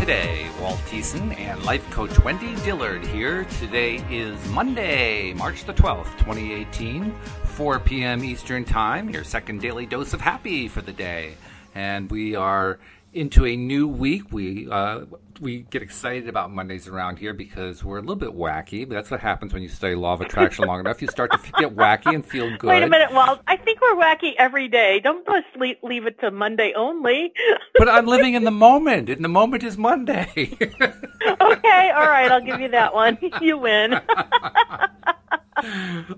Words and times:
Today. 0.00 0.48
Walt 0.58 0.78
Thiessen 0.86 1.38
and 1.38 1.62
life 1.62 1.88
coach 1.90 2.18
Wendy 2.24 2.54
Dillard 2.64 3.04
here. 3.04 3.44
Today 3.58 3.96
is 4.10 4.48
Monday, 4.48 5.34
March 5.34 5.64
the 5.64 5.74
12th, 5.74 6.16
2018, 6.18 7.14
4 7.44 7.78
p.m. 7.80 8.24
Eastern 8.24 8.64
Time, 8.64 9.10
your 9.10 9.24
second 9.24 9.60
daily 9.60 9.84
dose 9.84 10.14
of 10.14 10.22
happy 10.22 10.68
for 10.68 10.80
the 10.80 10.92
day. 10.92 11.34
And 11.74 12.10
we 12.10 12.34
are 12.34 12.78
into 13.12 13.46
a 13.46 13.56
new 13.56 13.88
week. 13.88 14.32
We 14.32 14.68
uh, 14.70 15.02
we 15.40 15.62
get 15.70 15.82
excited 15.82 16.28
about 16.28 16.50
Mondays 16.50 16.86
around 16.86 17.18
here 17.18 17.32
because 17.32 17.82
we're 17.82 17.98
a 17.98 18.00
little 18.00 18.16
bit 18.16 18.30
wacky. 18.30 18.86
But 18.86 18.94
that's 18.94 19.10
what 19.10 19.20
happens 19.20 19.52
when 19.52 19.62
you 19.62 19.68
study 19.68 19.94
law 19.94 20.12
of 20.12 20.20
attraction 20.20 20.66
long 20.66 20.80
enough. 20.80 21.00
You 21.00 21.08
start 21.08 21.32
to 21.32 21.38
get 21.58 21.74
wacky 21.74 22.14
and 22.14 22.24
feel 22.24 22.56
good. 22.56 22.68
Wait 22.68 22.82
a 22.82 22.88
minute, 22.88 23.12
Walt. 23.12 23.40
I 23.46 23.56
think 23.56 23.80
we're 23.80 23.96
wacky 23.96 24.34
every 24.38 24.68
day. 24.68 25.00
Don't 25.00 25.26
just 25.26 25.46
leave, 25.56 25.76
leave 25.82 26.06
it 26.06 26.20
to 26.20 26.30
Monday 26.30 26.72
only. 26.76 27.32
but 27.78 27.88
I'm 27.88 28.06
living 28.06 28.34
in 28.34 28.44
the 28.44 28.50
moment, 28.50 29.08
and 29.08 29.24
the 29.24 29.28
moment 29.28 29.64
is 29.64 29.78
Monday. 29.78 30.30
okay, 30.60 31.90
all 31.90 32.08
right. 32.08 32.30
I'll 32.30 32.44
give 32.44 32.60
you 32.60 32.68
that 32.68 32.94
one. 32.94 33.18
You 33.40 33.58
win. 33.58 34.00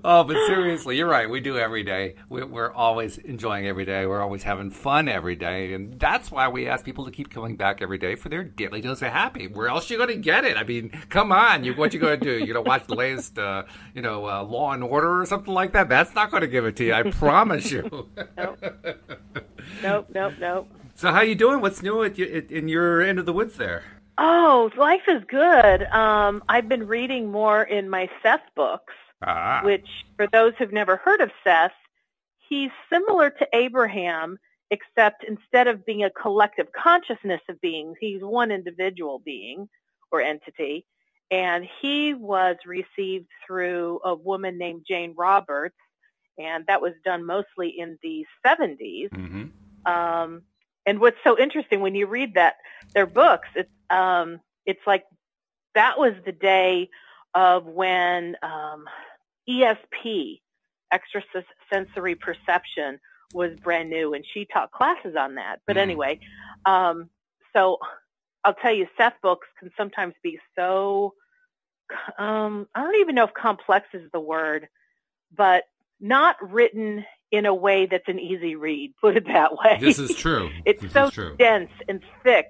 Oh, 0.04 0.24
but 0.24 0.36
seriously, 0.46 0.96
you're 0.96 1.08
right. 1.08 1.28
We 1.28 1.40
do 1.40 1.58
every 1.58 1.82
day. 1.82 2.16
We're 2.28 2.72
always 2.72 3.18
enjoying 3.18 3.66
every 3.66 3.84
day. 3.84 4.06
We're 4.06 4.20
always 4.20 4.42
having 4.42 4.70
fun 4.70 5.08
every 5.08 5.36
day, 5.36 5.74
and 5.74 5.98
that's 5.98 6.30
why 6.30 6.48
we 6.48 6.68
ask 6.68 6.84
people 6.84 7.04
to 7.04 7.10
keep 7.10 7.30
coming 7.30 7.56
back 7.56 7.82
every 7.82 7.98
day 7.98 8.14
for 8.14 8.28
their 8.28 8.44
daily 8.44 8.80
dose 8.80 9.02
of 9.02 9.08
happy. 9.08 9.46
Where 9.46 9.68
else 9.68 9.90
are 9.90 9.94
you 9.94 9.98
going 9.98 10.10
to 10.10 10.16
get 10.16 10.44
it? 10.44 10.56
I 10.56 10.64
mean, 10.64 10.90
come 11.08 11.32
on. 11.32 11.64
You 11.64 11.74
what 11.74 11.94
you 11.94 12.00
going 12.00 12.20
to 12.20 12.24
do? 12.24 12.32
You're 12.44 12.54
going 12.54 12.64
to 12.64 12.68
watch 12.68 12.86
the 12.86 12.94
latest, 12.94 13.38
uh, 13.38 13.64
you 13.94 14.02
know, 14.02 14.28
uh, 14.28 14.42
Law 14.42 14.72
and 14.72 14.82
Order 14.82 15.20
or 15.20 15.26
something 15.26 15.52
like 15.52 15.72
that? 15.72 15.88
That's 15.88 16.14
not 16.14 16.30
going 16.30 16.42
to 16.42 16.48
give 16.48 16.64
it 16.64 16.76
to 16.76 16.84
you. 16.84 16.94
I 16.94 17.10
promise 17.10 17.70
you. 17.70 18.08
nope. 18.36 18.58
Nope. 19.82 20.08
Nope. 20.12 20.34
Nope. 20.38 20.68
So 20.94 21.10
how 21.10 21.22
you 21.22 21.34
doing? 21.34 21.60
What's 21.60 21.82
new 21.82 22.02
at, 22.02 22.18
in 22.18 22.68
your 22.68 23.00
end 23.00 23.18
of 23.18 23.26
the 23.26 23.32
woods 23.32 23.56
there? 23.56 23.82
Oh, 24.18 24.70
life 24.76 25.02
is 25.08 25.22
good. 25.26 25.84
Um, 25.84 26.44
I've 26.48 26.68
been 26.68 26.86
reading 26.86 27.30
more 27.30 27.62
in 27.62 27.88
my 27.88 28.08
Seth 28.22 28.42
books 28.54 28.92
ah. 29.22 29.60
which 29.64 29.86
for 30.16 30.26
those 30.26 30.52
who've 30.58 30.72
never 30.72 30.96
heard 30.96 31.20
of 31.20 31.30
Seth, 31.44 31.72
he's 32.48 32.70
similar 32.90 33.30
to 33.30 33.48
Abraham, 33.52 34.38
except 34.70 35.24
instead 35.24 35.68
of 35.68 35.84
being 35.84 36.04
a 36.04 36.10
collective 36.10 36.68
consciousness 36.72 37.40
of 37.48 37.60
beings, 37.60 37.96
he's 38.00 38.22
one 38.22 38.50
individual 38.50 39.20
being 39.24 39.68
or 40.10 40.20
entity. 40.20 40.86
And 41.30 41.66
he 41.80 42.12
was 42.12 42.56
received 42.66 43.26
through 43.46 44.00
a 44.04 44.14
woman 44.14 44.58
named 44.58 44.84
Jane 44.86 45.14
Roberts, 45.16 45.76
and 46.38 46.66
that 46.66 46.82
was 46.82 46.92
done 47.04 47.24
mostly 47.24 47.68
in 47.68 47.98
the 48.02 48.26
70s. 48.46 49.08
Mm-hmm. 49.10 49.90
Um, 49.90 50.42
and 50.84 51.00
what's 51.00 51.16
so 51.24 51.38
interesting 51.38 51.80
when 51.80 51.94
you 51.94 52.06
read 52.06 52.34
that 52.34 52.56
their 52.94 53.06
books, 53.06 53.48
it's 53.54 53.70
um, 53.88 54.40
it's 54.66 54.80
like 54.86 55.04
that 55.74 55.98
was 55.98 56.14
the 56.24 56.32
day 56.32 56.90
of 57.34 57.66
when 57.66 58.36
um, 58.42 58.84
ESP, 59.48 60.40
extrasensory 60.92 62.14
perception, 62.14 62.98
was 63.32 63.58
brand 63.60 63.90
new, 63.90 64.14
and 64.14 64.24
she 64.32 64.44
taught 64.44 64.70
classes 64.72 65.16
on 65.18 65.36
that. 65.36 65.60
But 65.66 65.76
mm. 65.76 65.80
anyway, 65.80 66.20
um, 66.64 67.08
so 67.54 67.78
I'll 68.44 68.54
tell 68.54 68.72
you, 68.72 68.86
Seth 68.96 69.14
books 69.22 69.46
can 69.58 69.70
sometimes 69.76 70.14
be 70.22 70.38
so. 70.56 71.14
Um, 72.18 72.68
I 72.74 72.82
don't 72.82 73.00
even 73.00 73.14
know 73.14 73.24
if 73.24 73.34
complex 73.34 73.86
is 73.92 74.10
the 74.12 74.20
word, 74.20 74.68
but 75.36 75.64
not 76.00 76.36
written 76.40 77.04
in 77.30 77.46
a 77.46 77.54
way 77.54 77.86
that's 77.86 78.08
an 78.08 78.18
easy 78.18 78.56
read. 78.56 78.94
Put 79.00 79.16
it 79.16 79.26
that 79.26 79.52
way. 79.52 79.78
This 79.80 79.98
is 79.98 80.14
true. 80.14 80.50
it's 80.64 80.82
this 80.82 80.92
so 80.92 81.10
dense 81.38 81.70
and 81.88 82.02
thick 82.22 82.48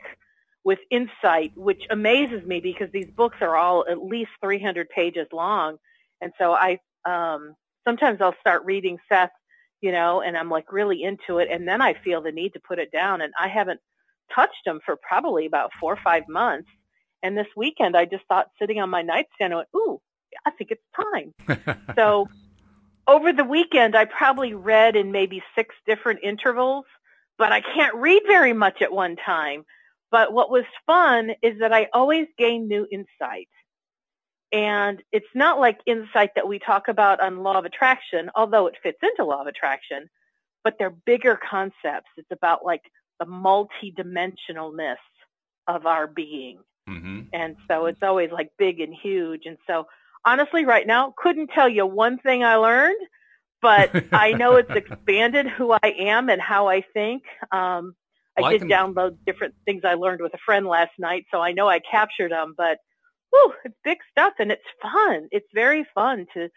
with 0.65 0.79
insight, 0.91 1.53
which 1.57 1.83
amazes 1.91 2.45
me 2.47 2.61
because 2.61 2.89
these 2.93 3.11
books 3.17 3.39
are 3.41 3.57
all 3.57 3.85
at 3.91 4.03
least 4.03 4.31
300 4.41 4.89
pages 4.89 5.27
long. 5.33 5.77
And 6.21 6.33
so 6.39 6.53
I 6.53 6.79
um, 7.05 7.55
sometimes 7.85 8.21
I'll 8.21 8.37
start 8.41 8.65
reading 8.65 8.99
Seth, 9.09 9.31
you 9.81 9.93
know, 9.93 10.21
and 10.21 10.37
I'm 10.37 10.51
like 10.51 10.73
really 10.73 11.03
into 11.03 11.39
it, 11.39 11.49
and 11.51 11.67
then 11.67 11.83
I 11.83 11.95
feel 11.95 12.23
the 12.23 12.33
need 12.33 12.53
to 12.55 12.61
put 12.61 12.79
it 12.79 12.93
down, 12.93 13.21
and 13.21 13.33
I 13.39 13.49
haven't 13.49 13.81
touched 14.35 14.65
them 14.65 14.81
for 14.85 14.97
probably 14.97 15.47
about 15.47 15.71
four 15.81 15.93
or 15.93 16.01
five 16.03 16.25
months. 16.29 16.69
And 17.23 17.37
this 17.37 17.47
weekend, 17.57 17.97
I 17.97 18.05
just 18.05 18.25
thought 18.27 18.49
sitting 18.59 18.81
on 18.81 18.91
my 18.91 19.03
nightstand, 19.03 19.53
I 19.53 19.57
went, 19.57 19.69
"Ooh, 19.77 20.01
I 20.47 20.51
think 20.51 20.71
it's 20.71 20.83
time." 20.97 21.87
so 21.97 22.29
over 23.07 23.33
the 23.33 23.45
weekend, 23.45 23.97
I 23.97 24.05
probably 24.05 24.55
read 24.55 24.97
in 24.97 25.13
maybe 25.13 25.43
six 25.55 25.75
different 25.87 26.21
intervals, 26.23 26.85
but 27.39 27.53
I 27.53 27.61
can't 27.61 27.95
read 27.97 28.23
very 28.27 28.53
much 28.53 28.81
at 28.83 28.93
one 28.93 29.17
time. 29.17 29.65
But 30.11 30.33
what 30.33 30.51
was 30.51 30.65
fun 30.87 31.33
is 31.43 31.59
that 31.61 31.73
I 31.73 31.89
always 31.93 32.27
gain 32.39 32.69
new 32.69 32.87
insight. 32.93 33.49
And 34.53 35.03
it's 35.13 35.27
not 35.35 35.59
like 35.59 35.81
insight 35.87 36.31
that 36.35 36.47
we 36.47 36.59
talk 36.59 36.89
about 36.89 37.21
on 37.21 37.43
law 37.43 37.59
of 37.59 37.65
attraction, 37.65 38.31
although 38.35 38.67
it 38.67 38.77
fits 38.83 38.99
into 39.03 39.25
law 39.25 39.41
of 39.41 39.47
attraction, 39.47 40.11
but 40.63 40.77
they're 40.79 40.91
bigger 40.91 41.39
concepts. 41.51 42.11
It's 42.19 42.31
about 42.31 42.65
like 42.65 42.83
the 43.19 43.27
multi-dimensionalness 43.27 44.97
of 45.67 45.87
our 45.87 46.07
being. 46.07 46.59
Mm-hmm. 46.89 47.21
And 47.33 47.57
so 47.69 47.87
it's 47.87 48.03
always 48.03 48.31
like 48.31 48.51
big 48.59 48.81
and 48.81 48.95
huge. 48.95 49.43
And 49.47 49.57
so 49.67 49.87
honestly, 50.25 50.65
right 50.65 50.87
now, 50.87 51.15
couldn't 51.17 51.49
tell 51.49 51.69
you 51.69 51.87
one 51.87 52.19
thing 52.19 52.45
I 52.45 52.57
learned, 52.57 53.01
but 53.63 53.91
I 54.13 54.33
know 54.33 54.57
it's 54.57 54.71
expanded 54.71 55.47
who 55.49 55.73
I 55.73 55.95
am 55.99 56.29
and 56.29 56.43
how 56.43 56.69
I 56.69 56.83
think. 56.93 57.23
Um, 57.51 57.95
I 58.37 58.43
well, 58.43 58.51
did 58.51 58.57
I 58.57 58.67
can... 58.67 58.69
download 58.69 59.17
different 59.27 59.55
things 59.65 59.83
I 59.85 59.95
learned 59.95 60.21
with 60.21 60.35
a 60.35 60.39
friend 60.45 60.67
last 60.67 60.93
night, 60.99 61.27
so 61.31 61.41
I 61.41 61.53
know 61.53 61.69
I 61.69 61.79
captured 61.79 62.33
them, 62.33 62.55
but 62.57 62.79
whew, 63.33 63.53
it's 63.65 63.75
big 63.85 63.99
stuff 64.11 64.35
and 64.39 64.53
it's 64.53 64.63
fun. 64.81 65.29
It's 65.31 65.49
very 65.53 65.87
fun 65.95 66.27
to 66.35 66.49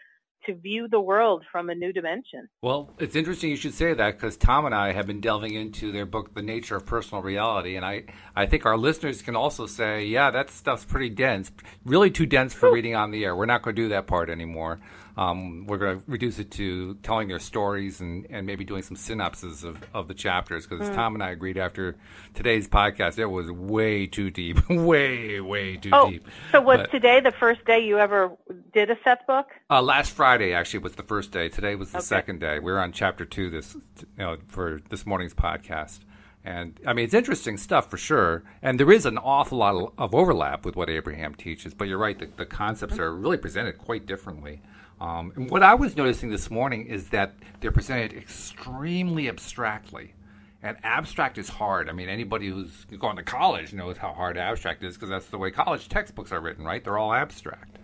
to 0.44 0.54
view 0.54 0.86
the 0.88 1.00
world 1.00 1.44
from 1.50 1.70
a 1.70 1.74
new 1.74 1.92
dimension. 1.92 2.48
Well, 2.62 2.94
it's 2.98 3.16
interesting 3.16 3.50
you 3.50 3.56
should 3.56 3.74
say 3.74 3.94
that 3.94 4.12
because 4.12 4.36
Tom 4.36 4.64
and 4.64 4.74
I 4.74 4.92
have 4.92 5.06
been 5.06 5.20
delving 5.20 5.54
into 5.54 5.90
their 5.90 6.06
book, 6.06 6.34
The 6.34 6.42
Nature 6.42 6.76
of 6.76 6.86
Personal 6.86 7.22
Reality, 7.22 7.74
and 7.74 7.84
I, 7.84 8.04
I 8.36 8.46
think 8.46 8.64
our 8.64 8.76
listeners 8.76 9.22
can 9.22 9.34
also 9.34 9.66
say, 9.66 10.04
yeah, 10.04 10.30
that 10.30 10.50
stuff's 10.50 10.84
pretty 10.84 11.10
dense, 11.10 11.50
really 11.84 12.10
too 12.10 12.26
dense 12.26 12.54
for 12.54 12.72
reading 12.72 12.94
on 12.94 13.10
the 13.10 13.24
air. 13.24 13.34
We're 13.34 13.46
not 13.46 13.62
going 13.62 13.74
to 13.74 13.82
do 13.82 13.88
that 13.88 14.06
part 14.06 14.30
anymore. 14.30 14.78
Um, 15.16 15.66
we're 15.66 15.78
going 15.78 15.98
to 15.98 16.04
reduce 16.06 16.38
it 16.38 16.50
to 16.52 16.94
telling 16.96 17.28
their 17.28 17.38
stories 17.38 18.00
and, 18.00 18.26
and 18.28 18.46
maybe 18.46 18.64
doing 18.64 18.82
some 18.82 18.96
synopses 18.96 19.64
of, 19.64 19.78
of 19.94 20.08
the 20.08 20.14
chapters 20.14 20.66
because 20.66 20.88
mm. 20.90 20.94
Tom 20.94 21.14
and 21.14 21.22
I 21.22 21.30
agreed 21.30 21.56
after 21.56 21.96
today's 22.34 22.68
podcast 22.68 23.18
it 23.18 23.26
was 23.26 23.50
way 23.50 24.06
too 24.06 24.30
deep, 24.30 24.68
way 24.70 25.40
way 25.40 25.76
too 25.76 25.90
oh, 25.92 26.10
deep. 26.10 26.28
So 26.52 26.60
was 26.60 26.80
but, 26.80 26.90
today 26.90 27.20
the 27.20 27.32
first 27.32 27.64
day 27.64 27.86
you 27.86 27.98
ever 27.98 28.30
did 28.74 28.90
a 28.90 28.98
Seth 29.02 29.26
book? 29.26 29.46
Uh, 29.70 29.80
last 29.80 30.10
Friday 30.10 30.52
actually 30.52 30.80
was 30.80 30.96
the 30.96 31.02
first 31.02 31.32
day. 31.32 31.48
Today 31.48 31.76
was 31.76 31.92
the 31.92 31.98
okay. 31.98 32.04
second 32.04 32.40
day. 32.40 32.58
We 32.58 32.70
are 32.72 32.78
on 32.78 32.92
chapter 32.92 33.24
two 33.24 33.48
this 33.48 33.74
you 33.74 33.82
know 34.18 34.36
for 34.48 34.82
this 34.90 35.06
morning's 35.06 35.34
podcast. 35.34 36.00
And 36.44 36.78
I 36.86 36.92
mean, 36.92 37.04
it's 37.04 37.14
interesting 37.14 37.56
stuff 37.56 37.90
for 37.90 37.96
sure. 37.96 38.44
And 38.62 38.78
there 38.78 38.92
is 38.92 39.04
an 39.04 39.18
awful 39.18 39.58
lot 39.58 39.92
of 39.98 40.14
overlap 40.14 40.64
with 40.64 40.76
what 40.76 40.88
Abraham 40.88 41.34
teaches. 41.34 41.74
But 41.74 41.88
you're 41.88 41.98
right, 41.98 42.16
the, 42.16 42.26
the 42.36 42.46
concepts 42.46 42.94
mm-hmm. 42.94 43.02
are 43.02 43.12
really 43.12 43.36
presented 43.36 43.78
quite 43.78 44.06
differently. 44.06 44.62
Um, 45.00 45.32
and 45.36 45.50
what 45.50 45.62
I 45.62 45.74
was 45.74 45.96
noticing 45.96 46.30
this 46.30 46.50
morning 46.50 46.86
is 46.86 47.10
that 47.10 47.34
they're 47.60 47.72
presented 47.72 48.14
extremely 48.14 49.28
abstractly. 49.28 50.14
And 50.62 50.76
abstract 50.82 51.38
is 51.38 51.48
hard. 51.48 51.88
I 51.88 51.92
mean, 51.92 52.08
anybody 52.08 52.48
who's 52.48 52.86
gone 52.98 53.16
to 53.16 53.22
college 53.22 53.72
knows 53.72 53.98
how 53.98 54.12
hard 54.12 54.38
abstract 54.38 54.82
is 54.82 54.94
because 54.94 55.10
that's 55.10 55.26
the 55.26 55.38
way 55.38 55.50
college 55.50 55.88
textbooks 55.88 56.32
are 56.32 56.40
written, 56.40 56.64
right? 56.64 56.82
They're 56.82 56.98
all 56.98 57.12
abstract. 57.12 57.78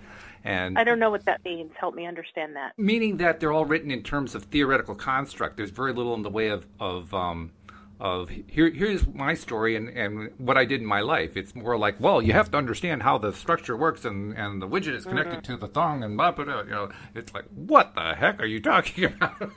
And 0.44 0.76
I 0.76 0.82
don't 0.82 0.99
know 0.99 1.11
what 1.11 1.25
that 1.26 1.44
means. 1.44 1.70
Help 1.79 1.94
me 1.94 2.06
understand 2.06 2.56
that. 2.56 2.73
Meaning 2.76 3.19
that 3.19 3.38
they're 3.38 3.53
all 3.53 3.65
written 3.65 3.91
in 3.91 4.03
terms 4.03 4.35
of 4.35 4.44
theoretical 4.44 4.94
construct. 4.94 5.56
There's 5.56 5.70
very 5.70 5.93
little 5.93 6.15
in 6.15 6.23
the 6.23 6.31
way 6.31 6.49
of, 6.49 6.67
of 6.81 7.12
um, 7.15 7.53
of 8.00 8.29
here 8.29 8.71
here's 8.71 9.06
my 9.06 9.35
story 9.35 9.77
and, 9.77 9.89
and 9.89 10.31
what 10.39 10.56
I 10.56 10.65
did 10.65 10.81
in 10.81 10.87
my 10.87 11.00
life. 11.00 11.37
It's 11.37 11.55
more 11.55 11.79
like, 11.79 12.00
well, 12.00 12.21
you 12.21 12.33
have 12.33 12.50
to 12.53 12.59
understand 12.59 13.03
how 13.03 13.19
the 13.19 13.33
structure 13.33 13.77
works 13.77 14.05
and, 14.05 14.37
and 14.37 14.61
the 14.61 14.69
widget 14.69 14.94
is 14.94 15.05
connected 15.05 15.43
mm-hmm. 15.43 15.53
to 15.55 15.56
the 15.59 15.69
thong 15.69 16.03
and 16.03 16.17
blah, 16.17 16.33
blah, 16.33 16.44
blah, 16.44 16.62
you 16.62 16.71
know, 16.71 16.91
it's 17.15 17.33
like, 17.33 17.44
what 17.55 17.94
the 17.94 18.15
heck 18.15 18.41
are 18.41 18.47
you 18.47 18.61
talking 18.61 19.05
about? 19.17 19.50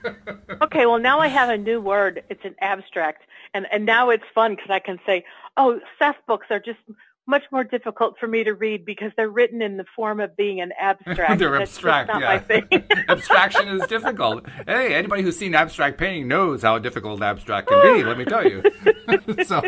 okay, 0.61 0.85
well 0.85 0.99
now 0.99 1.19
I 1.19 1.27
have 1.27 1.49
a 1.49 1.57
new 1.57 1.81
word. 1.81 2.23
It's 2.29 2.45
an 2.45 2.55
abstract. 2.61 3.23
And 3.53 3.67
and 3.71 3.85
now 3.85 4.09
it's 4.09 4.25
fun 4.33 4.55
because 4.55 4.69
I 4.69 4.79
can 4.79 4.99
say, 5.05 5.23
oh, 5.57 5.79
Seth 5.97 6.17
books 6.27 6.47
are 6.49 6.59
just 6.59 6.79
much 7.27 7.43
more 7.51 7.63
difficult 7.63 8.15
for 8.19 8.27
me 8.27 8.43
to 8.43 8.53
read 8.53 8.85
because 8.85 9.11
they're 9.17 9.29
written 9.29 9.61
in 9.61 9.77
the 9.77 9.85
form 9.95 10.19
of 10.19 10.35
being 10.37 10.61
an 10.61 10.71
abstract. 10.79 11.39
they're 11.39 11.59
abstract, 11.59 12.11
yeah. 12.19 12.61
Abstraction 13.09 13.67
is 13.67 13.87
difficult. 13.87 14.45
Hey, 14.67 14.93
anybody 14.93 15.23
who's 15.23 15.37
seen 15.37 15.55
abstract 15.55 15.97
painting 15.97 16.27
knows 16.27 16.61
how 16.61 16.77
difficult 16.77 17.21
abstract 17.23 17.67
can 17.67 17.97
be. 17.97 18.03
let 18.03 18.17
me 18.17 18.25
tell 18.25 18.45
you. 18.45 18.63
so, 19.45 19.61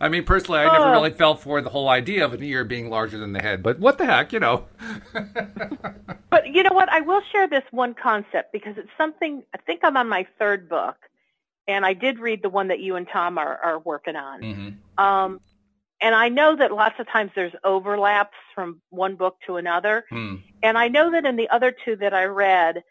I 0.00 0.08
mean, 0.08 0.24
personally, 0.24 0.60
I 0.60 0.64
never 0.64 0.86
oh. 0.86 0.92
really 0.92 1.10
fell 1.10 1.36
for 1.36 1.60
the 1.60 1.70
whole 1.70 1.88
idea 1.88 2.24
of 2.24 2.34
an 2.34 2.42
ear 2.42 2.64
being 2.64 2.90
larger 2.90 3.18
than 3.18 3.32
the 3.32 3.40
head. 3.40 3.62
But 3.62 3.78
what 3.78 3.98
the 3.98 4.06
heck, 4.06 4.32
you 4.32 4.40
know? 4.40 4.66
but 6.30 6.46
you 6.52 6.64
know 6.64 6.74
what? 6.74 6.88
I 6.88 7.02
will 7.02 7.22
share 7.30 7.48
this 7.48 7.64
one 7.70 7.94
concept 7.94 8.52
because 8.52 8.74
it's 8.76 8.90
something. 8.98 9.44
I 9.54 9.58
think 9.58 9.80
I'm 9.84 9.96
on 9.96 10.08
my 10.08 10.26
third 10.40 10.68
book, 10.68 10.96
and 11.68 11.86
I 11.86 11.94
did 11.94 12.18
read 12.18 12.42
the 12.42 12.48
one 12.48 12.68
that 12.68 12.80
you 12.80 12.96
and 12.96 13.06
Tom 13.12 13.38
are, 13.38 13.58
are 13.58 13.78
working 13.78 14.16
on. 14.16 14.42
Mm-hmm. 14.42 15.04
Um, 15.04 15.40
and 16.00 16.14
I 16.14 16.28
know 16.28 16.56
that 16.56 16.72
lots 16.72 16.96
of 16.98 17.08
times 17.08 17.30
there's 17.34 17.54
overlaps 17.64 18.36
from 18.54 18.80
one 18.90 19.16
book 19.16 19.36
to 19.46 19.56
another. 19.56 20.04
Hmm. 20.10 20.36
And 20.62 20.76
I 20.76 20.88
know 20.88 21.10
that 21.12 21.24
in 21.24 21.36
the 21.36 21.48
other 21.48 21.74
two 21.84 21.96
that 21.96 22.12
I 22.12 22.24
read, 22.24 22.82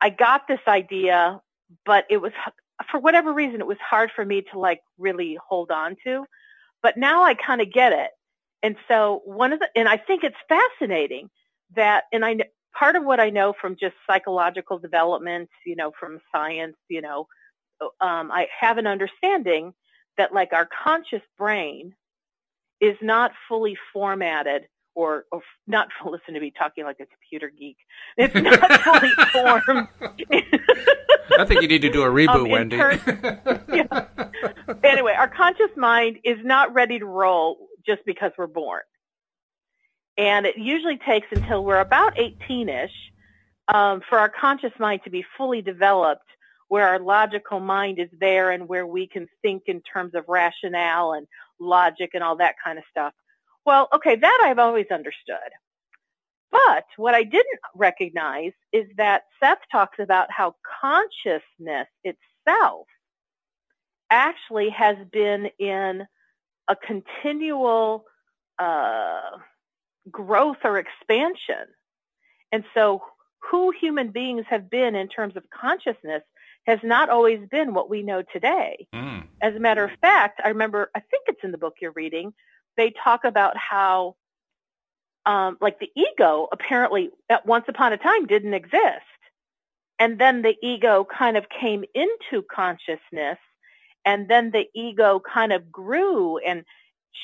I 0.00 0.10
got 0.10 0.48
this 0.48 0.60
idea, 0.66 1.40
but 1.84 2.06
it 2.10 2.18
was, 2.18 2.32
for 2.90 3.00
whatever 3.00 3.32
reason, 3.32 3.60
it 3.60 3.66
was 3.66 3.78
hard 3.78 4.10
for 4.14 4.24
me 4.24 4.42
to 4.52 4.58
like 4.58 4.80
really 4.98 5.38
hold 5.46 5.70
on 5.70 5.96
to. 6.04 6.24
But 6.82 6.96
now 6.96 7.22
I 7.22 7.34
kind 7.34 7.60
of 7.60 7.72
get 7.72 7.92
it. 7.92 8.10
And 8.62 8.76
so 8.88 9.22
one 9.24 9.52
of 9.52 9.60
the, 9.60 9.68
and 9.76 9.88
I 9.88 9.96
think 9.96 10.24
it's 10.24 10.36
fascinating 10.48 11.28
that, 11.76 12.04
and 12.12 12.24
I, 12.24 12.36
part 12.76 12.96
of 12.96 13.04
what 13.04 13.20
I 13.20 13.30
know 13.30 13.52
from 13.60 13.76
just 13.78 13.94
psychological 14.08 14.78
development, 14.78 15.50
you 15.66 15.76
know, 15.76 15.92
from 15.98 16.20
science, 16.34 16.76
you 16.88 17.02
know, 17.02 17.26
um, 18.00 18.30
I 18.30 18.46
have 18.58 18.78
an 18.78 18.86
understanding 18.86 19.74
that 20.16 20.32
like 20.32 20.52
our 20.52 20.68
conscious 20.84 21.22
brain 21.38 21.94
is 22.82 22.96
not 23.00 23.30
fully 23.48 23.76
formatted 23.94 24.64
or, 24.94 25.24
or 25.32 25.40
not 25.66 25.88
listen 26.04 26.34
to 26.34 26.40
me 26.40 26.52
talking 26.58 26.84
like 26.84 26.98
a 27.00 27.06
computer 27.06 27.50
geek. 27.58 27.78
It's 28.18 28.34
not 28.34 28.82
fully 28.82 29.10
formed. 29.32 29.88
I 31.38 31.46
think 31.46 31.62
you 31.62 31.68
need 31.68 31.82
to 31.82 31.90
do 31.90 32.02
a 32.02 32.08
reboot, 32.08 32.44
Um, 32.44 32.50
Wendy. 32.50 32.76
ter- 32.76 33.60
yeah. 33.72 34.06
Anyway, 34.84 35.14
our 35.16 35.28
conscious 35.28 35.70
mind 35.76 36.18
is 36.24 36.36
not 36.44 36.74
ready 36.74 36.98
to 36.98 37.06
roll 37.06 37.68
just 37.86 38.02
because 38.04 38.32
we're 38.36 38.48
born. 38.48 38.82
And 40.18 40.44
it 40.44 40.58
usually 40.58 40.98
takes 40.98 41.28
until 41.30 41.64
we're 41.64 41.80
about 41.80 42.16
18-ish 42.16 42.92
um, 43.72 44.02
for 44.08 44.18
our 44.18 44.28
conscious 44.28 44.72
mind 44.78 45.00
to 45.04 45.10
be 45.10 45.24
fully 45.38 45.62
developed 45.62 46.24
where 46.68 46.88
our 46.88 46.98
logical 46.98 47.60
mind 47.60 47.98
is 47.98 48.08
there 48.18 48.50
and 48.50 48.68
where 48.68 48.86
we 48.86 49.06
can 49.06 49.26
think 49.42 49.64
in 49.66 49.80
terms 49.82 50.14
of 50.14 50.24
rationale 50.28 51.12
and 51.12 51.26
logic 51.62 52.10
and 52.14 52.22
all 52.22 52.36
that 52.36 52.54
kind 52.64 52.78
of 52.78 52.84
stuff. 52.90 53.12
Well, 53.64 53.88
okay, 53.94 54.16
that 54.16 54.42
I've 54.44 54.58
always 54.58 54.86
understood. 54.90 55.36
But 56.50 56.84
what 56.96 57.14
I 57.14 57.22
didn't 57.22 57.60
recognize 57.74 58.52
is 58.72 58.86
that 58.98 59.22
Seth 59.40 59.58
talks 59.70 59.98
about 59.98 60.28
how 60.30 60.54
consciousness 60.80 61.88
itself 62.04 62.86
actually 64.10 64.68
has 64.70 64.96
been 65.10 65.48
in 65.58 66.06
a 66.68 66.76
continual 66.76 68.04
uh, 68.58 69.38
growth 70.10 70.58
or 70.64 70.78
expansion. 70.78 71.66
And 72.52 72.64
so 72.74 73.02
who 73.50 73.72
human 73.80 74.10
beings 74.10 74.44
have 74.50 74.70
been 74.70 74.94
in 74.94 75.08
terms 75.08 75.36
of 75.36 75.44
consciousness 75.48 76.22
has 76.66 76.78
not 76.82 77.08
always 77.08 77.40
been 77.50 77.74
what 77.74 77.90
we 77.90 78.02
know 78.02 78.22
today. 78.32 78.86
Mm. 78.94 79.24
As 79.40 79.54
a 79.54 79.60
matter 79.60 79.84
of 79.84 79.90
fact, 80.00 80.40
I 80.44 80.48
remember, 80.48 80.90
I 80.94 81.00
think 81.00 81.24
it's 81.26 81.42
in 81.42 81.50
the 81.50 81.58
book 81.58 81.74
you're 81.80 81.92
reading, 81.92 82.32
they 82.76 82.92
talk 83.02 83.24
about 83.24 83.56
how, 83.56 84.16
um, 85.26 85.56
like 85.60 85.78
the 85.80 85.90
ego 85.96 86.48
apparently 86.52 87.10
at 87.28 87.46
once 87.46 87.64
upon 87.68 87.92
a 87.92 87.96
time 87.96 88.26
didn't 88.26 88.54
exist. 88.54 89.06
And 89.98 90.18
then 90.18 90.42
the 90.42 90.56
ego 90.62 91.04
kind 91.04 91.36
of 91.36 91.46
came 91.48 91.84
into 91.94 92.44
consciousness 92.52 93.38
and 94.04 94.28
then 94.28 94.50
the 94.50 94.66
ego 94.74 95.20
kind 95.20 95.52
of 95.52 95.70
grew 95.70 96.38
and 96.38 96.64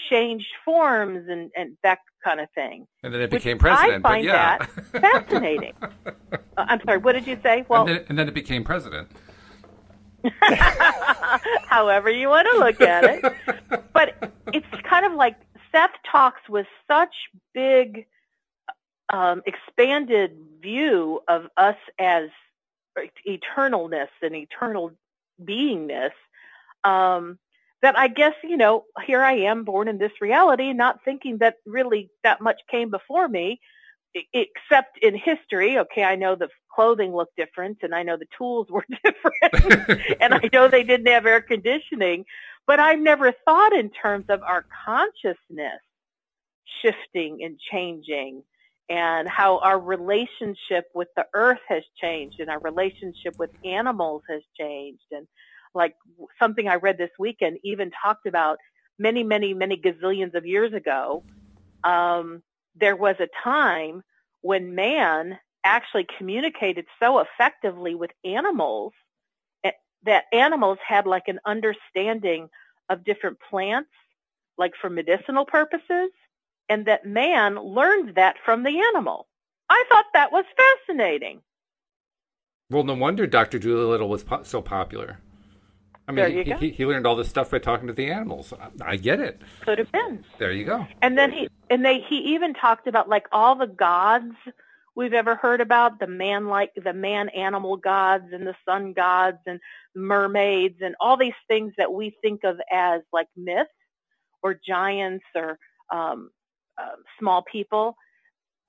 changed 0.09 0.47
forms 0.65 1.29
and, 1.29 1.51
and 1.57 1.77
that 1.83 1.99
kind 2.23 2.41
of 2.41 2.49
thing. 2.55 2.87
And 3.03 3.13
then 3.13 3.21
it 3.21 3.31
became 3.31 3.59
president. 3.59 4.05
I 4.05 4.09
find 4.09 4.25
yeah. 4.25 4.59
that 4.59 5.01
fascinating. 5.01 5.75
Uh, 6.59 6.67
I'm 6.69 6.81
sorry, 6.85 6.99
what 6.99 7.13
did 7.13 7.27
you 7.27 7.39
say? 7.43 7.65
Well, 7.69 7.87
and, 7.87 7.89
then, 7.89 8.05
and 8.09 8.19
then 8.19 8.29
it 8.29 8.35
became 8.35 8.65
president. 8.65 9.09
however 11.67 12.11
you 12.11 12.29
want 12.29 12.49
to 12.53 12.59
look 12.59 12.81
at 12.81 13.05
it. 13.05 13.83
But 13.93 14.33
it's 14.53 14.67
kind 14.89 15.07
of 15.07 15.13
like 15.13 15.37
Seth 15.73 15.91
talks 16.11 16.41
with 16.49 16.67
such 16.87 17.15
big, 17.55 18.07
um, 19.13 19.43
expanded 19.47 20.37
view 20.61 21.21
of 21.29 21.47
us 21.57 21.77
as 21.99 22.29
eternalness 23.27 24.09
and 24.23 24.35
eternal 24.35 24.93
beingness. 25.43 26.13
Um, 26.85 27.39
that 27.81 27.97
I 27.97 28.09
guess, 28.09 28.35
you 28.43 28.57
know, 28.57 28.87
here 29.07 29.23
I 29.23 29.35
am 29.35 29.65
born 29.65 29.87
in 29.87 29.99
this 29.99 30.13
reality, 30.21 30.73
not 30.73 31.05
thinking 31.05 31.39
that 31.39 31.59
really 31.65 32.11
that 32.25 32.41
much 32.41 32.61
came 32.69 32.91
before 32.91 33.29
me, 33.29 33.61
except 34.33 34.99
in 35.03 35.17
history. 35.17 35.79
Okay, 35.79 36.05
I 36.05 36.17
know 36.17 36.35
the 36.35 36.49
clothing 36.75 37.15
looked 37.15 37.37
different 37.37 37.79
and 37.83 37.95
I 37.95 38.03
know 38.03 38.17
the 38.17 38.29
tools 38.37 38.69
were 38.71 38.85
different 39.05 40.17
and 40.21 40.35
I 40.35 40.49
know 40.53 40.69
they 40.69 40.85
didn't 40.85 41.07
have 41.07 41.27
air 41.27 41.41
conditioning, 41.41 42.25
but 42.67 42.81
I've 42.81 43.01
never 43.01 43.33
thought 43.45 43.73
in 43.73 43.91
terms 43.91 44.27
of 44.29 44.43
our 44.43 44.65
consciousness 44.85 45.81
shifting 46.83 47.43
and 47.43 47.59
changing 47.71 48.43
and 48.89 49.29
how 49.29 49.59
our 49.59 49.79
relationship 49.79 50.87
with 50.95 51.09
the 51.17 51.27
earth 51.35 51.61
has 51.69 51.83
changed 52.01 52.41
and 52.41 52.49
our 52.49 52.61
relationship 52.61 53.39
with 53.39 53.51
animals 53.65 54.23
has 54.29 54.43
changed 54.59 55.05
and 55.11 55.27
like 55.75 55.95
something 56.39 56.69
I 56.69 56.77
read 56.77 56.97
this 56.97 57.11
weekend 57.19 57.59
even 57.63 57.91
talked 58.03 58.27
about 58.27 58.59
many, 58.99 59.23
many, 59.23 59.55
many 59.55 59.77
gazillions 59.77 60.35
of 60.35 60.47
years 60.47 60.73
ago. 60.73 61.23
Um, 61.85 62.43
there 62.79 62.97
was 62.97 63.17
a 63.21 63.29
time 63.43 64.03
when 64.41 64.75
man 64.75 65.39
actually 65.65 66.07
communicated 66.17 66.87
so 67.01 67.19
effectively 67.19 67.95
with 67.95 68.11
animals 68.25 68.93
eh, 69.65 69.73
that 70.05 70.25
animals 70.33 70.79
had 70.87 71.07
like 71.07 71.29
an 71.29 71.41
understanding 71.45 72.49
of 72.89 73.05
different 73.05 73.39
plants, 73.51 73.91
like 74.57 74.73
for 74.81 74.89
medicinal 74.89 75.45
purposes, 75.45 76.11
and 76.69 76.87
that 76.87 77.07
man 77.07 77.57
learned 77.57 78.15
that 78.15 78.37
from 78.45 78.63
the 78.63 78.81
animal. 78.95 79.27
I 79.69 79.85
thought 79.89 80.07
that 80.15 80.33
was 80.33 80.45
fascinating. 80.57 81.43
Well, 82.71 82.85
no 82.85 82.95
wonder 82.95 83.27
Dr. 83.27 83.59
Dolittle 83.59 84.09
was 84.09 84.25
po- 84.25 84.43
so 84.43 84.63
popular. 84.63 85.19
I 86.09 86.13
mean, 86.13 86.17
There 86.17 86.29
you 86.29 86.45
he, 86.45 86.51
go. 86.51 86.57
he, 86.57 86.71
he 86.71 86.87
learned 86.87 87.07
all 87.07 87.17
this 87.17 87.29
stuff 87.29 87.51
by 87.51 87.59
talking 87.59 87.87
to 87.87 87.93
the 87.93 88.11
animals. 88.11 88.55
I, 88.55 88.93
I 88.93 88.97
get 88.97 89.21
it. 89.21 89.43
Could 89.61 89.79
have 89.79 89.93
been. 89.93 90.25
There 90.39 90.53
you 90.53 90.65
go. 90.65 90.87
And 91.03 91.19
then 91.19 91.31
he 91.31 91.49
and 91.69 91.85
they 91.85 92.01
he 92.01 92.35
even 92.35 92.55
talked 92.55 92.87
about 92.87 93.09
like 93.11 93.27
all 93.31 93.55
the 93.57 93.67
gods 93.67 94.33
we've 94.95 95.13
ever 95.13 95.37
heard 95.37 95.61
about, 95.61 96.01
the 96.01 96.07
man 96.07 96.49
like 96.49 96.73
the 96.83 96.95
man 96.95 97.29
animal 97.29 97.77
gods 97.77 98.33
and 98.33 98.47
the 98.47 98.57
sun 98.65 98.95
gods 98.95 99.39
and 99.47 99.61
mermaids 99.95 100.79
and 100.81 100.97
all 100.99 101.19
these 101.19 101.35
things 101.47 101.75
that 101.77 101.93
we 101.93 102.17
think 102.23 102.43
of 102.43 102.59
as 102.73 103.03
like 103.13 103.29
myths 103.37 103.71
or 104.43 104.59
giants 104.67 105.25
or 105.35 105.59
um, 105.93 106.31
uh, 106.79 106.97
small 107.19 107.43
people. 107.43 107.97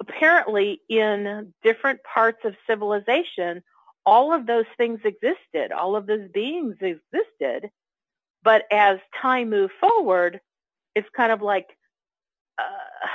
Apparently, 0.02 0.82
in 0.90 1.54
different 1.64 2.00
parts 2.04 2.40
of 2.44 2.56
civilization, 2.68 3.64
all 4.06 4.34
of 4.34 4.48
those 4.48 4.66
things 4.78 5.00
existed. 5.06 5.72
All 5.72 5.96
of 5.96 6.08
those 6.08 6.30
beings 6.34 6.76
existed. 6.82 7.70
But 8.44 8.64
as 8.72 9.00
time 9.22 9.50
moved 9.50 9.74
forward, 9.80 10.42
it's 10.96 11.10
kind 11.16 11.32
of 11.32 11.42
like 11.42 11.68
uh, 12.60 13.08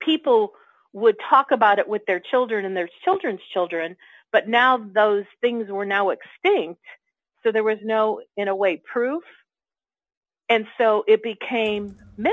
people 0.00 0.52
would 0.92 1.16
talk 1.30 1.50
about 1.52 1.78
it 1.78 1.88
with 1.88 2.06
their 2.06 2.20
children 2.20 2.64
and 2.64 2.76
their 2.76 2.88
children's 3.04 3.40
children, 3.52 3.96
but 4.32 4.48
now 4.48 4.78
those 4.78 5.24
things 5.40 5.70
were 5.70 5.86
now 5.86 6.10
extinct. 6.10 6.82
So 7.44 7.52
there 7.52 7.64
was 7.64 7.78
no, 7.84 8.22
in 8.36 8.48
a 8.48 8.56
way, 8.56 8.78
proof. 8.92 9.24
And 10.48 10.66
so 10.78 11.04
it 11.06 11.22
became 11.22 11.96
myth. 12.16 12.32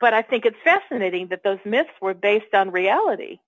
But 0.00 0.14
I 0.14 0.22
think 0.22 0.46
it's 0.46 0.56
fascinating 0.64 1.28
that 1.28 1.42
those 1.44 1.58
myths 1.64 1.90
were 2.00 2.14
based 2.14 2.54
on 2.54 2.70
reality 2.70 3.38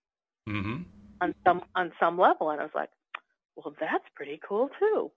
hmm 0.46 0.82
on 1.20 1.34
some 1.44 1.62
on 1.74 1.92
some 2.00 2.18
level. 2.18 2.50
And 2.50 2.60
I 2.60 2.64
was 2.64 2.72
like, 2.74 2.90
well, 3.56 3.74
that's 3.80 4.04
pretty 4.14 4.40
cool 4.46 4.70
too. 4.78 5.10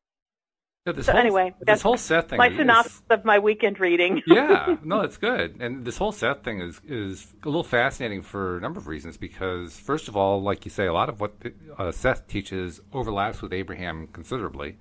Yeah, 0.85 0.93
this 0.93 1.05
So 1.05 1.13
whole, 1.13 1.21
anyway, 1.21 1.53
this 1.59 1.65
that's 1.65 1.81
whole 1.81 1.97
Seth 1.97 2.29
thing. 2.29 2.37
My 2.37 2.49
is- 2.49 2.57
synopsis 2.57 3.01
of 3.09 3.23
my 3.23 3.39
weekend 3.39 3.79
reading. 3.79 4.21
yeah, 4.27 4.75
no, 4.83 4.99
it's 5.01 5.15
good. 5.15 5.61
And 5.61 5.85
this 5.85 5.97
whole 5.97 6.11
Seth 6.11 6.43
thing 6.43 6.59
is 6.59 6.81
is 6.85 7.33
a 7.43 7.47
little 7.47 7.63
fascinating 7.63 8.21
for 8.21 8.57
a 8.57 8.61
number 8.61 8.79
of 8.79 8.87
reasons. 8.87 9.15
Because 9.15 9.77
first 9.77 10.07
of 10.09 10.17
all, 10.17 10.41
like 10.41 10.65
you 10.65 10.71
say, 10.71 10.85
a 10.85 10.93
lot 10.93 11.07
of 11.09 11.21
what 11.21 11.33
uh, 11.77 11.91
Seth 11.91 12.27
teaches 12.27 12.81
overlaps 12.91 13.41
with 13.41 13.53
Abraham 13.53 14.07
considerably. 14.07 14.77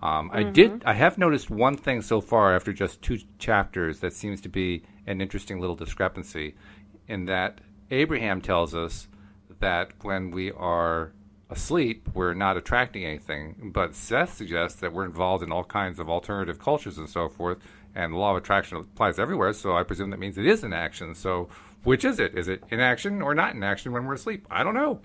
Um, 0.00 0.30
I 0.32 0.44
did. 0.44 0.84
I 0.84 0.94
have 0.94 1.18
noticed 1.18 1.50
one 1.50 1.76
thing 1.76 2.02
so 2.02 2.20
far 2.20 2.54
after 2.54 2.72
just 2.72 3.02
two 3.02 3.18
chapters 3.38 3.98
that 4.00 4.12
seems 4.12 4.40
to 4.42 4.48
be 4.48 4.84
an 5.06 5.20
interesting 5.20 5.60
little 5.60 5.74
discrepancy, 5.74 6.54
in 7.08 7.24
that 7.24 7.60
Abraham 7.90 8.40
tells 8.40 8.74
us 8.74 9.08
that 9.60 9.92
when 10.02 10.30
we 10.30 10.52
are 10.52 11.12
asleep, 11.50 12.08
we're 12.14 12.34
not 12.34 12.56
attracting 12.56 13.04
anything. 13.04 13.70
But 13.74 13.94
Seth 13.94 14.34
suggests 14.34 14.80
that 14.80 14.92
we're 14.92 15.04
involved 15.04 15.42
in 15.42 15.52
all 15.52 15.64
kinds 15.64 15.98
of 15.98 16.08
alternative 16.08 16.58
cultures 16.58 16.98
and 16.98 17.08
so 17.08 17.28
forth, 17.28 17.58
and 17.94 18.12
the 18.12 18.18
law 18.18 18.32
of 18.32 18.36
attraction 18.36 18.76
applies 18.76 19.18
everywhere. 19.18 19.52
So 19.52 19.76
I 19.76 19.82
presume 19.82 20.10
that 20.10 20.20
means 20.20 20.38
it 20.38 20.46
is 20.46 20.64
in 20.64 20.72
action. 20.72 21.14
So 21.14 21.48
which 21.84 22.04
is 22.04 22.20
it? 22.20 22.36
Is 22.36 22.48
it 22.48 22.62
in 22.70 22.80
action 22.80 23.22
or 23.22 23.34
not 23.34 23.54
in 23.54 23.62
action 23.62 23.92
when 23.92 24.04
we're 24.04 24.14
asleep? 24.14 24.46
I 24.50 24.62
don't 24.62 24.74
know. 24.74 25.00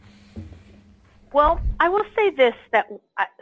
Well, 1.32 1.62
I 1.80 1.90
will 1.90 2.06
say 2.16 2.30
this: 2.32 2.56
that 2.72 2.88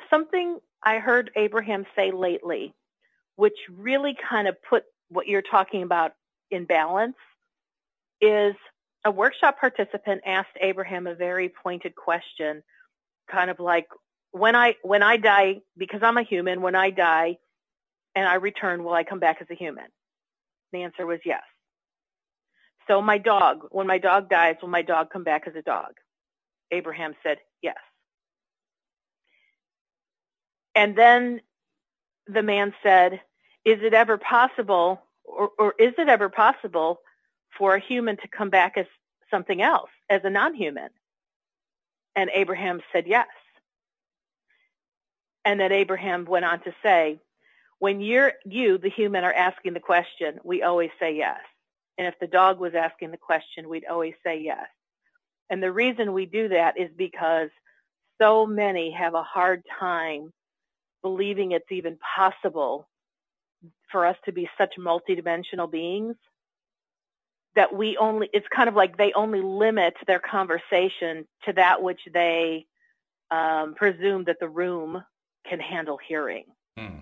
something 0.10 0.60
I 0.84 1.00
heard 1.00 1.32
Abraham 1.36 1.86
say 1.96 2.12
lately, 2.12 2.74
which 3.36 3.58
really 3.70 4.16
kind 4.30 4.48
of 4.48 4.62
put 4.62 4.84
what 5.10 5.28
you're 5.28 5.42
talking 5.42 5.84
about 5.84 6.14
in 6.52 6.66
balance, 6.66 7.18
is 8.22 8.56
a 9.06 9.12
workshop 9.12 9.60
participant 9.60 10.22
asked 10.26 10.58
Abraham 10.60 11.08
a 11.08 11.16
very 11.16 11.50
pointed 11.50 11.96
question, 11.96 12.64
kind 13.30 13.50
of 13.50 13.60
like, 13.60 13.88
when 14.32 14.56
I 14.56 14.76
when 14.82 15.04
I 15.04 15.18
die, 15.18 15.62
because 15.78 16.02
I'm 16.04 16.18
a 16.18 16.24
human, 16.24 16.62
when 16.62 16.76
I 16.76 16.90
die 16.90 17.38
and 18.16 18.28
I 18.28 18.36
return, 18.36 18.84
will 18.84 18.94
I 18.94 19.04
come 19.04 19.20
back 19.20 19.38
as 19.42 19.48
a 19.50 19.56
human? 19.56 19.86
The 20.72 20.84
answer 20.84 21.06
was 21.06 21.20
yes. 21.26 21.44
So 22.88 23.02
my 23.02 23.18
dog, 23.18 23.68
when 23.72 23.88
my 23.88 23.98
dog 23.98 24.30
dies, 24.30 24.56
will 24.62 24.70
my 24.70 24.82
dog 24.82 25.10
come 25.12 25.24
back 25.24 25.48
as 25.48 25.56
a 25.56 25.62
dog? 25.62 25.92
Abraham 26.72 27.14
said 27.24 27.40
yes. 27.62 27.78
And 30.76 30.96
then 30.96 31.42
the 32.28 32.44
man 32.44 32.74
said, 32.82 33.22
is 33.66 33.80
it 33.82 33.94
ever 33.94 34.18
possible, 34.18 35.02
or, 35.26 35.52
or 35.60 35.76
is 35.78 35.94
it 35.98 36.08
ever 36.08 36.30
possible 36.30 37.00
for 37.58 37.76
a 37.76 37.80
human 37.80 38.18
to 38.18 38.28
come 38.28 38.50
back 38.50 38.78
as 38.78 38.86
something 39.30 39.62
else, 39.62 39.90
as 40.10 40.22
a 40.24 40.30
non-human? 40.30 40.90
And 42.16 42.30
Abraham 42.34 42.82
said 42.92 43.08
yes. 43.08 43.28
And 45.46 45.60
then 45.60 45.72
Abraham 45.72 46.26
went 46.26 46.46
on 46.46 46.60
to 46.62 46.74
say, 46.84 47.20
when 47.80 48.00
you're, 48.00 48.34
you, 48.46 48.78
the 48.78 48.90
human, 48.90 49.24
are 49.24 49.34
asking 49.34 49.74
the 49.74 49.80
question, 49.80 50.40
we 50.44 50.62
always 50.62 50.92
say 51.00 51.16
yes. 51.16 51.40
And 51.98 52.08
if 52.08 52.20
the 52.20 52.28
dog 52.28 52.60
was 52.60 52.76
asking 52.76 53.12
the 53.12 53.18
question, 53.18 53.68
we'd 53.68 53.86
always 53.90 54.14
say 54.24 54.42
yes. 54.42 54.68
And 55.50 55.62
the 55.62 55.72
reason 55.72 56.14
we 56.14 56.26
do 56.26 56.50
that 56.50 56.80
is 56.80 56.90
because 56.96 57.50
so 58.22 58.46
many 58.46 58.92
have 58.92 59.16
a 59.16 59.24
hard 59.24 59.64
time 59.80 60.32
believing 61.02 61.52
it's 61.52 61.72
even 61.72 61.98
possible 62.16 62.88
for 63.92 64.06
us 64.06 64.16
to 64.26 64.32
be 64.32 64.50
such 64.58 64.76
multidimensional 64.80 65.70
beings 65.70 66.16
that 67.56 67.76
we 67.76 67.98
only, 67.98 68.30
it's 68.34 68.48
kind 68.54 68.70
of 68.70 68.76
like 68.76 68.98
they 68.98 69.12
only 69.14 69.42
limit 69.42 69.96
their 70.08 70.20
conversation 70.20 71.28
to 71.46 71.54
that 71.54 71.82
which 71.82 72.00
they 72.14 72.66
um, 73.30 73.76
presume 73.76 74.26
that 74.26 74.38
the 74.40 74.48
room 74.48 75.04
can 75.50 75.60
handle 75.60 75.98
hearing. 76.08 76.46
Hmm. 76.78 77.00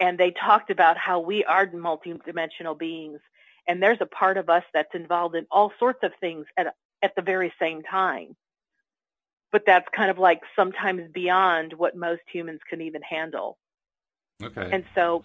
And 0.00 0.18
they 0.18 0.32
talked 0.32 0.70
about 0.70 0.96
how 0.98 1.20
we 1.20 1.44
are 1.44 1.66
multidimensional 1.66 2.76
beings, 2.78 3.20
and 3.68 3.82
there's 3.82 4.00
a 4.00 4.06
part 4.06 4.36
of 4.36 4.50
us 4.50 4.64
that's 4.74 4.94
involved 4.94 5.36
in 5.36 5.46
all 5.50 5.72
sorts 5.78 6.00
of 6.02 6.12
things 6.20 6.46
at 6.56 6.74
at 7.02 7.14
the 7.16 7.22
very 7.22 7.52
same 7.60 7.82
time. 7.82 8.36
But 9.50 9.64
that's 9.66 9.86
kind 9.94 10.10
of 10.10 10.18
like 10.18 10.40
sometimes 10.56 11.10
beyond 11.12 11.72
what 11.74 11.96
most 11.96 12.22
humans 12.32 12.60
can 12.68 12.80
even 12.80 13.02
handle. 13.02 13.58
Okay. 14.42 14.70
And 14.72 14.84
so, 14.94 15.24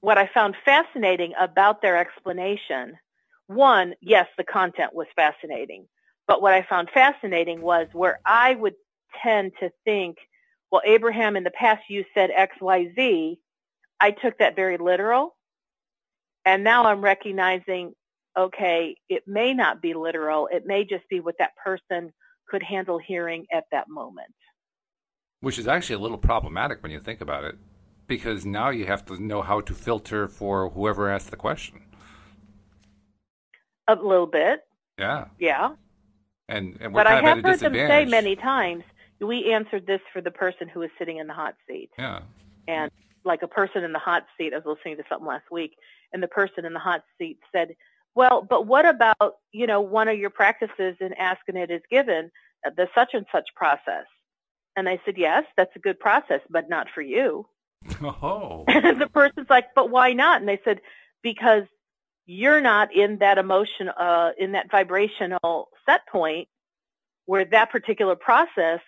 what 0.00 0.16
I 0.16 0.30
found 0.32 0.54
fascinating 0.64 1.32
about 1.38 1.82
their 1.82 1.96
explanation, 1.96 2.96
one, 3.46 3.94
yes, 4.00 4.26
the 4.36 4.44
content 4.44 4.94
was 4.94 5.06
fascinating, 5.14 5.86
but 6.26 6.40
what 6.40 6.54
I 6.54 6.62
found 6.62 6.90
fascinating 6.92 7.60
was 7.60 7.86
where 7.92 8.20
I 8.24 8.54
would 8.54 8.74
tend 9.22 9.52
to 9.60 9.70
think 9.84 10.16
well, 10.74 10.82
Abraham, 10.84 11.36
in 11.36 11.44
the 11.44 11.52
past 11.52 11.84
you 11.88 12.04
said 12.14 12.30
X, 12.34 12.56
Y, 12.60 12.90
Z. 12.96 13.38
I 14.00 14.10
took 14.10 14.38
that 14.38 14.56
very 14.56 14.76
literal. 14.76 15.36
And 16.44 16.64
now 16.64 16.86
I'm 16.86 17.00
recognizing, 17.00 17.92
okay, 18.36 18.96
it 19.08 19.22
may 19.24 19.54
not 19.54 19.80
be 19.80 19.94
literal. 19.94 20.48
It 20.52 20.66
may 20.66 20.84
just 20.84 21.08
be 21.08 21.20
what 21.20 21.36
that 21.38 21.52
person 21.64 22.12
could 22.48 22.64
handle 22.64 22.98
hearing 22.98 23.46
at 23.52 23.66
that 23.70 23.88
moment. 23.88 24.34
Which 25.42 25.60
is 25.60 25.68
actually 25.68 25.94
a 25.94 26.00
little 26.00 26.18
problematic 26.18 26.82
when 26.82 26.90
you 26.90 26.98
think 26.98 27.20
about 27.20 27.44
it, 27.44 27.56
because 28.08 28.44
now 28.44 28.70
you 28.70 28.86
have 28.86 29.04
to 29.06 29.22
know 29.22 29.42
how 29.42 29.60
to 29.60 29.74
filter 29.74 30.26
for 30.26 30.70
whoever 30.70 31.08
asked 31.08 31.30
the 31.30 31.36
question. 31.36 31.82
A 33.88 33.94
little 33.94 34.26
bit. 34.26 34.60
Yeah. 34.98 35.26
Yeah. 35.38 35.74
And, 36.48 36.76
and 36.80 36.92
but 36.92 37.06
I 37.06 37.20
have 37.20 37.42
heard 37.42 37.60
them 37.60 37.74
say 37.74 38.04
many 38.04 38.36
times, 38.36 38.84
we 39.20 39.52
answered 39.52 39.86
this 39.86 40.00
for 40.12 40.20
the 40.20 40.30
person 40.30 40.68
who 40.68 40.80
was 40.80 40.90
sitting 40.98 41.18
in 41.18 41.26
the 41.26 41.32
hot 41.32 41.54
seat. 41.66 41.90
Yeah. 41.98 42.20
And 42.68 42.90
like 43.24 43.42
a 43.42 43.48
person 43.48 43.84
in 43.84 43.92
the 43.92 43.98
hot 43.98 44.26
seat, 44.36 44.52
I 44.52 44.56
was 44.58 44.76
listening 44.76 44.96
to 44.98 45.04
something 45.08 45.26
last 45.26 45.50
week, 45.50 45.76
and 46.12 46.22
the 46.22 46.28
person 46.28 46.64
in 46.64 46.72
the 46.72 46.78
hot 46.78 47.02
seat 47.18 47.38
said, 47.52 47.74
well, 48.14 48.42
but 48.42 48.66
what 48.66 48.86
about, 48.86 49.36
you 49.52 49.66
know, 49.66 49.80
one 49.80 50.08
of 50.08 50.18
your 50.18 50.30
practices 50.30 50.96
in 51.00 51.12
Ask 51.14 51.40
and 51.48 51.56
It 51.56 51.70
Is 51.70 51.82
Given, 51.90 52.30
uh, 52.64 52.70
the 52.76 52.88
such 52.94 53.10
and 53.12 53.26
such 53.32 53.48
process? 53.56 54.04
And 54.76 54.88
I 54.88 55.00
said, 55.04 55.14
yes, 55.16 55.44
that's 55.56 55.74
a 55.76 55.80
good 55.80 55.98
process, 55.98 56.40
but 56.50 56.68
not 56.68 56.88
for 56.94 57.02
you. 57.02 57.46
Oh. 58.02 58.64
And 58.66 59.00
the 59.00 59.08
person's 59.08 59.50
like, 59.50 59.74
but 59.74 59.90
why 59.90 60.12
not? 60.14 60.40
And 60.40 60.48
they 60.48 60.60
said, 60.64 60.80
because 61.22 61.64
you're 62.26 62.60
not 62.60 62.94
in 62.94 63.18
that 63.18 63.38
emotion, 63.38 63.88
uh, 63.88 64.30
in 64.38 64.52
that 64.52 64.70
vibrational 64.70 65.68
set 65.86 66.06
point 66.06 66.48
where 67.26 67.44
that 67.44 67.70
particular 67.70 68.16
process 68.16 68.80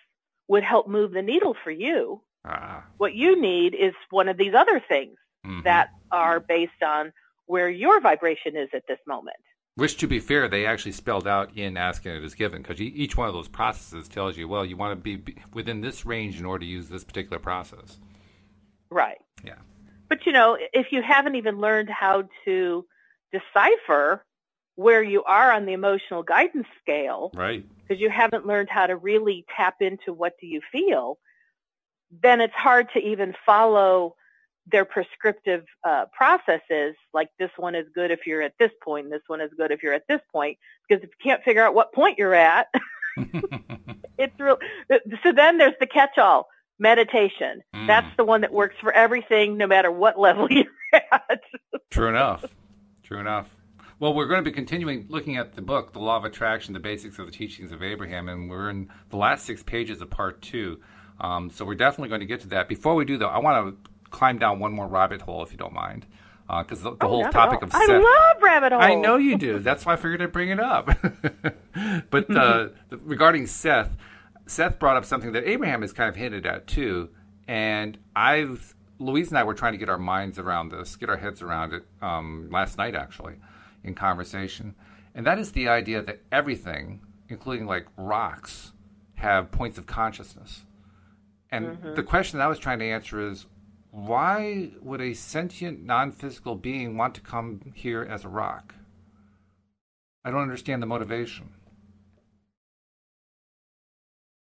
would 0.47 0.63
help 0.63 0.87
move 0.87 1.11
the 1.11 1.21
needle 1.21 1.55
for 1.63 1.71
you. 1.71 2.21
Ah. 2.45 2.83
What 2.97 3.13
you 3.13 3.39
need 3.39 3.75
is 3.75 3.93
one 4.09 4.27
of 4.27 4.37
these 4.37 4.53
other 4.53 4.81
things 4.87 5.17
mm-hmm. 5.45 5.63
that 5.63 5.89
are 6.11 6.39
based 6.39 6.83
on 6.85 7.11
where 7.45 7.69
your 7.69 7.99
vibration 7.99 8.55
is 8.55 8.69
at 8.73 8.83
this 8.87 8.99
moment. 9.07 9.37
Which, 9.75 9.97
to 9.97 10.07
be 10.07 10.19
fair, 10.19 10.47
they 10.47 10.65
actually 10.65 10.93
spelled 10.93 11.27
out 11.27 11.55
in 11.55 11.77
Ask 11.77 12.05
and 12.05 12.15
It 12.15 12.23
Is 12.23 12.33
Given, 12.33 12.63
because 12.63 12.81
each 12.81 13.15
one 13.15 13.27
of 13.27 13.35
those 13.35 13.47
processes 13.47 14.07
tells 14.07 14.35
you, 14.35 14.47
well, 14.47 14.65
you 14.65 14.75
want 14.75 15.03
to 15.03 15.17
be 15.17 15.35
within 15.53 15.81
this 15.81 16.05
range 16.05 16.39
in 16.39 16.45
order 16.45 16.65
to 16.65 16.65
use 16.65 16.89
this 16.89 17.03
particular 17.03 17.37
process. 17.37 17.99
Right. 18.89 19.19
Yeah. 19.43 19.59
But, 20.09 20.25
you 20.25 20.31
know, 20.31 20.57
if 20.73 20.87
you 20.91 21.03
haven't 21.03 21.35
even 21.35 21.59
learned 21.59 21.89
how 21.89 22.23
to 22.45 22.85
decipher 23.31 24.23
where 24.75 25.01
you 25.01 25.23
are 25.23 25.51
on 25.51 25.65
the 25.65 25.73
emotional 25.73 26.23
guidance 26.23 26.67
scale, 26.81 27.31
right? 27.33 27.65
Because 27.81 28.01
you 28.01 28.09
haven't 28.09 28.45
learned 28.45 28.69
how 28.69 28.87
to 28.87 28.95
really 28.95 29.45
tap 29.55 29.75
into 29.81 30.13
what 30.13 30.33
do 30.39 30.47
you 30.47 30.61
feel, 30.71 31.17
then 32.21 32.41
it's 32.41 32.53
hard 32.53 32.87
to 32.93 32.99
even 32.99 33.33
follow 33.45 34.15
their 34.69 34.85
prescriptive 34.85 35.65
uh, 35.83 36.05
processes. 36.15 36.95
Like 37.13 37.29
this 37.39 37.51
one 37.57 37.75
is 37.75 37.85
good 37.95 38.11
if 38.11 38.27
you're 38.27 38.41
at 38.41 38.53
this 38.59 38.71
point, 38.83 39.05
and 39.05 39.13
this 39.13 39.23
one 39.27 39.41
is 39.41 39.51
good 39.57 39.71
if 39.71 39.81
you're 39.81 39.93
at 39.93 40.07
this 40.07 40.21
point. 40.31 40.57
Because 40.87 41.03
if 41.03 41.09
you 41.09 41.31
can't 41.31 41.43
figure 41.43 41.65
out 41.65 41.73
what 41.73 41.93
point 41.93 42.17
you're 42.17 42.35
at, 42.35 42.67
it's 44.17 44.39
real. 44.39 44.57
So 45.23 45.31
then 45.31 45.57
there's 45.57 45.73
the 45.79 45.87
catch-all 45.87 46.47
meditation. 46.79 47.63
Mm. 47.75 47.87
That's 47.87 48.15
the 48.17 48.23
one 48.23 48.41
that 48.41 48.53
works 48.53 48.75
for 48.79 48.91
everything, 48.91 49.57
no 49.57 49.67
matter 49.67 49.91
what 49.91 50.19
level 50.19 50.47
you're 50.51 50.65
at. 50.93 51.41
True 51.89 52.09
enough. 52.09 52.45
True 53.07 53.21
enough. 53.21 53.47
Well, 53.99 54.13
we're 54.13 54.27
going 54.27 54.43
to 54.43 54.49
be 54.49 54.53
continuing 54.53 55.05
looking 55.07 55.37
at 55.37 55.55
the 55.55 55.61
book, 55.61 55.93
The 55.93 55.99
Law 55.99 56.17
of 56.17 56.25
Attraction, 56.25 56.73
The 56.73 56.81
Basics 56.81 57.17
of 57.19 57.25
the 57.25 57.31
Teachings 57.31 57.71
of 57.71 57.81
Abraham, 57.81 58.27
and 58.27 58.49
we're 58.49 58.69
in 58.69 58.89
the 59.11 59.15
last 59.15 59.45
six 59.45 59.63
pages 59.63 60.01
of 60.01 60.09
part 60.09 60.41
two. 60.41 60.81
Um, 61.21 61.49
so 61.49 61.63
we're 61.63 61.75
definitely 61.75 62.09
going 62.09 62.19
to 62.19 62.27
get 62.27 62.41
to 62.41 62.49
that. 62.49 62.67
Before 62.67 62.95
we 62.95 63.05
do, 63.05 63.17
though, 63.17 63.29
I 63.29 63.37
want 63.37 63.65
to 63.65 63.89
climb 64.09 64.39
down 64.39 64.59
one 64.59 64.73
more 64.73 64.87
rabbit 64.87 65.21
hole, 65.21 65.41
if 65.41 65.53
you 65.53 65.57
don't 65.57 65.71
mind. 65.73 66.05
Because 66.47 66.85
uh, 66.85 66.89
the, 66.89 66.97
the 66.97 67.05
oh, 67.05 67.07
whole 67.07 67.29
topic 67.29 67.61
of 67.61 67.71
Seth. 67.71 67.89
I 67.89 67.97
love 67.97 68.41
rabbit 68.41 68.73
holes. 68.73 68.83
I 68.83 68.95
know 68.95 69.15
you 69.15 69.37
do. 69.37 69.59
That's 69.59 69.85
why 69.85 69.93
I 69.93 69.95
figured 69.95 70.21
I'd 70.21 70.33
bring 70.33 70.49
it 70.49 70.59
up. 70.59 70.89
but 72.09 72.35
uh, 72.35 72.67
regarding 72.91 73.47
Seth, 73.47 73.95
Seth 74.47 74.79
brought 74.79 74.97
up 74.97 75.05
something 75.05 75.31
that 75.31 75.47
Abraham 75.47 75.81
has 75.81 75.93
kind 75.93 76.09
of 76.09 76.17
hinted 76.17 76.45
at 76.45 76.67
too, 76.67 77.07
and 77.47 77.97
I've 78.13 78.75
Louise 78.99 79.29
and 79.29 79.37
I 79.37 79.43
were 79.43 79.53
trying 79.53 79.73
to 79.73 79.77
get 79.77 79.89
our 79.89 79.97
minds 79.97 80.39
around 80.39 80.69
this, 80.69 80.95
get 80.95 81.09
our 81.09 81.17
heads 81.17 81.41
around 81.41 81.73
it 81.73 81.85
um, 82.01 82.49
last 82.51 82.77
night 82.77 82.95
actually 82.95 83.35
in 83.83 83.93
conversation. 83.93 84.75
And 85.13 85.25
that 85.25 85.39
is 85.39 85.51
the 85.51 85.67
idea 85.67 86.01
that 86.01 86.21
everything, 86.31 87.01
including 87.29 87.65
like 87.65 87.87
rocks, 87.97 88.73
have 89.15 89.51
points 89.51 89.77
of 89.77 89.85
consciousness. 89.85 90.65
And 91.51 91.65
mm-hmm. 91.65 91.95
the 91.95 92.03
question 92.03 92.39
that 92.39 92.45
I 92.45 92.47
was 92.47 92.59
trying 92.59 92.79
to 92.79 92.85
answer 92.85 93.29
is 93.29 93.45
why 93.91 94.71
would 94.81 95.01
a 95.01 95.13
sentient, 95.13 95.83
non 95.83 96.11
physical 96.11 96.55
being 96.55 96.97
want 96.97 97.15
to 97.15 97.21
come 97.21 97.71
here 97.73 98.03
as 98.03 98.25
a 98.25 98.27
rock? 98.27 98.75
I 100.23 100.31
don't 100.31 100.41
understand 100.41 100.81
the 100.81 100.87
motivation. 100.87 101.49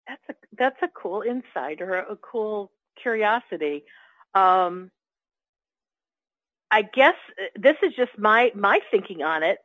That's 0.08 0.24
a 0.30 0.34
that's 0.58 0.82
a 0.82 0.88
cool 1.02 1.22
insight 1.22 1.82
or 1.82 1.98
a 1.98 2.16
cool 2.16 2.72
curiosity. 3.02 3.84
Um, 4.38 4.92
I 6.72 6.82
guess 6.84 7.16
uh, 7.42 7.46
this 7.60 7.78
is 7.84 7.94
just 7.96 8.12
my 8.18 8.52
my 8.56 8.80
thinking 8.92 9.24
on 9.24 9.44
it 9.44 9.60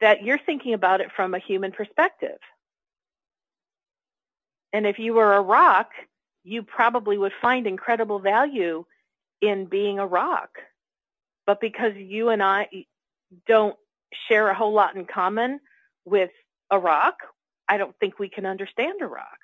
that 0.00 0.22
you're 0.24 0.38
thinking 0.38 0.74
about 0.74 1.00
it 1.00 1.08
from 1.14 1.34
a 1.34 1.38
human 1.38 1.72
perspective. 1.72 2.38
And 4.72 4.86
if 4.86 4.98
you 4.98 5.14
were 5.14 5.34
a 5.34 5.40
rock, 5.42 5.90
you 6.42 6.62
probably 6.62 7.16
would 7.16 7.32
find 7.40 7.66
incredible 7.66 8.18
value 8.18 8.84
in 9.40 9.66
being 9.66 9.98
a 9.98 10.06
rock. 10.06 10.50
But 11.46 11.60
because 11.60 11.92
you 11.96 12.30
and 12.30 12.42
I 12.42 12.68
don't 13.46 13.76
share 14.28 14.48
a 14.48 14.54
whole 14.54 14.72
lot 14.72 14.96
in 14.96 15.06
common 15.06 15.60
with 16.04 16.30
a 16.70 16.78
rock, 16.78 17.16
I 17.68 17.78
don't 17.78 17.96
think 18.00 18.18
we 18.18 18.28
can 18.28 18.46
understand 18.46 19.00
a 19.00 19.06
rock. 19.06 19.38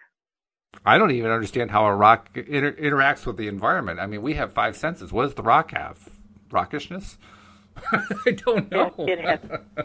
I 0.84 0.98
don't 0.98 1.10
even 1.10 1.30
understand 1.30 1.70
how 1.70 1.84
a 1.84 1.94
rock 1.94 2.30
inter- 2.34 2.72
interacts 2.72 3.26
with 3.26 3.36
the 3.36 3.48
environment. 3.48 4.00
I 4.00 4.06
mean, 4.06 4.22
we 4.22 4.34
have 4.34 4.52
five 4.52 4.76
senses. 4.76 5.12
What 5.12 5.24
does 5.24 5.34
the 5.34 5.42
rock 5.42 5.72
have? 5.72 6.08
Rockishness? 6.50 7.18
I 8.26 8.32
don't 8.32 8.70
know. 8.70 8.92
It, 8.98 9.18
it, 9.18 9.20
has 9.20 9.40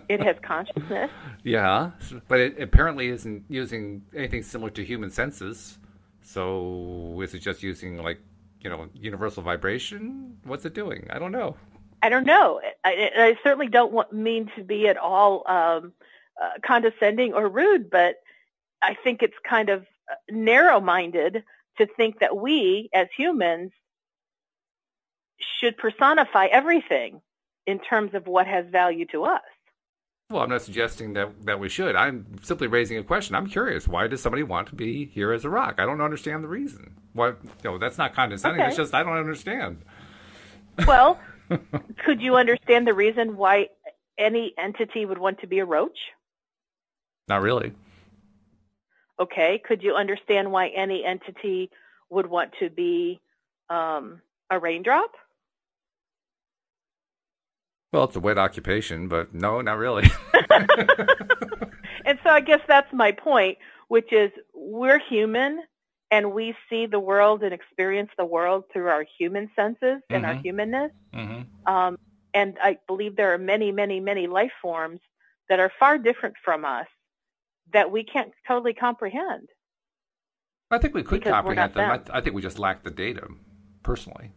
it 0.10 0.24
has 0.24 0.36
consciousness. 0.42 1.12
Yeah, 1.44 1.92
but 2.28 2.40
it 2.40 2.62
apparently 2.62 3.08
isn't 3.10 3.46
using 3.50 4.04
anything 4.16 4.44
similar 4.44 4.70
to 4.72 4.84
human 4.84 5.12
senses. 5.12 5.78
So 6.22 7.22
is 7.24 7.34
it 7.34 7.40
just 7.40 7.62
using 7.62 8.02
like 8.02 8.20
you 8.62 8.70
know 8.70 8.88
universal 8.94 9.44
vibration? 9.44 10.38
What's 10.44 10.66
it 10.66 10.74
doing? 10.74 11.08
I 11.10 11.20
don't 11.20 11.32
know. 11.32 11.56
I 12.02 12.10
don't 12.10 12.26
know. 12.26 12.62
I, 12.84 13.10
I 13.16 13.38
certainly 13.44 13.68
don't 13.68 13.92
want, 13.92 14.12
mean 14.12 14.52
to 14.56 14.64
be 14.64 14.88
at 14.88 14.98
all 14.98 15.44
um, 15.48 15.94
uh, 16.42 16.60
condescending 16.66 17.34
or 17.34 17.48
rude, 17.48 17.90
but 17.90 18.16
I 18.82 18.96
think 19.04 19.22
it's 19.22 19.38
kind 19.48 19.70
of 19.70 19.86
narrow-minded 20.30 21.44
to 21.78 21.88
think 21.98 22.20
that 22.20 22.36
we 22.36 22.90
as 22.94 23.08
humans 23.16 23.72
should 25.60 25.78
personify 25.78 26.46
everything 26.46 27.22
in 27.68 27.80
terms 27.80 28.14
of 28.14 28.28
what 28.28 28.48
has 28.48 28.66
value 28.72 29.06
to 29.08 29.24
us. 29.24 29.42
Well, 30.30 30.42
I'm 30.42 30.50
not 30.50 30.64
suggesting 30.64 31.14
that 31.14 31.46
that 31.46 31.60
we 31.60 31.70
should. 31.70 31.96
I'm 31.96 32.26
simply 32.42 32.68
raising 32.68 32.98
a 32.98 33.04
question. 33.04 33.36
I'm 33.36 33.48
curious. 33.48 33.88
Why 33.88 34.08
does 34.08 34.22
somebody 34.22 34.42
want 34.42 34.70
to 34.70 34.76
be 34.76 35.06
here 35.06 35.32
as 35.32 35.46
a 35.46 35.50
rock? 35.50 35.76
I 35.78 35.86
don't 35.86 36.02
understand 36.02 36.44
the 36.44 36.48
reason. 36.48 36.96
What? 37.14 37.38
No, 37.64 37.78
that's 37.78 38.00
not 38.00 38.16
condescending. 38.16 38.60
Okay. 38.60 38.70
It's 38.70 38.78
just 38.78 38.96
I 38.96 39.04
don't 39.04 39.18
understand. 39.18 39.84
Well, 40.88 41.20
could 42.06 42.22
you 42.22 42.38
understand 42.38 42.88
the 42.88 42.96
reason 42.96 43.38
why 43.38 43.70
any 44.18 44.56
entity 44.58 45.06
would 45.06 45.20
want 45.20 45.42
to 45.42 45.48
be 45.48 45.60
a 45.60 45.66
roach? 45.66 45.98
Not 47.28 47.42
really. 47.44 47.74
Okay. 49.20 49.62
Could 49.66 49.84
you 49.84 49.96
understand 49.96 50.52
why 50.52 50.68
any 50.70 51.06
entity 51.06 51.70
would 52.10 52.28
want 52.28 52.52
to 52.60 52.70
be 52.70 53.20
um, 53.70 54.22
a 54.50 54.60
raindrop? 54.60 55.12
Well, 57.94 58.04
it's 58.04 58.16
a 58.16 58.20
wet 58.20 58.38
occupation, 58.38 59.08
but 59.08 59.34
no, 59.34 59.62
not 59.62 59.78
really. 59.78 60.12
and 62.06 62.20
so 62.24 62.30
I 62.30 62.42
guess 62.42 62.60
that's 62.68 62.92
my 62.92 63.14
point, 63.14 63.58
which 63.88 64.12
is 64.12 64.32
we're 64.54 65.00
human 65.00 65.64
and 66.12 66.34
we 66.34 66.56
see 66.70 66.86
the 66.86 67.00
world 67.00 67.42
and 67.44 67.54
experience 67.54 68.10
the 68.18 68.26
world 68.26 68.66
through 68.72 68.88
our 68.88 69.06
human 69.18 69.50
senses 69.56 70.02
and 70.10 70.24
mm-hmm. 70.24 70.26
our 70.26 70.34
humanness. 70.36 70.92
Mm-hmm. 71.14 71.74
Um, 71.74 71.98
and 72.34 72.58
I 72.62 72.78
believe 72.86 73.16
there 73.16 73.34
are 73.34 73.38
many, 73.38 73.72
many, 73.72 74.00
many 74.00 74.28
life 74.28 74.52
forms 74.62 75.00
that 75.50 75.60
are 75.60 75.72
far 75.80 75.98
different 75.98 76.36
from 76.44 76.66
us 76.66 76.88
that 77.76 77.92
we 77.92 78.06
can't 78.06 78.32
totally 78.48 78.74
comprehend. 78.74 79.50
I 80.72 80.78
think 80.78 80.96
we 80.96 81.04
could 81.04 81.24
comprehend 81.24 81.74
them. 81.74 81.90
them. 81.90 82.04
I, 82.10 82.18
I, 82.18 82.22
think 82.22 82.34
we 82.34 82.42
just 82.42 82.58
lack 82.58 82.84
the 82.84 82.90
data, 82.90 83.28
personally. 83.84 84.32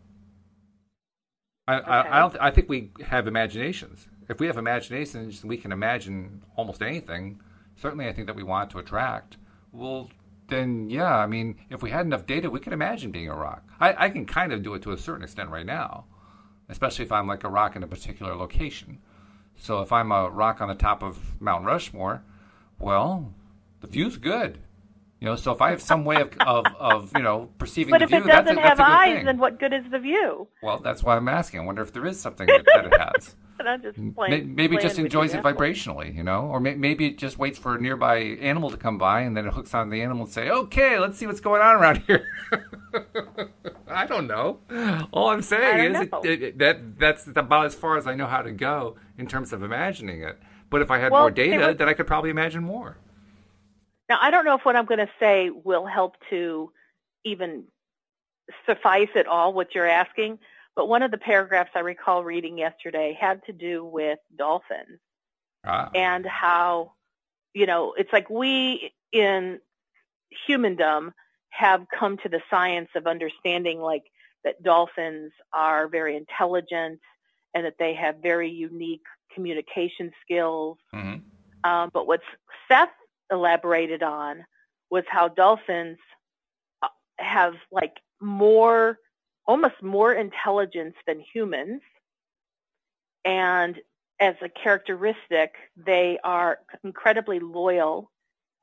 I, 1.69 1.77
okay. 1.79 1.91
I, 1.91 2.17
I, 2.17 2.21
don't. 2.21 2.37
I 2.41 2.51
think 2.51 2.69
we 2.69 2.91
have 3.07 3.29
imaginations. 3.29 4.09
If 4.29 4.41
we 4.41 4.49
have 4.49 4.59
imaginations, 4.59 5.45
we 5.45 5.57
can 5.57 5.71
imagine 5.71 6.43
almost 6.57 6.83
anything. 6.83 7.41
Certainly, 7.77 8.09
I 8.09 8.13
think 8.13 8.27
that 8.27 8.35
we 8.35 8.43
want 8.43 8.71
to 8.71 8.79
attract. 8.79 9.37
Well, 9.71 10.11
then 10.49 10.91
yeah. 10.91 11.17
I 11.17 11.29
mean, 11.29 11.61
if 11.71 11.81
we 11.81 11.91
had 11.91 12.07
enough 12.07 12.27
data, 12.27 12.51
we 12.51 12.59
could 12.59 12.73
imagine 12.73 13.13
being 13.13 13.29
a 13.29 13.37
rock. 13.37 13.63
I, 13.79 14.07
I 14.07 14.11
can 14.11 14.27
kind 14.27 14.53
of 14.53 14.65
do 14.65 14.75
it 14.75 14.83
to 14.83 14.93
a 14.93 14.99
certain 14.99 15.23
extent 15.23 15.49
right 15.51 15.67
now, 15.67 16.07
especially 16.69 17.05
if 17.05 17.13
I'm 17.13 17.29
like 17.29 17.45
a 17.45 17.49
rock 17.49 17.77
in 17.77 17.85
a 17.85 17.87
particular 17.87 18.35
location. 18.35 18.99
So 19.57 19.81
if 19.81 19.93
I'm 19.93 20.11
a 20.11 20.29
rock 20.29 20.61
on 20.61 20.69
the 20.69 20.75
top 20.75 21.05
of 21.05 21.41
Mount 21.41 21.65
Rushmore, 21.65 22.25
well, 22.79 23.33
the 23.81 23.87
view's 23.87 24.17
good. 24.17 24.59
You 25.21 25.27
know, 25.27 25.35
so 25.35 25.51
if 25.51 25.61
I 25.61 25.71
have 25.71 25.83
some 25.83 26.05
way 26.05 26.21
of, 26.21 26.33
of, 26.47 26.67
of 26.79 27.13
you 27.17 27.23
know 27.23 27.49
perceiving 27.59 27.91
but 27.91 27.99
the 27.99 28.07
view, 28.07 28.23
that's 28.25 28.51
a, 28.51 28.55
that's 28.55 28.69
have 28.69 28.81
eyes, 28.81 29.17
thing. 29.17 29.25
then 29.25 29.39
what 29.39 29.59
good 29.59 29.73
is 29.73 29.83
the 29.91 29.99
view? 29.99 30.47
Well, 30.63 30.79
that's 30.79 31.03
why 31.03 31.17
I'm 31.17 31.29
asking. 31.29 31.61
I 31.61 31.65
wonder 31.65 31.83
if 31.83 31.93
there 31.93 32.07
is 32.07 32.21
something 32.21 32.47
that, 32.47 32.65
that 32.67 32.87
it 32.87 33.01
has. 33.01 33.35
Just 33.83 34.15
playing, 34.15 34.55
maybe 34.55 34.77
it 34.77 34.83
just 34.83 35.01
enjoys 35.01 35.35
it 35.35 35.43
vibrationally, 35.43 36.15
you 36.15 36.23
know, 36.23 36.43
or 36.43 36.61
may, 36.61 36.77
maybe 36.77 37.07
it 37.07 37.19
just 37.19 37.39
waits 37.39 37.59
for 37.59 37.75
a 37.75 37.81
nearby 37.81 38.19
animal 38.19 38.71
to 38.71 38.77
come 38.77 38.99
by 38.99 39.23
and 39.23 39.37
then 39.37 39.49
it 39.49 39.53
hooks 39.53 39.75
on 39.75 39.91
the 39.91 40.01
animal 40.01 40.27
and 40.27 40.33
say, 40.33 40.49
"Okay, 40.49 40.97
let's 41.01 41.19
see 41.19 41.27
what's 41.27 41.41
going 41.41 41.61
on 41.61 41.75
around 41.75 42.05
here." 42.07 42.25
I 43.89 44.07
don't 44.07 44.29
know. 44.29 44.61
All 45.11 45.31
I'm 45.31 45.43
saying 45.43 45.93
is 45.93 46.09
it, 46.23 46.43
it, 46.43 46.59
that 46.59 47.01
that's 47.01 47.27
about 47.27 47.67
as 47.67 47.75
far 47.75 47.99
as 47.99 48.07
I 48.07 48.15
know 48.15 48.27
how 48.27 48.43
to 48.43 48.53
go 48.53 48.95
in 49.19 49.27
terms 49.27 49.53
of 49.53 49.65
imagining 49.65 50.23
it. 50.23 50.39
But 50.71 50.83
if 50.83 50.91
I 50.91 50.99
had 50.99 51.13
well, 51.13 51.23
more 51.23 51.31
data, 51.31 51.75
then 51.77 51.89
I 51.89 51.95
could 51.95 52.07
probably 52.07 52.31
imagine 52.31 52.63
more. 52.63 52.97
Now, 54.09 54.19
I 54.21 54.31
don't 54.31 54.45
know 54.45 54.55
if 54.55 54.65
what 54.65 54.77
I'm 54.77 54.87
going 54.87 54.99
to 54.99 55.11
say 55.21 55.51
will 55.51 55.87
help 55.87 56.17
to 56.31 56.73
even 57.25 57.65
suffice 58.67 59.09
at 59.15 59.27
all 59.27 59.53
what 59.53 59.75
you're 59.75 59.87
asking, 59.87 60.39
but 60.75 60.89
one 60.89 61.03
of 61.03 61.11
the 61.11 61.19
paragraphs 61.19 61.71
I 61.75 61.81
recall 61.81 62.25
reading 62.25 62.57
yesterday 62.57 63.17
had 63.19 63.45
to 63.47 63.53
do 63.53 63.85
with 63.85 64.19
dolphins 64.37 65.01
ah. 65.67 65.91
and 65.95 66.25
how, 66.25 66.93
you 67.53 67.67
know, 67.67 67.95
it's 67.99 68.13
like 68.13 68.31
we 68.31 68.93
in 69.13 69.59
humandom 70.49 71.13
have 71.51 71.87
come 71.99 72.17
to 72.19 72.29
the 72.29 72.41
science 72.51 72.89
of 72.95 73.07
understanding 73.07 73.81
like 73.81 74.05
that 74.45 74.63
dolphins 74.63 75.33
are 75.53 75.89
very 75.89 76.17
intelligent 76.17 77.01
and 77.55 77.67
that 77.67 77.75
they 77.79 77.95
have 77.95 78.17
very 78.23 78.51
unique 78.51 79.05
communication 79.35 80.11
skills. 80.25 80.79
Mm-hmm. 80.95 81.71
Um, 81.71 81.91
but 81.93 82.07
what 82.07 82.21
Seth 82.69 82.89
elaborated 83.31 84.03
on 84.03 84.45
was 84.91 85.05
how 85.09 85.29
dolphins 85.29 85.99
uh, 86.83 86.89
have 87.19 87.55
like 87.71 87.95
more, 88.21 88.99
almost 89.47 89.83
more 89.83 90.13
intelligence 90.13 90.95
than 91.07 91.23
humans. 91.33 91.81
And 93.25 93.77
as 94.21 94.35
a 94.43 94.49
characteristic, 94.49 95.55
they 95.77 96.19
are 96.25 96.59
incredibly 96.83 97.41
loyal 97.41 98.11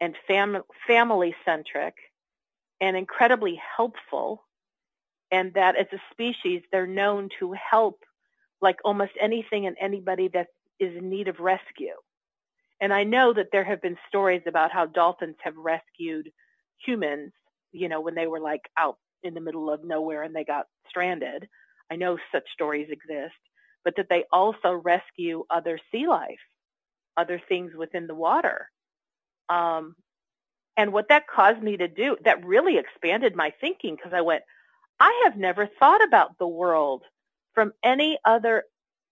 and 0.02 0.16
fam- 0.28 0.64
family 0.88 1.36
centric 1.46 1.96
and 2.82 2.98
incredibly 2.98 3.62
helpful. 3.78 4.44
And 5.32 5.54
that 5.54 5.76
as 5.76 5.88
a 5.92 6.02
species, 6.12 6.62
they're 6.72 6.88
known 6.88 7.30
to 7.40 7.54
help 7.54 8.04
like 8.62 8.78
almost 8.86 9.12
anything 9.22 9.68
and 9.68 9.76
anybody 9.82 10.30
that 10.34 10.48
is 10.80 10.96
in 10.98 11.10
need 11.10 11.28
of 11.28 11.40
rescue. 11.40 11.96
And 12.82 12.94
I 12.94 13.04
know 13.04 13.34
that 13.34 13.48
there 13.52 13.64
have 13.64 13.82
been 13.82 13.98
stories 14.08 14.44
about 14.48 14.72
how 14.72 14.86
dolphins 14.88 15.38
have 15.44 15.56
rescued 15.58 16.30
humans, 16.86 17.32
you 17.72 17.90
know, 17.90 18.02
when 18.02 18.16
they 18.16 18.28
were 18.28 18.40
like 18.40 18.62
out 18.78 18.98
in 19.24 19.34
the 19.34 19.42
middle 19.42 19.72
of 19.72 19.84
nowhere 19.84 20.24
and 20.24 20.36
they 20.36 20.44
got 20.44 20.66
stranded. 20.90 21.48
I 21.92 21.96
know 21.96 22.18
such 22.32 22.44
stories 22.54 22.90
exist, 22.92 23.36
but 23.84 23.96
that 23.98 24.08
they 24.10 24.26
also 24.32 24.74
rescue 24.74 25.46
other 25.50 25.80
sea 25.92 26.08
life, 26.08 26.40
other 27.18 27.42
things 27.48 27.72
within 27.78 28.08
the 28.08 28.16
water. 28.16 28.70
Um, 29.50 29.96
and 30.78 30.94
what 30.94 31.10
that 31.10 31.28
caused 31.28 31.62
me 31.62 31.78
to 31.78 31.88
do, 31.88 32.18
that 32.26 32.46
really 32.46 32.78
expanded 32.78 33.36
my 33.36 33.54
thinking 33.62 33.96
because 33.96 34.14
I 34.14 34.22
went, 34.22 34.44
I 35.00 35.24
have 35.26 35.38
never 35.38 35.70
thought 35.80 36.04
about 36.04 36.38
the 36.38 36.48
world 36.48 37.04
from 37.56 37.74
any 37.84 38.20
other 38.26 38.64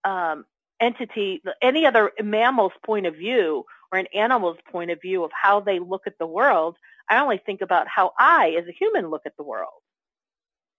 um, 0.03 0.45
entity, 0.79 1.41
any 1.61 1.85
other 1.85 2.11
mammal's 2.21 2.73
point 2.85 3.07
of 3.07 3.15
view 3.15 3.65
or 3.91 3.97
an 3.97 4.07
animal's 4.13 4.57
point 4.71 4.91
of 4.91 5.01
view 5.01 5.23
of 5.23 5.31
how 5.33 5.59
they 5.59 5.79
look 5.79 6.03
at 6.05 6.17
the 6.19 6.27
world, 6.27 6.75
I 7.09 7.19
only 7.19 7.41
think 7.43 7.61
about 7.61 7.87
how 7.87 8.11
I, 8.19 8.55
as 8.59 8.67
a 8.67 8.77
human, 8.77 9.09
look 9.09 9.23
at 9.25 9.35
the 9.37 9.43
world 9.43 9.81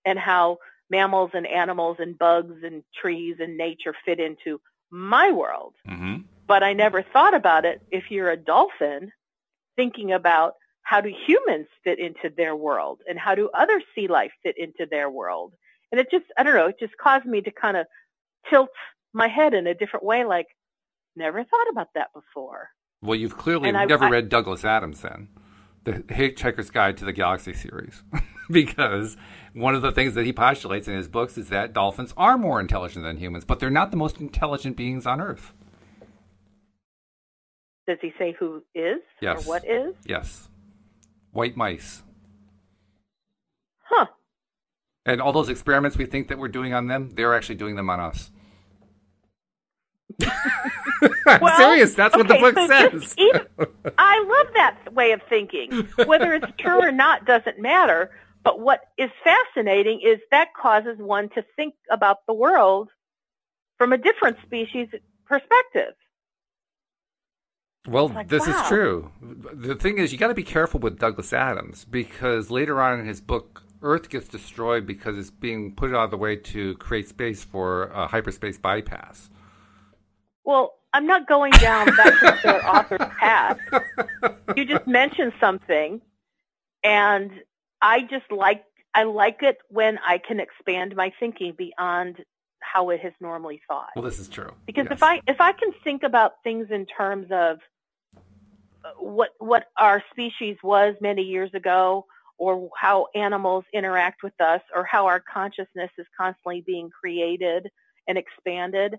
and 0.05 0.18
how 0.18 0.59
mammals 0.90 1.31
and 1.35 1.46
animals 1.46 1.96
and 1.98 2.18
bugs 2.18 2.62
and 2.62 2.83
trees 3.00 3.37
and 3.40 3.57
nature 3.57 3.94
fit 4.05 4.20
into 4.20 4.61
my 4.90 5.33
world. 5.33 5.74
Mm-hmm. 5.88 6.22
But 6.46 6.62
I 6.62 6.74
never 6.74 7.03
thought 7.03 7.35
about 7.35 7.64
it 7.64 7.81
if 7.90 8.11
you're 8.11 8.31
a 8.31 8.37
dolphin 8.37 9.11
thinking 9.77 10.12
about 10.12 10.55
how 10.83 11.00
do 11.00 11.12
humans 11.27 11.66
fit 11.83 11.98
into 11.98 12.31
their 12.37 12.55
world 12.55 13.00
and 13.09 13.18
how 13.18 13.35
do 13.35 13.48
other 13.55 13.83
sea 13.94 14.07
life 14.07 14.33
fit 14.42 14.57
into 14.59 14.87
their 14.88 15.11
world. 15.11 15.53
And 15.94 16.00
it 16.00 16.11
just, 16.11 16.24
I 16.37 16.42
don't 16.42 16.57
know, 16.57 16.66
it 16.66 16.80
just 16.80 16.96
caused 16.96 17.24
me 17.24 17.40
to 17.42 17.52
kind 17.52 17.76
of 17.76 17.87
tilt 18.50 18.70
my 19.12 19.28
head 19.28 19.54
in 19.54 19.68
a 19.68 19.74
different 19.74 20.04
way, 20.04 20.24
like, 20.24 20.48
never 21.14 21.44
thought 21.44 21.70
about 21.70 21.90
that 21.94 22.09
before. 22.12 22.70
Well, 23.00 23.14
you've 23.14 23.37
clearly 23.37 23.68
and 23.68 23.88
never 23.88 24.07
I, 24.07 24.11
read 24.11 24.28
Douglas 24.28 24.64
Adams 24.64 25.02
then, 25.02 25.28
the 25.85 25.92
Hitchhiker's 25.92 26.70
Guide 26.70 26.96
to 26.96 27.04
the 27.04 27.12
Galaxy 27.12 27.52
series, 27.52 28.02
because 28.50 29.16
one 29.52 29.76
of 29.76 29.83
the 29.83 29.92
things 29.92 30.14
that 30.14 30.24
he 30.24 30.33
postulates 30.33 30.88
in 30.88 30.96
his 30.96 31.07
books 31.07 31.38
is 31.38 31.48
that 31.50 31.72
dolphins 31.72 32.12
are 32.16 32.37
more 32.37 32.59
intelligent 32.59 33.04
than 33.04 33.18
humans, 33.18 33.44
but 33.44 33.61
they're 33.61 33.70
not 33.70 33.92
the 33.92 33.96
most 33.96 34.18
intelligent 34.18 34.76
beings 34.76 35.07
on 35.07 35.20
Earth. 35.20 35.52
Does 37.87 37.98
he 38.02 38.12
say 38.18 38.35
who 38.37 38.64
is 38.74 38.98
yes. 39.20 39.46
or 39.46 39.48
what 39.48 39.64
is? 39.64 39.94
Yes. 40.04 40.48
White 41.30 41.57
mice. 41.57 42.02
Huh. 43.85 44.07
And 45.07 45.21
all 45.21 45.33
those 45.33 45.49
experiments 45.49 45.97
we 45.99 46.07
think 46.07 46.29
that 46.29 46.38
we're 46.38 46.49
doing 46.49 46.73
on 46.73 46.87
them, 46.87 47.11
they're 47.14 47.35
actually 47.35 47.57
doing 47.57 47.77
them 47.77 47.90
on 47.90 48.01
us. 48.01 48.31
I'm 50.23 50.31
Well, 51.40 51.57
serious. 51.59 51.95
That's 51.95 52.17
what 52.17 52.29
the 52.29 52.35
book 52.35 52.55
so 52.55 52.67
says. 52.69 53.14
even- 53.19 53.47
I 53.99 54.21
love 54.23 54.55
that 54.55 54.95
way 54.95 55.12
of 55.12 55.21
thinking. 55.29 55.88
Whether 56.07 56.35
it's 56.35 56.47
true 56.59 56.81
or 56.83 56.93
not 56.93 57.27
doesn't 57.27 57.59
matter. 57.59 58.11
But 58.45 58.61
what 58.61 58.81
is 58.99 59.11
fascinating 59.25 60.01
is 60.05 60.19
that 60.31 60.49
causes 60.55 60.99
one 60.99 61.31
to 61.31 61.45
think 61.57 61.75
about 61.90 62.19
the 62.27 62.35
world 62.35 62.90
from 63.79 63.93
a 63.93 63.99
different 63.99 64.37
species 64.45 64.88
perspective. 65.27 65.95
Well, 67.88 68.09
like, 68.09 68.29
this 68.29 68.47
is 68.47 68.57
true. 68.69 69.11
The 69.21 69.75
thing 69.75 69.99
is, 69.99 70.12
you 70.12 70.19
got 70.19 70.29
to 70.29 70.35
be 70.35 70.43
careful 70.43 70.81
with 70.81 70.99
Douglas 70.99 71.33
Adams 71.33 71.85
because 71.85 72.51
later 72.51 72.81
on 72.81 73.01
in 73.01 73.07
his 73.07 73.21
book, 73.21 73.62
Earth 73.85 74.09
gets 74.09 74.27
destroyed 74.29 74.87
because 74.87 75.16
it's 75.18 75.31
being 75.31 75.75
put 75.75 75.90
out 75.94 76.05
of 76.05 76.11
the 76.11 76.16
way 76.16 76.37
to 76.37 76.75
create 76.79 77.07
space 77.09 77.44
for 77.44 77.85
a 77.88 78.07
hyperspace 78.07 78.59
bypass. 78.59 79.31
Well, 80.44 80.75
I'm 80.94 81.07
not 81.07 81.29
going 81.29 81.53
down 81.53 81.87
that 81.87 82.14
particular 82.18 82.64
author's 82.66 83.09
path. 83.18 83.59
You 84.57 84.64
just 84.64 84.87
mentioned 84.87 85.33
something, 85.38 86.01
and 86.83 87.31
I 87.83 88.01
just 88.03 88.31
like 88.31 88.64
I 88.94 89.03
like 89.03 89.42
it 89.42 89.59
when 89.68 89.99
I 90.07 90.18
can 90.18 90.40
expand 90.40 90.97
my 90.97 91.12
thinking 91.20 91.55
beyond 91.57 92.25
how 92.61 92.90
it 92.90 93.01
has 93.01 93.12
normally 93.20 93.61
thought. 93.68 93.90
Well, 93.97 94.05
this 94.05 94.18
is 94.18 94.29
true. 94.29 94.53
Because 94.66 94.87
Yes. 94.88 94.99
if 94.99 95.03
I 95.03 95.20
if 95.27 95.40
I 95.40 95.53
can 95.53 95.73
think 95.85 96.03
about 96.03 96.42
things 96.42 96.68
in 96.70 96.87
terms 96.87 97.27
of 97.31 97.59
what 98.99 99.31
what 99.38 99.66
our 99.79 100.03
species 100.11 100.57
was 100.62 100.94
many 101.01 101.23
years 101.23 101.53
ago, 101.55 102.07
or 102.38 102.68
how 102.77 103.07
animals 103.14 103.64
interact 103.73 104.23
with 104.23 104.38
us, 104.40 104.61
or 104.75 104.85
how 104.85 105.07
our 105.07 105.20
consciousness 105.20 105.90
is 105.99 106.07
constantly 106.18 106.62
being 106.66 106.90
created 106.90 107.68
and 108.09 108.18
expanded, 108.18 108.99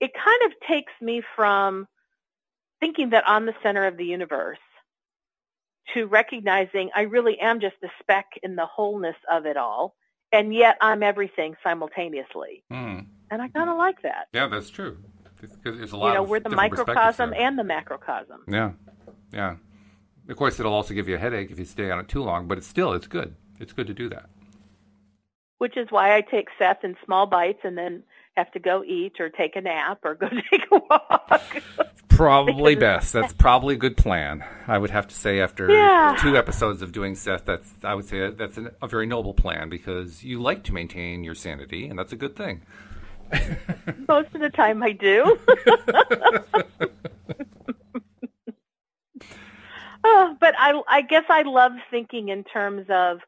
it 0.00 0.10
kind 0.14 0.42
of 0.46 0.52
takes 0.68 0.92
me 1.00 1.22
from 1.36 1.86
thinking 2.80 3.10
that 3.10 3.24
I'm 3.26 3.46
the 3.46 3.54
center 3.62 3.86
of 3.86 3.96
the 3.96 4.04
universe 4.04 4.58
to 5.94 6.06
recognizing 6.06 6.90
I 6.94 7.02
really 7.02 7.38
am 7.40 7.60
just 7.60 7.76
a 7.82 7.88
speck 8.00 8.26
in 8.42 8.56
the 8.56 8.66
wholeness 8.66 9.16
of 9.30 9.46
it 9.46 9.56
all, 9.56 9.94
and 10.32 10.54
yet 10.54 10.76
I'm 10.80 11.02
everything 11.02 11.56
simultaneously. 11.62 12.64
Hmm. 12.70 13.00
And 13.30 13.40
I 13.40 13.48
kind 13.48 13.70
of 13.70 13.76
like 13.76 14.02
that 14.02 14.26
Yeah, 14.32 14.48
that's 14.48 14.70
true. 14.70 14.98
Because 15.40 15.78
there's 15.78 15.92
a 15.92 15.96
lot 15.96 16.08
you 16.08 16.14
know, 16.14 16.22
we're 16.22 16.40
the 16.40 16.50
microcosm 16.50 17.32
and 17.32 17.58
the 17.58 17.62
macrocosm. 17.64 18.40
Yeah, 18.46 18.72
yeah. 19.32 19.56
Of 20.30 20.36
course, 20.36 20.58
it'll 20.60 20.72
also 20.72 20.94
give 20.94 21.08
you 21.08 21.16
a 21.16 21.18
headache 21.18 21.50
if 21.50 21.58
you 21.58 21.64
stay 21.64 21.90
on 21.90 21.98
it 21.98 22.08
too 22.08 22.22
long, 22.22 22.46
but 22.46 22.56
it's 22.56 22.66
still 22.66 22.92
it's 22.92 23.08
good. 23.08 23.34
It's 23.58 23.72
good 23.72 23.88
to 23.88 23.94
do 23.94 24.08
that. 24.10 24.30
Which 25.58 25.76
is 25.76 25.88
why 25.90 26.16
I 26.16 26.22
take 26.22 26.48
Seth 26.58 26.84
in 26.84 26.96
small 27.04 27.26
bites 27.26 27.60
and 27.64 27.76
then 27.76 28.02
have 28.36 28.50
to 28.52 28.58
go 28.60 28.82
eat 28.84 29.20
or 29.20 29.28
take 29.28 29.56
a 29.56 29.60
nap 29.60 29.98
or 30.04 30.14
go 30.14 30.28
take 30.50 30.62
a 30.72 30.78
walk. 30.88 31.62
Probably 32.08 32.76
best. 32.76 33.12
That's 33.12 33.32
probably 33.32 33.74
a 33.74 33.78
good 33.78 33.96
plan. 33.96 34.44
I 34.66 34.78
would 34.78 34.90
have 34.90 35.08
to 35.08 35.14
say 35.14 35.40
after 35.40 35.68
Yeah. 35.70 36.16
two 36.20 36.36
episodes 36.36 36.80
of 36.80 36.92
doing 36.92 37.14
Seth, 37.16 37.44
that's 37.44 37.68
I 37.82 37.94
would 37.94 38.06
say 38.06 38.30
that's 38.30 38.56
an, 38.56 38.70
a 38.80 38.86
very 38.86 39.06
noble 39.06 39.34
plan 39.34 39.68
because 39.68 40.22
you 40.22 40.40
like 40.40 40.62
to 40.64 40.72
maintain 40.72 41.24
your 41.24 41.34
sanity, 41.34 41.86
and 41.88 41.98
that's 41.98 42.12
a 42.12 42.16
good 42.16 42.36
thing. 42.36 42.62
Most 44.08 44.34
of 44.34 44.40
the 44.40 44.50
time 44.50 44.82
I 44.82 44.92
do. 44.92 45.38
Oh, 50.04 50.36
but 50.40 50.54
I, 50.58 50.80
I 50.88 51.02
guess 51.02 51.24
I 51.28 51.42
love 51.42 51.72
thinking 51.90 52.28
in 52.28 52.44
terms 52.44 52.86
of, 52.90 53.18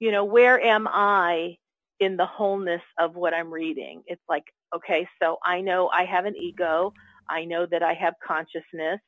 you 0.00 0.12
know, 0.12 0.24
where 0.24 0.60
am 0.60 0.86
I 0.88 1.56
in 2.00 2.16
the 2.16 2.26
wholeness 2.26 2.82
of 2.98 3.16
what 3.16 3.34
I'm 3.34 3.52
reading? 3.52 4.02
It's 4.06 4.22
like, 4.28 4.44
okay, 4.74 5.08
so 5.22 5.38
I 5.44 5.60
know 5.60 5.88
I 5.88 6.04
have 6.04 6.26
an 6.26 6.36
ego. 6.36 6.94
I 7.28 7.44
know 7.44 7.66
that 7.70 7.82
I 7.82 7.94
have 7.94 8.14
consciousness. 8.26 9.00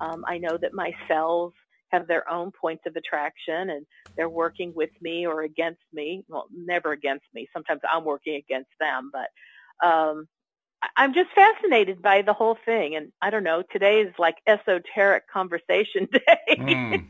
Um, 0.00 0.24
I 0.26 0.38
know 0.38 0.58
that 0.60 0.74
my 0.74 0.92
cells 1.08 1.52
have 1.92 2.08
their 2.08 2.28
own 2.30 2.50
points 2.60 2.84
of 2.86 2.96
attraction 2.96 3.70
and 3.70 3.86
they're 4.16 4.28
working 4.30 4.72
with 4.74 4.90
me 5.00 5.26
or 5.26 5.42
against 5.42 5.82
me. 5.92 6.24
Well, 6.28 6.46
never 6.54 6.92
against 6.92 7.26
me. 7.34 7.48
Sometimes 7.52 7.80
I'm 7.90 8.04
working 8.04 8.36
against 8.36 8.70
them, 8.80 9.10
but 9.12 9.86
um, 9.86 10.26
I'm 10.96 11.14
just 11.14 11.30
fascinated 11.34 12.02
by 12.02 12.22
the 12.22 12.32
whole 12.32 12.56
thing. 12.64 12.96
And 12.96 13.12
I 13.20 13.30
don't 13.30 13.44
know, 13.44 13.62
today 13.70 14.00
is 14.00 14.12
like 14.18 14.36
esoteric 14.46 15.28
conversation 15.28 16.08
day. 16.12 16.56
Mm. 16.58 17.06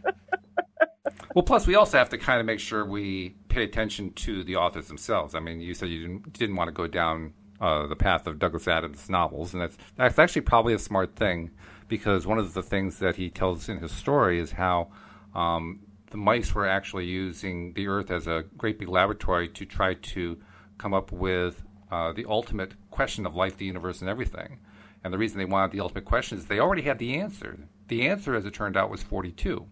well, 1.35 1.43
plus 1.43 1.67
we 1.67 1.75
also 1.75 1.99
have 1.99 2.11
to 2.11 2.19
kind 2.19 2.41
of 2.41 2.47
make 2.47 2.61
sure 2.61 2.85
we 2.85 3.31
pay 3.49 3.65
attention 3.65 4.13
to 4.15 4.45
the 4.45 4.57
authors 4.57 4.89
themselves. 4.89 5.35
I 5.35 5.41
mean, 5.41 5.61
you 5.61 5.75
said 5.75 5.89
you 5.89 6.03
didn't 6.03 6.33
didn't 6.33 6.57
want 6.57 6.69
to 6.69 6.73
go 6.73 6.87
down 6.87 7.33
uh, 7.61 7.87
the 7.87 7.97
path 7.97 8.27
of 8.27 8.39
Douglas 8.39 8.69
Adams 8.69 9.09
novels, 9.09 9.55
and 9.55 9.63
that's 9.63 9.77
that's 9.97 10.19
actually 10.19 10.43
probably 10.43 10.75
a 10.75 10.79
smart 10.79 11.17
thing 11.17 11.51
because 11.89 12.27
one 12.27 12.39
of 12.39 12.55
the 12.55 12.63
things 12.63 12.99
that 12.99 13.17
he 13.17 13.31
tells 13.31 13.69
in 13.69 13.79
his 13.79 13.93
story 13.93 14.39
is 14.39 14.53
how 14.53 14.89
um, 15.35 15.81
the 16.11 16.17
mice 16.17 16.55
were 16.55 16.67
actually 16.67 17.07
using 17.07 17.73
the 17.75 17.89
Earth 17.89 18.11
as 18.11 18.27
a 18.27 18.45
great 18.57 18.79
big 18.79 18.89
laboratory 18.89 19.49
to 19.49 19.65
try 19.65 19.95
to 19.95 20.39
come 20.79 20.93
up 20.93 21.13
with 21.13 21.63
uh, 21.93 22.11
the 22.11 22.25
ultimate 22.25 22.73
question 22.91 23.27
of 23.27 23.37
life, 23.37 23.59
the 23.59 23.67
universe, 23.67 24.01
and 24.01 24.09
everything. 24.09 24.59
And 25.05 25.13
the 25.13 25.19
reason 25.19 25.37
they 25.37 25.45
wanted 25.45 25.73
the 25.73 25.81
ultimate 25.81 26.07
question 26.07 26.39
is 26.39 26.47
they 26.47 26.59
already 26.59 26.83
had 26.83 26.99
the 26.99 27.17
answer. 27.17 27.59
The 27.89 28.09
answer, 28.09 28.35
as 28.35 28.47
it 28.47 28.55
turned 28.55 28.79
out, 28.79 28.91
was 28.91 29.03
42. 29.03 29.67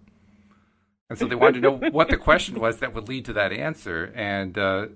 And 1.09 1.19
so 1.19 1.27
they 1.27 1.35
wanted 1.35 1.55
to 1.55 1.61
know 1.61 1.77
what 1.93 2.09
the 2.09 2.19
question 2.19 2.61
was 2.61 2.79
that 2.79 2.95
would 2.95 3.09
lead 3.09 3.25
to 3.25 3.33
that 3.33 3.53
answer. 3.53 4.13
And 4.15 4.59
uh, 4.59 4.89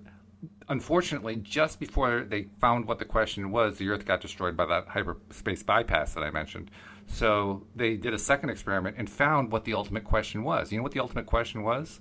unfortunately, 0.69 1.37
just 1.37 1.81
before 1.81 2.27
they 2.29 2.49
found 2.61 2.87
what 2.87 2.99
the 2.99 3.07
question 3.07 3.51
was, 3.51 3.79
the 3.79 3.89
Earth 3.89 4.05
got 4.05 4.21
destroyed 4.21 4.55
by 4.55 4.67
that 4.67 4.89
hyperspace 4.89 5.63
bypass 5.63 6.13
that 6.13 6.25
I 6.25 6.31
mentioned. 6.31 6.71
So 7.07 7.67
they 7.75 7.97
did 7.97 8.13
a 8.13 8.19
second 8.19 8.51
experiment 8.51 8.97
and 8.99 9.09
found 9.09 9.51
what 9.51 9.65
the 9.65 9.73
ultimate 9.73 10.05
question 10.05 10.45
was. 10.45 10.71
You 10.71 10.77
know 10.77 10.83
what 10.83 10.93
the 10.93 11.01
ultimate 11.01 11.27
question 11.27 11.63
was? 11.63 12.01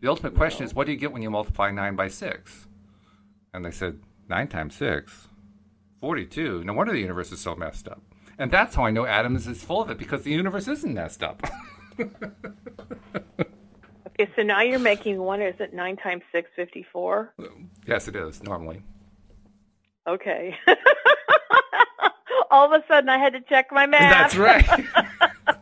The 0.00 0.08
ultimate 0.08 0.34
question 0.34 0.64
is 0.64 0.74
what 0.74 0.86
do 0.86 0.92
you 0.92 0.98
get 0.98 1.12
when 1.12 1.22
you 1.22 1.30
multiply 1.30 1.70
9 1.70 1.94
by 1.94 2.08
6? 2.08 2.66
And 3.52 3.64
they 3.64 3.70
said, 3.70 4.00
9 4.30 4.48
times 4.48 4.74
6? 4.76 5.28
42. 6.00 6.64
No 6.64 6.72
wonder 6.72 6.92
the 6.92 7.00
universe 7.00 7.30
is 7.32 7.40
so 7.40 7.54
messed 7.54 7.86
up. 7.88 8.00
And 8.38 8.50
that's 8.50 8.74
how 8.74 8.84
I 8.84 8.90
know 8.90 9.04
Adams 9.04 9.46
is 9.46 9.62
full 9.62 9.82
of 9.82 9.90
it 9.90 9.98
because 9.98 10.22
the 10.22 10.30
universe 10.30 10.66
isn't 10.68 10.94
messed 10.94 11.22
up. 11.22 11.42
Okay, 14.20 14.30
so 14.36 14.42
now 14.42 14.60
you're 14.60 14.78
making 14.78 15.18
one. 15.18 15.40
Is 15.40 15.54
it 15.60 15.72
nine 15.72 15.96
times 15.96 16.22
6, 16.30 16.50
54? 16.54 17.32
yes, 17.86 18.06
it 18.06 18.14
is, 18.14 18.42
normally. 18.42 18.82
Okay. 20.06 20.54
All 22.50 22.66
of 22.66 22.72
a 22.72 22.84
sudden, 22.86 23.08
I 23.08 23.16
had 23.16 23.32
to 23.32 23.40
check 23.40 23.68
my 23.72 23.86
math. 23.86 24.32
That's 24.32 24.36
right. 24.36 24.66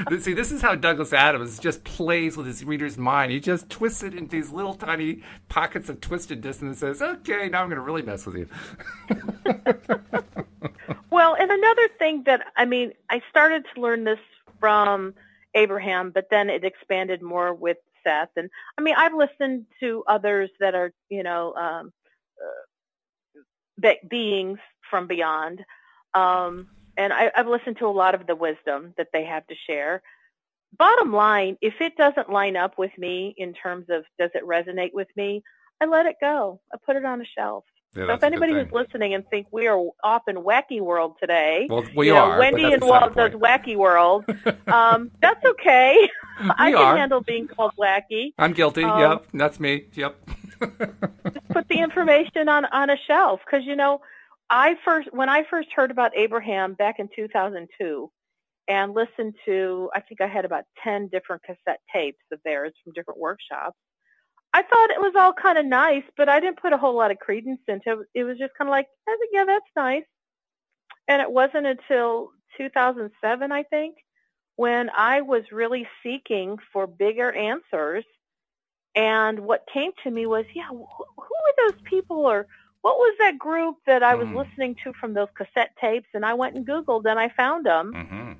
See, 0.20 0.34
this 0.34 0.52
is 0.52 0.62
how 0.62 0.74
Douglas 0.74 1.12
Adams 1.12 1.58
just 1.58 1.84
plays 1.84 2.36
with 2.36 2.46
his 2.46 2.64
reader's 2.64 2.98
mind. 2.98 3.32
He 3.32 3.40
just 3.40 3.70
twists 3.70 4.02
it 4.02 4.14
into 4.14 4.30
these 4.30 4.50
little 4.50 4.74
tiny 4.74 5.22
pockets 5.48 5.88
of 5.88 6.00
twistedness 6.00 6.62
and 6.62 6.76
says, 6.76 7.00
okay, 7.02 7.48
now 7.48 7.62
I'm 7.62 7.68
going 7.68 7.76
to 7.76 7.82
really 7.82 8.02
mess 8.02 8.26
with 8.26 8.36
you. 8.36 8.48
Well, 11.16 11.34
and 11.34 11.50
another 11.50 11.88
thing 11.98 12.24
that 12.26 12.42
I 12.58 12.66
mean, 12.66 12.92
I 13.08 13.22
started 13.30 13.64
to 13.74 13.80
learn 13.80 14.04
this 14.04 14.18
from 14.60 15.14
Abraham, 15.54 16.10
but 16.10 16.28
then 16.30 16.50
it 16.50 16.62
expanded 16.62 17.22
more 17.22 17.54
with 17.54 17.78
Seth. 18.04 18.28
And 18.36 18.50
I 18.76 18.82
mean, 18.82 18.96
I've 18.98 19.14
listened 19.14 19.64
to 19.80 20.04
others 20.06 20.50
that 20.60 20.74
are, 20.74 20.92
you 21.08 21.22
know, 21.22 21.54
um, 21.54 21.92
uh, 22.38 23.40
be- 23.80 24.06
beings 24.06 24.58
from 24.90 25.06
beyond, 25.06 25.64
um, 26.12 26.68
and 26.96 27.12
I, 27.12 27.30
I've 27.36 27.46
listened 27.48 27.78
to 27.78 27.86
a 27.86 27.88
lot 27.92 28.14
of 28.14 28.26
the 28.26 28.34
wisdom 28.34 28.94
that 28.96 29.08
they 29.12 29.24
have 29.24 29.46
to 29.48 29.54
share. 29.66 30.02
Bottom 30.78 31.12
line, 31.12 31.56
if 31.60 31.74
it 31.80 31.96
doesn't 31.96 32.30
line 32.30 32.56
up 32.56 32.76
with 32.78 32.90
me 32.98 33.34
in 33.38 33.54
terms 33.54 33.86
of 33.88 34.04
does 34.18 34.30
it 34.34 34.44
resonate 34.46 34.92
with 34.92 35.08
me, 35.16 35.42
I 35.80 35.86
let 35.86 36.06
it 36.06 36.16
go. 36.20 36.60
I 36.72 36.76
put 36.84 36.96
it 36.96 37.04
on 37.04 37.20
a 37.20 37.24
shelf. 37.24 37.64
Yeah, 37.94 38.08
so 38.08 38.12
if 38.14 38.22
anybody 38.24 38.52
who's 38.52 38.70
listening 38.72 39.14
and 39.14 39.26
think 39.30 39.46
we 39.50 39.68
are 39.68 39.78
off 40.04 40.22
in 40.28 40.36
wacky 40.36 40.80
world 40.82 41.14
today, 41.18 41.66
Well, 41.70 41.84
we 41.94 42.08
you 42.08 42.14
know, 42.14 42.20
are. 42.20 42.38
Wendy 42.38 42.64
and 42.70 42.82
Walt 42.82 43.14
does 43.14 43.32
wacky 43.32 43.76
world. 43.76 44.24
Um, 44.66 45.12
that's 45.22 45.42
okay. 45.44 46.08
I 46.40 46.72
can 46.72 46.74
are. 46.74 46.96
handle 46.96 47.20
being 47.20 47.46
called 47.46 47.72
wacky. 47.78 48.32
I'm 48.36 48.52
guilty. 48.52 48.82
um, 48.82 49.00
yep, 49.00 49.26
that's 49.32 49.60
me. 49.60 49.86
Yep. 49.94 50.16
Just 51.32 51.48
put 51.50 51.68
the 51.68 51.78
information 51.78 52.48
on 52.48 52.64
on 52.66 52.90
a 52.90 52.96
shelf 53.06 53.40
because 53.46 53.64
you 53.64 53.76
know, 53.76 54.00
I 54.50 54.76
first 54.84 55.08
when 55.12 55.28
I 55.28 55.44
first 55.48 55.68
heard 55.74 55.90
about 55.90 56.16
Abraham 56.16 56.74
back 56.74 56.98
in 56.98 57.08
2002, 57.14 58.10
and 58.68 58.94
listened 58.94 59.34
to 59.44 59.90
I 59.94 60.00
think 60.00 60.20
I 60.20 60.26
had 60.26 60.44
about 60.44 60.64
10 60.82 61.08
different 61.08 61.42
cassette 61.42 61.80
tapes 61.92 62.24
of 62.32 62.40
theirs 62.44 62.72
from 62.82 62.92
different 62.92 63.20
workshops. 63.20 63.76
I 64.52 64.62
thought 64.62 64.90
it 64.90 65.00
was 65.00 65.12
all 65.16 65.32
kind 65.32 65.58
of 65.58 65.66
nice, 65.66 66.04
but 66.16 66.28
I 66.28 66.40
didn't 66.40 66.60
put 66.60 66.72
a 66.72 66.78
whole 66.78 66.96
lot 66.96 67.10
of 67.10 67.18
credence 67.18 67.60
into 67.68 68.00
it. 68.00 68.06
It 68.14 68.24
was 68.24 68.38
just 68.38 68.52
kind 68.56 68.68
of 68.68 68.72
like, 68.72 68.86
yeah, 69.32 69.44
that's 69.44 69.66
nice. 69.76 70.04
And 71.08 71.20
it 71.20 71.30
wasn't 71.30 71.66
until 71.66 72.30
2007, 72.56 73.52
I 73.52 73.62
think, 73.64 73.96
when 74.56 74.88
I 74.96 75.20
was 75.20 75.42
really 75.52 75.86
seeking 76.02 76.56
for 76.72 76.86
bigger 76.86 77.30
answers. 77.32 78.04
And 78.94 79.40
what 79.40 79.66
came 79.72 79.90
to 80.04 80.10
me 80.10 80.24
was, 80.24 80.46
yeah, 80.54 80.68
who, 80.70 80.86
who 80.86 81.22
are 81.22 81.70
those 81.70 81.80
people 81.84 82.24
or 82.24 82.46
what 82.86 82.98
was 82.98 83.16
that 83.18 83.36
group 83.36 83.78
that 83.86 84.04
I 84.04 84.14
was 84.14 84.28
Mm. 84.28 84.36
listening 84.36 84.76
to 84.84 84.92
from 85.00 85.12
those 85.12 85.26
cassette 85.34 85.72
tapes? 85.80 86.06
And 86.14 86.24
I 86.24 86.34
went 86.34 86.54
and 86.54 86.64
Googled 86.64 87.04
and 87.04 87.18
I 87.18 87.28
found 87.30 87.66
them. 87.66 87.92
hmm 87.92 88.32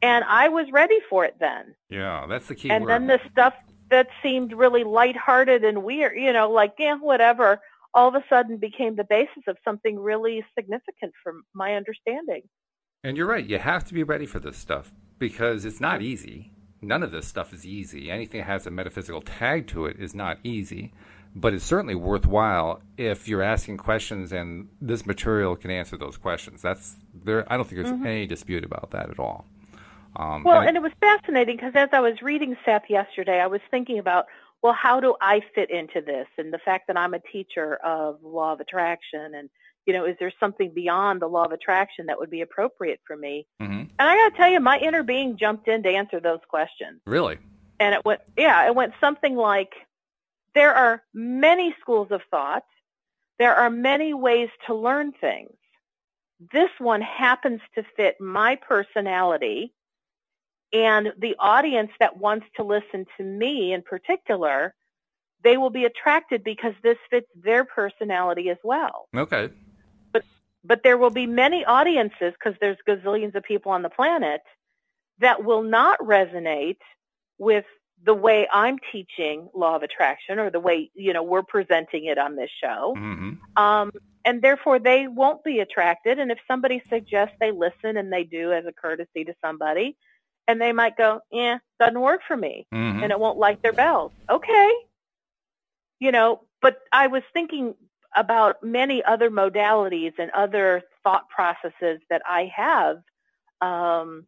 And 0.00 0.24
I 0.24 0.48
was 0.48 0.72
ready 0.72 1.00
for 1.10 1.26
it 1.26 1.36
then. 1.38 1.74
Yeah, 1.90 2.26
that's 2.26 2.48
the 2.48 2.54
key 2.54 2.70
and 2.70 2.84
word. 2.84 2.90
then 2.90 3.06
the 3.08 3.20
stuff 3.30 3.52
that 3.90 4.08
seemed 4.22 4.54
really 4.54 4.84
lighthearted 4.84 5.64
and 5.64 5.82
weird, 5.84 6.16
you 6.16 6.32
know, 6.32 6.50
like, 6.50 6.72
yeah, 6.78 6.94
whatever, 6.94 7.60
all 7.92 8.08
of 8.08 8.14
a 8.14 8.24
sudden 8.30 8.56
became 8.56 8.96
the 8.96 9.04
basis 9.04 9.44
of 9.46 9.58
something 9.66 9.98
really 9.98 10.42
significant 10.56 11.12
from 11.22 11.42
my 11.52 11.74
understanding. 11.74 12.42
And 13.04 13.18
you're 13.18 13.26
right. 13.26 13.44
You 13.44 13.58
have 13.58 13.84
to 13.84 13.92
be 13.92 14.02
ready 14.02 14.24
for 14.24 14.40
this 14.40 14.56
stuff 14.56 14.92
because 15.18 15.66
it's 15.66 15.80
not 15.80 16.00
easy. 16.00 16.52
None 16.80 17.02
of 17.02 17.10
this 17.10 17.26
stuff 17.26 17.52
is 17.52 17.66
easy. 17.66 18.10
Anything 18.10 18.40
that 18.40 18.46
has 18.46 18.66
a 18.66 18.70
metaphysical 18.70 19.20
tag 19.20 19.66
to 19.68 19.84
it 19.84 20.00
is 20.00 20.14
not 20.14 20.38
easy, 20.42 20.94
but 21.34 21.54
it's 21.54 21.64
certainly 21.64 21.94
worthwhile 21.94 22.80
if 22.96 23.28
you're 23.28 23.42
asking 23.42 23.76
questions 23.76 24.32
and 24.32 24.68
this 24.80 25.06
material 25.06 25.56
can 25.56 25.70
answer 25.70 25.96
those 25.96 26.16
questions. 26.16 26.60
That's 26.62 26.96
there. 27.24 27.44
I 27.52 27.56
don't 27.56 27.68
think 27.68 27.82
there's 27.82 27.92
any 28.00 28.26
dispute 28.26 28.64
about 28.64 28.90
that 28.92 29.10
at 29.10 29.18
all. 29.18 29.44
Um, 30.16 30.42
Well, 30.42 30.58
and- 30.60 30.68
and 30.68 30.76
it 30.76 30.82
was 30.82 30.92
fascinating 31.00 31.56
because 31.56 31.72
as 31.76 31.88
I 31.92 32.00
was 32.00 32.20
reading 32.20 32.56
Seth 32.64 32.90
yesterday, 32.90 33.40
I 33.40 33.46
was 33.46 33.60
thinking 33.70 33.98
about, 33.98 34.26
well, 34.62 34.72
how 34.72 34.98
do 35.00 35.14
I 35.20 35.40
fit 35.54 35.70
into 35.70 36.00
this? 36.00 36.26
And 36.36 36.52
the 36.52 36.58
fact 36.58 36.88
that 36.88 36.96
I'm 36.96 37.14
a 37.14 37.20
teacher 37.20 37.76
of 37.84 38.22
law 38.22 38.52
of 38.52 38.60
attraction 38.60 39.34
and, 39.34 39.48
you 39.86 39.92
know, 39.92 40.04
is 40.04 40.16
there 40.18 40.32
something 40.40 40.72
beyond 40.74 41.22
the 41.22 41.28
law 41.28 41.44
of 41.44 41.52
attraction 41.52 42.06
that 42.06 42.18
would 42.18 42.28
be 42.30 42.40
appropriate 42.40 43.00
for 43.06 43.16
me? 43.16 43.46
Mm-hmm. 43.62 43.72
And 43.72 43.90
I 43.98 44.16
got 44.16 44.30
to 44.30 44.36
tell 44.36 44.50
you, 44.50 44.60
my 44.60 44.78
inner 44.78 45.02
being 45.04 45.36
jumped 45.38 45.68
in 45.68 45.82
to 45.84 45.88
answer 45.88 46.18
those 46.20 46.40
questions. 46.48 47.00
really, 47.06 47.38
And 47.78 47.94
it 47.94 48.04
went, 48.04 48.20
yeah, 48.36 48.66
it 48.66 48.74
went 48.74 48.92
something 49.00 49.36
like, 49.36 49.72
there 50.54 50.74
are 50.74 51.02
many 51.14 51.74
schools 51.80 52.08
of 52.10 52.22
thought. 52.30 52.64
There 53.38 53.54
are 53.54 53.70
many 53.70 54.14
ways 54.14 54.48
to 54.66 54.74
learn 54.74 55.12
things. 55.12 55.52
This 56.52 56.70
one 56.78 57.02
happens 57.02 57.60
to 57.74 57.84
fit 57.96 58.20
my 58.20 58.56
personality 58.56 59.72
and 60.72 61.12
the 61.18 61.34
audience 61.38 61.90
that 61.98 62.16
wants 62.16 62.46
to 62.56 62.62
listen 62.62 63.06
to 63.16 63.24
me 63.24 63.72
in 63.72 63.82
particular, 63.82 64.74
they 65.42 65.56
will 65.56 65.70
be 65.70 65.84
attracted 65.84 66.44
because 66.44 66.74
this 66.82 66.98
fits 67.10 67.26
their 67.34 67.64
personality 67.64 68.50
as 68.50 68.58
well. 68.62 69.08
okay, 69.16 69.50
But 70.12 70.24
but 70.62 70.82
there 70.82 70.98
will 70.98 71.10
be 71.10 71.26
many 71.26 71.64
audiences 71.64 72.34
because 72.34 72.54
there's 72.60 72.76
gazillions 72.86 73.34
of 73.34 73.42
people 73.42 73.72
on 73.72 73.82
the 73.82 73.90
planet 73.90 74.42
that 75.18 75.44
will 75.44 75.62
not 75.62 75.98
resonate 76.00 76.78
with 77.38 77.64
the 78.04 78.14
way 78.14 78.48
I'm 78.52 78.78
teaching 78.92 79.48
law 79.54 79.76
of 79.76 79.82
attraction 79.82 80.38
or 80.38 80.50
the 80.50 80.60
way, 80.60 80.90
you 80.94 81.12
know, 81.12 81.22
we're 81.22 81.42
presenting 81.42 82.06
it 82.06 82.18
on 82.18 82.36
this 82.36 82.50
show. 82.62 82.94
hmm 82.96 83.32
Um, 83.56 83.90
and 84.24 84.42
therefore 84.42 84.78
they 84.78 85.06
won't 85.06 85.42
be 85.44 85.60
attracted. 85.60 86.18
And 86.18 86.30
if 86.30 86.38
somebody 86.46 86.82
suggests 86.90 87.34
they 87.40 87.52
listen 87.52 87.96
and 87.96 88.12
they 88.12 88.24
do 88.24 88.52
as 88.52 88.66
a 88.66 88.72
courtesy 88.72 89.24
to 89.24 89.34
somebody, 89.44 89.96
and 90.48 90.60
they 90.60 90.72
might 90.72 90.96
go, 90.96 91.20
yeah, 91.30 91.58
doesn't 91.78 92.00
work 92.00 92.20
for 92.26 92.36
me 92.36 92.66
hmm 92.72 93.02
and 93.02 93.12
it 93.12 93.18
won't 93.18 93.38
light 93.38 93.62
their 93.62 93.72
bells. 93.72 94.12
Okay. 94.30 94.70
You 96.00 96.12
know, 96.12 96.42
but 96.62 96.78
I 96.92 97.06
was 97.06 97.22
thinking 97.32 97.74
about 98.16 98.62
many 98.62 99.02
other 99.04 99.30
modalities 99.30 100.12
and 100.18 100.30
other 100.32 100.82
thought 101.04 101.28
processes 101.28 102.00
that 102.10 102.22
I 102.26 102.50
have 102.54 103.02
um, 103.60 104.26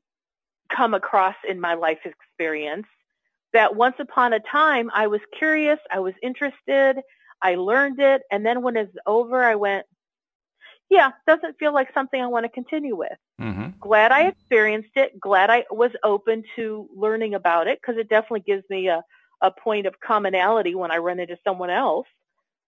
come 0.75 0.95
across 0.95 1.35
in 1.49 1.61
my 1.61 1.75
life 1.75 1.99
experience 2.05 2.87
that 3.53 3.75
once 3.77 3.97
upon 3.99 4.33
a 4.33 4.41
time 4.41 4.91
I 4.95 5.07
was 5.09 5.21
curious, 5.39 5.79
I 5.93 6.01
was 6.01 6.15
interested, 6.23 7.01
I 7.43 7.57
learned 7.57 8.01
it, 8.01 8.23
and 8.31 8.45
then 8.47 8.63
when 8.63 8.77
it's 8.77 8.95
over, 9.07 9.43
I 9.45 9.55
went, 9.57 9.87
yeah, 10.91 11.11
doesn't 11.27 11.59
feel 11.59 11.73
like 11.73 11.89
something 11.95 12.21
I 12.21 12.27
want 12.27 12.45
to 12.45 12.51
continue 12.51 12.97
with 12.97 13.19
hmm 13.39 13.69
glad 13.81 14.13
I 14.13 14.29
experienced 14.29 14.93
it. 14.97 15.19
Glad 15.21 15.51
I 15.51 15.65
was 15.71 15.91
open 16.05 16.45
to 16.57 16.89
learning 16.97 17.35
about 17.35 17.67
it 17.67 17.81
because 17.81 17.99
it 17.99 18.09
definitely 18.09 18.41
gives 18.41 18.65
me 18.71 18.89
a, 18.89 19.03
a 19.43 19.51
point 19.51 19.87
of 19.87 19.95
commonality 20.01 20.75
when 20.75 20.91
I 20.91 20.99
run 20.99 21.21
into 21.21 21.37
someone 21.45 21.71
else. 21.71 22.07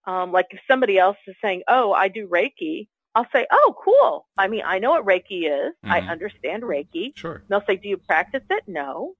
Um, 0.05 0.31
like 0.31 0.47
if 0.51 0.59
somebody 0.69 0.99
else 0.99 1.17
is 1.27 1.35
saying, 1.41 1.63
"Oh, 1.67 1.93
I 1.93 2.09
do 2.09 2.27
Reiki," 2.27 2.87
I'll 3.15 3.27
say, 3.31 3.47
"Oh, 3.51 3.75
cool." 3.83 4.27
I 4.37 4.47
mean, 4.47 4.63
I 4.65 4.77
know 4.79 4.91
what 4.91 5.05
Reiki 5.05 5.49
is. 5.49 5.73
I 5.85 6.01
Mhm. 6.01 6.09
understand 6.09 6.63
Reiki. 6.63 7.13
Sure. 7.15 7.35
And 7.35 7.45
they'll 7.49 7.65
say, 7.65 7.77
"Do 7.77 7.89
you 7.89 7.97
practice 7.97 8.43
it?" 8.49 8.63
No. 8.67 9.13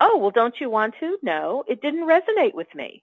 Oh, 0.00 0.18
well, 0.18 0.30
don't 0.30 0.60
you 0.60 0.68
want 0.70 0.94
to? 1.00 1.18
No, 1.22 1.64
it 1.68 1.80
didn't 1.80 2.06
resonate 2.06 2.54
with 2.54 2.72
me. 2.74 3.02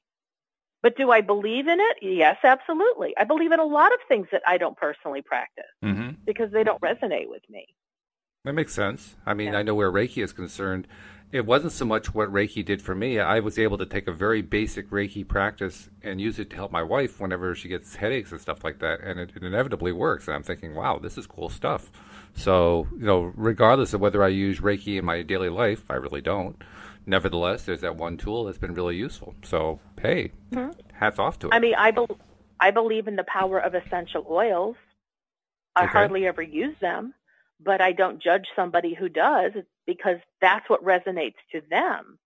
But 0.81 0.97
do 0.97 1.11
I 1.11 1.21
believe 1.21 1.67
in 1.67 1.79
it? 1.79 1.97
Yes, 2.01 2.37
absolutely. 2.43 3.15
I 3.17 3.23
believe 3.23 3.51
in 3.51 3.59
a 3.59 3.65
lot 3.65 3.93
of 3.93 3.99
things 4.07 4.27
that 4.31 4.43
I 4.47 4.57
don't 4.57 4.77
personally 4.77 5.21
practice 5.21 5.65
hmm 5.81 6.11
because 6.25 6.51
they 6.51 6.63
don't 6.63 6.81
resonate 6.81 7.29
with 7.29 7.41
me. 7.49 7.65
That 8.45 8.53
makes 8.53 8.73
sense. 8.73 9.15
I 9.25 9.33
mean, 9.33 9.53
Yeah. 9.53 9.59
I 9.59 9.63
know 9.63 9.75
where 9.75 9.91
Reiki 9.91 10.23
is 10.23 10.33
concerned. 10.33 10.87
It 11.31 11.45
wasn't 11.45 11.71
so 11.73 11.85
much 11.85 12.13
what 12.13 12.31
Reiki 12.31 12.63
did 12.63 12.81
for 12.81 12.93
me. 12.93 13.19
I 13.19 13.39
was 13.39 13.57
able 13.57 13.77
to 13.79 13.85
take 13.85 14.07
a 14.07 14.11
very 14.11 14.41
basic 14.41 14.89
Reiki 14.91 15.27
practice 15.27 15.89
and 16.03 16.21
use 16.21 16.37
it 16.37 16.49
to 16.51 16.55
help 16.55 16.71
my 16.71 16.83
wife 16.83 17.19
whenever 17.19 17.55
she 17.55 17.69
gets 17.69 17.95
headaches 17.95 18.31
and 18.31 18.39
stuff 18.39 18.63
like 18.63 18.79
that, 18.79 18.99
and 19.01 19.19
it, 19.19 19.31
it 19.35 19.43
inevitably 19.43 19.91
works. 19.93 20.27
And 20.27 20.35
I'm 20.35 20.43
thinking, 20.43 20.75
wow, 20.75 20.99
this 20.99 21.17
is 21.17 21.25
cool 21.25 21.49
stuff. 21.49 21.91
So, 22.35 22.87
you 22.93 23.05
know, 23.05 23.31
regardless 23.35 23.93
of 23.93 24.01
whether 24.01 24.23
I 24.23 24.27
use 24.27 24.59
Reiki 24.59 24.99
in 24.99 25.05
my 25.05 25.21
daily 25.23 25.49
life, 25.49 25.85
I 25.89 25.95
really 25.95 26.21
don't. 26.21 26.61
Nevertheless, 27.05 27.63
there's 27.65 27.81
that 27.81 27.95
one 27.95 28.17
tool 28.17 28.45
that's 28.45 28.57
been 28.57 28.73
really 28.73 28.95
useful. 28.95 29.35
So, 29.43 29.79
hey, 30.01 30.31
hats 30.93 31.19
off 31.19 31.37
to 31.39 31.47
it. 31.47 31.53
I 31.53 31.59
mean, 31.59 31.75
I, 31.75 31.91
bel 31.91 32.07
I 32.59 32.71
believe 32.71 33.07
in 33.07 33.15
the 33.15 33.25
power 33.25 33.59
of 33.59 33.75
essential 33.75 34.25
oils. 34.29 34.75
I 35.75 35.83
Okay. 35.83 35.91
hardly 35.91 36.27
ever 36.27 36.41
use 36.41 36.75
them, 36.79 37.13
but 37.59 37.81
I 37.81 37.91
don't 37.91 38.21
judge 38.21 38.45
somebody 38.55 38.93
who 38.93 39.09
does 39.09 39.51
because 39.85 40.17
that's 40.39 40.69
what 40.69 40.83
resonates 40.83 41.35
to 41.51 41.61
them. 41.69 42.19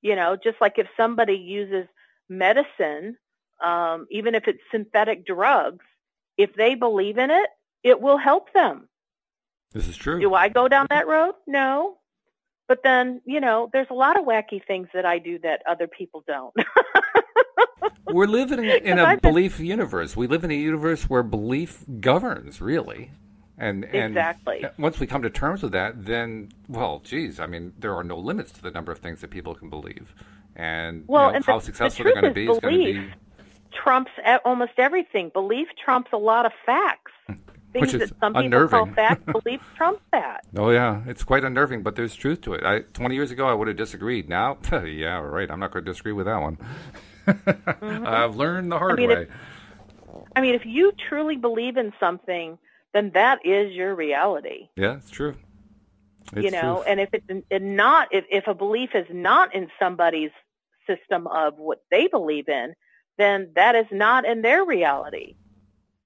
You 0.00 0.16
know, 0.16 0.36
just 0.42 0.60
like 0.60 0.78
if 0.78 0.86
somebody 0.96 1.34
uses 1.34 1.86
medicine, 2.28 3.18
um, 3.62 4.06
even 4.10 4.34
if 4.34 4.48
it's 4.48 4.62
synthetic 4.70 5.26
drugs, 5.26 5.84
if 6.38 6.54
they 6.54 6.74
believe 6.74 7.18
in 7.18 7.30
it, 7.30 7.50
it 7.84 8.00
will 8.00 8.16
help 8.18 8.52
them. 8.52 8.88
this 9.72 9.86
is 9.86 9.96
true. 9.96 10.18
Do 10.20 10.34
I 10.34 10.48
go 10.48 10.66
down 10.68 10.86
that 10.90 11.06
road? 11.06 11.34
No. 11.46 11.98
But 12.68 12.82
then, 12.82 13.20
you 13.24 13.40
know, 13.40 13.68
there's 13.72 13.88
a 13.90 13.94
lot 13.94 14.18
of 14.18 14.24
wacky 14.24 14.64
things 14.64 14.88
that 14.94 15.04
I 15.04 15.18
do 15.18 15.38
that 15.40 15.62
other 15.68 15.86
people 15.86 16.24
don't. 16.26 16.54
We're 18.06 18.26
living 18.26 18.64
in 18.64 18.98
a 18.98 19.16
belief 19.16 19.58
universe. 19.58 20.16
We 20.16 20.26
live 20.26 20.44
in 20.44 20.50
a 20.50 20.54
universe 20.54 21.04
where 21.08 21.22
belief 21.22 21.84
governs, 22.00 22.60
really. 22.60 23.10
And, 23.58 23.84
and 23.84 24.12
Exactly. 24.16 24.64
Uh, 24.64 24.70
once 24.78 24.98
we 25.00 25.06
come 25.06 25.22
to 25.22 25.30
terms 25.30 25.62
with 25.62 25.72
that, 25.72 26.04
then, 26.04 26.50
well, 26.68 27.00
geez, 27.04 27.38
I 27.40 27.46
mean, 27.46 27.72
there 27.78 27.94
are 27.94 28.04
no 28.04 28.16
limits 28.18 28.50
to 28.52 28.62
the 28.62 28.70
number 28.70 28.92
of 28.92 28.98
things 28.98 29.20
that 29.20 29.30
people 29.30 29.54
can 29.54 29.70
believe. 29.70 30.14
And, 30.56 31.04
Well, 31.06 31.26
you 31.26 31.30
know, 31.32 31.36
and 31.36 31.44
how 31.44 31.54
the- 31.54 31.60
the 31.60 31.66
successful 31.66 32.04
they're 32.04 32.12
going 32.14 32.24
to 32.24 32.32
be 32.34 32.42
is 32.50 32.58
going 32.58 32.60
to 32.60 32.68
belief. 32.78 32.96
be. 32.96 33.46
trumps 33.72 34.10
almost 34.44 34.72
everything. 34.78 35.30
Belief 35.32 35.68
trumps 35.82 36.10
a 36.12 36.18
lot 36.18 36.44
of 36.46 36.52
facts. 36.66 37.12
Things 37.72 37.86
Which 37.92 37.94
is 38.02 38.10
that 38.10 38.20
some 38.20 38.34
people 38.34 38.68
call 38.68 38.82
unnerving. 38.82 38.94
facts, 38.94 39.22
belief 39.42 39.60
trumps 39.76 40.02
that. 40.12 40.44
Oh, 40.56 40.70
yeah, 40.70 41.02
it's 41.06 41.24
quite 41.24 41.42
unnerving, 41.44 41.82
but 41.82 41.96
there's 41.96 42.14
truth 42.14 42.42
to 42.42 42.54
it. 42.54 42.64
I, 42.64 42.80
20 42.80 43.14
years 43.14 43.30
ago, 43.30 43.46
I 43.48 43.54
would 43.54 43.68
have 43.68 43.76
disagreed. 43.76 44.28
Now, 44.28 44.58
yeah, 44.84 45.18
right, 45.18 45.50
I'm 45.50 45.58
not 45.60 45.70
going 45.72 45.84
to 45.84 45.90
disagree 45.90 46.12
with 46.12 46.26
that 46.26 46.40
one. 46.40 46.58
I've 48.06 48.36
learned 48.36 48.70
the 48.70 48.78
hard 48.78 48.98
Mm-hmm. 48.98 49.10
I 49.10 49.14
mean, 49.14 49.16
way. 49.16 49.22
if- 49.22 49.30
I 50.36 50.40
mean, 50.42 50.54
if 50.54 50.66
you 50.66 50.92
truly 51.08 51.36
believe 51.36 51.76
in 51.78 51.92
something, 51.98 52.58
then 52.92 53.12
that 53.14 53.46
is 53.46 53.72
your 53.72 53.94
reality. 53.94 54.68
yeah, 54.76 54.96
it's 54.96 55.08
true. 55.10 55.34
It's 56.34 56.44
you 56.44 56.50
know, 56.50 56.82
and 56.86 57.00
if 57.00 57.08
it's 57.12 57.26
in 57.50 57.76
not, 57.76 58.08
if, 58.12 58.24
if 58.30 58.46
a 58.46 58.54
belief 58.54 58.90
is 58.94 59.06
not 59.10 59.54
in 59.54 59.68
somebody's 59.78 60.30
system 60.86 61.26
of 61.26 61.58
what 61.58 61.82
they 61.90 62.06
believe 62.08 62.48
in, 62.48 62.74
then 63.18 63.52
that 63.56 63.74
is 63.74 63.86
not 63.90 64.24
in 64.26 64.42
their 64.42 64.64
reality. 64.64 65.36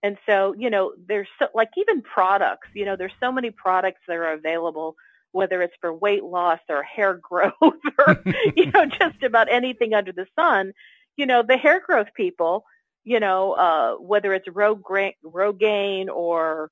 And 0.07 0.16
so, 0.25 0.55
you 0.57 0.71
know, 0.71 0.92
there's 1.09 1.27
so, 1.37 1.49
like 1.53 1.71
even 1.77 2.01
products, 2.01 2.69
you 2.75 2.85
know, 2.85 2.95
there's 2.95 3.11
so 3.19 3.33
many 3.33 3.51
products 3.51 4.03
that 4.07 4.14
are 4.14 4.33
available, 4.35 4.95
whether 5.33 5.62
it's 5.62 5.75
for 5.81 5.92
weight 5.92 6.23
loss 6.23 6.61
or 6.69 6.85
hair 6.85 7.14
growth 7.31 7.53
or, 7.61 8.23
you 8.55 8.71
know, 8.71 8.87
just 9.01 9.21
about 9.25 9.49
anything 9.51 9.95
under 9.95 10.12
the 10.12 10.29
sun. 10.37 10.73
You 11.16 11.27
know, 11.27 11.42
the 11.42 11.57
hair 11.57 11.81
growth 11.85 12.07
people, 12.14 12.64
you 13.03 13.19
know, 13.19 13.53
uh, 13.55 13.95
whether 13.97 14.33
it's 14.33 14.47
Rogaine, 14.47 15.14
Rogaine 15.25 16.07
or 16.09 16.71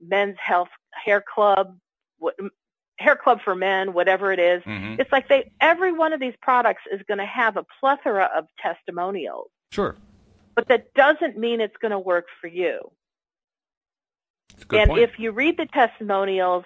Men's 0.00 0.36
Health 0.40 0.70
Hair 0.90 1.22
Club, 1.32 1.78
what, 2.18 2.34
Hair 2.98 3.16
Club 3.16 3.42
for 3.44 3.54
Men, 3.54 3.92
whatever 3.92 4.32
it 4.32 4.40
is, 4.40 4.60
Mhm. 4.64 4.98
it's 4.98 5.12
like 5.12 5.28
they 5.28 5.52
every 5.60 5.92
one 5.92 6.12
of 6.12 6.18
these 6.18 6.34
products 6.42 6.82
is 6.90 7.00
going 7.06 7.18
to 7.18 7.26
have 7.26 7.56
a 7.56 7.64
plethora 7.78 8.28
of 8.34 8.48
testimonials, 8.58 9.50
Sure. 9.70 9.94
But 10.56 10.68
that 10.68 10.92
doesn't 10.94 11.38
mean 11.38 11.60
it's 11.60 11.76
going 11.76 11.92
to 11.92 11.98
work 11.98 12.26
for 12.40 12.48
you. 12.48 12.80
It's 14.54 14.64
a 14.64 14.66
good 14.66 14.80
and 14.80 14.88
point. 14.88 15.02
if 15.02 15.18
you 15.18 15.30
read 15.30 15.58
the 15.58 15.66
testimonials 15.66 16.64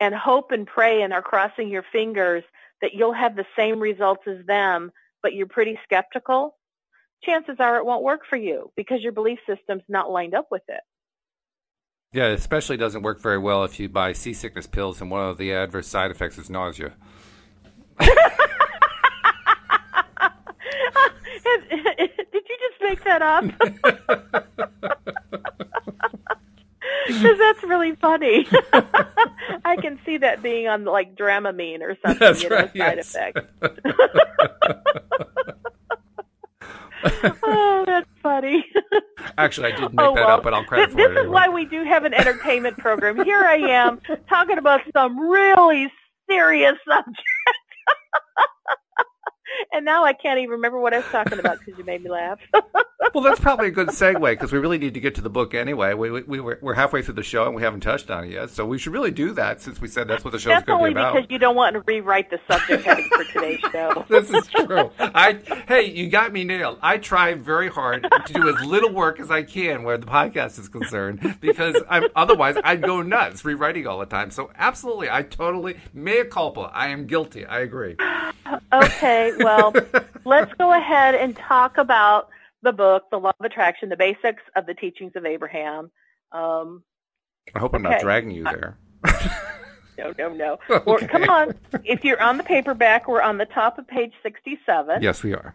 and 0.00 0.14
hope 0.14 0.52
and 0.52 0.66
pray 0.66 1.02
and 1.02 1.12
are 1.12 1.22
crossing 1.22 1.68
your 1.68 1.84
fingers 1.92 2.44
that 2.80 2.94
you'll 2.94 3.12
have 3.12 3.36
the 3.36 3.44
same 3.56 3.80
results 3.80 4.22
as 4.26 4.46
them, 4.46 4.92
but 5.22 5.34
you're 5.34 5.46
pretty 5.46 5.78
skeptical, 5.84 6.56
chances 7.22 7.56
are 7.58 7.76
it 7.76 7.84
won't 7.84 8.02
work 8.02 8.20
for 8.28 8.36
you 8.36 8.70
because 8.76 9.02
your 9.02 9.12
belief 9.12 9.40
system's 9.46 9.82
not 9.88 10.10
lined 10.10 10.34
up 10.34 10.46
with 10.50 10.62
it. 10.68 10.80
Yeah, 12.12 12.28
it 12.28 12.34
especially 12.34 12.76
doesn't 12.76 13.02
work 13.02 13.20
very 13.20 13.38
well 13.38 13.64
if 13.64 13.80
you 13.80 13.88
buy 13.88 14.12
seasickness 14.12 14.66
pills 14.66 15.00
and 15.00 15.10
one 15.10 15.28
of 15.28 15.38
the 15.38 15.52
adverse 15.52 15.88
side 15.88 16.10
effects 16.10 16.38
is 16.38 16.50
nausea. 16.50 16.92
Did 21.72 22.41
make 22.82 23.04
that 23.04 23.22
up? 23.22 23.44
Because 27.06 27.38
that's 27.38 27.62
really 27.64 27.94
funny. 27.96 28.46
I 29.64 29.76
can 29.80 29.98
see 30.04 30.18
that 30.18 30.42
being 30.42 30.68
on 30.68 30.84
like 30.84 31.16
Dramamine 31.16 31.80
or 31.80 31.96
something, 32.04 32.18
That's 32.18 32.42
you 32.42 32.48
know, 32.48 32.56
right, 32.56 32.76
side 32.76 32.96
yes. 32.96 33.14
effect. 33.14 33.38
oh, 37.42 37.84
that's 37.86 38.08
funny. 38.22 38.64
Actually, 39.36 39.72
I 39.72 39.76
did 39.76 39.84
oh, 39.84 39.88
make 39.88 40.00
oh, 40.00 40.14
that 40.14 40.26
well, 40.26 40.36
up, 40.36 40.42
but 40.42 40.54
I'll 40.54 40.64
credit 40.64 40.90
for 40.90 40.96
this 40.96 41.06
it. 41.06 41.12
is 41.12 41.16
anyway. 41.18 41.32
why 41.32 41.48
we 41.48 41.64
do 41.64 41.84
have 41.84 42.04
an 42.04 42.14
entertainment 42.14 42.78
program. 42.78 43.24
Here 43.24 43.42
I 43.42 43.56
am 43.56 44.00
talking 44.28 44.58
about 44.58 44.82
some 44.92 45.18
really 45.18 45.90
serious 46.28 46.74
subject. 46.88 47.18
and 49.72 49.84
now 49.84 50.04
I 50.04 50.12
can't 50.12 50.38
even 50.38 50.50
remember 50.50 50.80
what 50.80 50.94
I 50.94 50.98
was 50.98 51.06
talking 51.06 51.38
about 51.38 51.58
because 51.58 51.78
you 51.78 51.84
made 51.84 52.02
me 52.02 52.10
laugh. 52.10 52.38
Well, 53.14 53.24
that's 53.24 53.40
probably 53.40 53.68
a 53.68 53.70
good 53.70 53.88
segue 53.88 54.20
because 54.30 54.52
we 54.52 54.58
really 54.58 54.78
need 54.78 54.94
to 54.94 55.00
get 55.00 55.14
to 55.16 55.20
the 55.20 55.30
book 55.30 55.54
anyway. 55.54 55.94
We, 55.94 56.10
we, 56.10 56.22
we 56.22 56.40
we're, 56.40 56.58
we're 56.62 56.74
halfway 56.74 57.02
through 57.02 57.14
the 57.14 57.22
show 57.22 57.46
and 57.46 57.54
we 57.54 57.62
haven't 57.62 57.80
touched 57.80 58.10
on 58.10 58.24
it 58.24 58.30
yet, 58.30 58.50
so 58.50 58.64
we 58.64 58.78
should 58.78 58.92
really 58.92 59.10
do 59.10 59.32
that 59.32 59.60
since 59.60 59.80
we 59.80 59.88
said 59.88 60.08
that's 60.08 60.24
what 60.24 60.30
the 60.30 60.38
show's 60.38 60.62
going 60.62 60.64
to 60.64 60.72
only 60.72 60.90
be 60.90 61.00
about. 61.00 61.14
because 61.14 61.30
you 61.30 61.38
don't 61.38 61.56
want 61.56 61.74
to 61.74 61.80
rewrite 61.80 62.30
the 62.30 62.40
subject 62.48 62.84
heading 62.84 63.08
for 63.14 63.24
today's 63.24 63.60
show. 63.72 64.04
this 64.08 64.30
is 64.30 64.46
true. 64.48 64.90
I 64.98 65.38
hey, 65.68 65.90
you 65.90 66.08
got 66.08 66.32
me 66.32 66.44
nailed. 66.44 66.78
I 66.80 66.98
try 66.98 67.34
very 67.34 67.68
hard 67.68 68.04
to 68.04 68.32
do 68.32 68.48
as 68.48 68.64
little 68.64 68.92
work 68.92 69.20
as 69.20 69.30
I 69.30 69.42
can 69.42 69.82
where 69.82 69.98
the 69.98 70.06
podcast 70.06 70.58
is 70.58 70.68
concerned 70.68 71.38
because 71.40 71.76
I'm 71.88 72.04
otherwise 72.16 72.56
I'd 72.62 72.82
go 72.82 73.02
nuts 73.02 73.44
rewriting 73.44 73.86
all 73.86 73.98
the 73.98 74.06
time. 74.06 74.30
So 74.30 74.50
absolutely, 74.56 75.10
I 75.10 75.22
totally 75.22 75.76
mea 75.92 76.24
culpa. 76.24 76.70
I 76.72 76.88
am 76.88 77.06
guilty. 77.06 77.44
I 77.44 77.60
agree. 77.60 77.96
Okay, 78.72 79.32
well, 79.42 79.74
let's 80.24 80.52
go 80.58 80.72
ahead 80.72 81.14
and 81.14 81.36
talk 81.36 81.78
about 81.78 82.28
the 82.62 82.72
book, 82.72 83.04
The 83.10 83.18
Law 83.18 83.32
of 83.38 83.44
Attraction, 83.44 83.88
the 83.88 83.96
basics 83.96 84.42
of 84.56 84.66
the 84.66 84.74
teachings 84.74 85.12
of 85.16 85.24
Abraham. 85.26 85.90
Um, 86.30 86.82
I 87.54 87.58
hope 87.58 87.74
I'm 87.74 87.82
not 87.82 88.00
dragging 88.00 88.30
you 88.30 88.44
there. 88.44 88.78
no, 89.98 90.12
no, 90.18 90.28
no. 90.32 90.58
Or, 90.86 90.96
Okay. 90.96 91.06
come 91.08 91.28
on. 91.28 91.54
If 91.84 92.04
you're 92.04 92.22
on 92.22 92.36
the 92.36 92.44
paperback, 92.44 93.08
we're 93.08 93.22
on 93.22 93.38
the 93.38 93.46
top 93.46 93.78
of 93.78 93.88
page 93.88 94.12
67. 94.22 95.02
Yes, 95.02 95.22
we 95.22 95.34
are. 95.34 95.54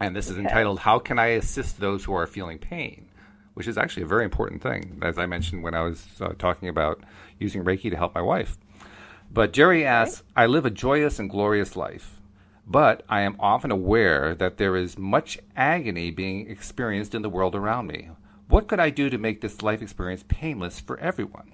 And 0.00 0.14
this 0.14 0.26
is 0.26 0.32
Okay. 0.32 0.42
entitled 0.42 0.80
"How 0.80 0.98
Can 0.98 1.18
I 1.18 1.26
Assist 1.28 1.78
Those 1.80 2.04
Who 2.04 2.12
Are 2.14 2.26
Feeling 2.26 2.58
Pain," 2.58 3.08
which 3.54 3.66
is 3.68 3.78
actually 3.78 4.02
a 4.02 4.06
very 4.06 4.24
important 4.24 4.60
thing, 4.62 4.98
as 5.02 5.16
I 5.18 5.24
mentioned 5.26 5.62
when 5.62 5.74
I 5.74 5.82
was 5.82 6.04
uh, 6.20 6.34
talking 6.38 6.68
about 6.68 7.02
using 7.38 7.64
Reiki 7.64 7.90
to 7.90 7.96
help 7.96 8.14
my 8.14 8.20
wife. 8.20 8.58
But 9.30 9.52
Jerry 9.52 9.86
asks, 9.86 10.22
"I 10.36 10.46
live 10.46 10.66
a 10.66 10.70
joyous 10.70 11.18
and 11.18 11.30
glorious 11.30 11.76
life." 11.76 12.15
But 12.66 13.04
I 13.08 13.20
am 13.20 13.36
often 13.38 13.70
aware 13.70 14.34
that 14.34 14.56
there 14.56 14.76
is 14.76 14.98
much 14.98 15.38
agony 15.56 16.10
being 16.10 16.50
experienced 16.50 17.14
in 17.14 17.22
the 17.22 17.30
world 17.30 17.54
around 17.54 17.86
me. 17.86 18.10
What 18.48 18.66
could 18.66 18.80
I 18.80 18.90
do 18.90 19.08
to 19.08 19.18
make 19.18 19.40
this 19.40 19.62
life 19.62 19.82
experience 19.82 20.24
painless 20.26 20.80
for 20.80 20.98
everyone? 20.98 21.52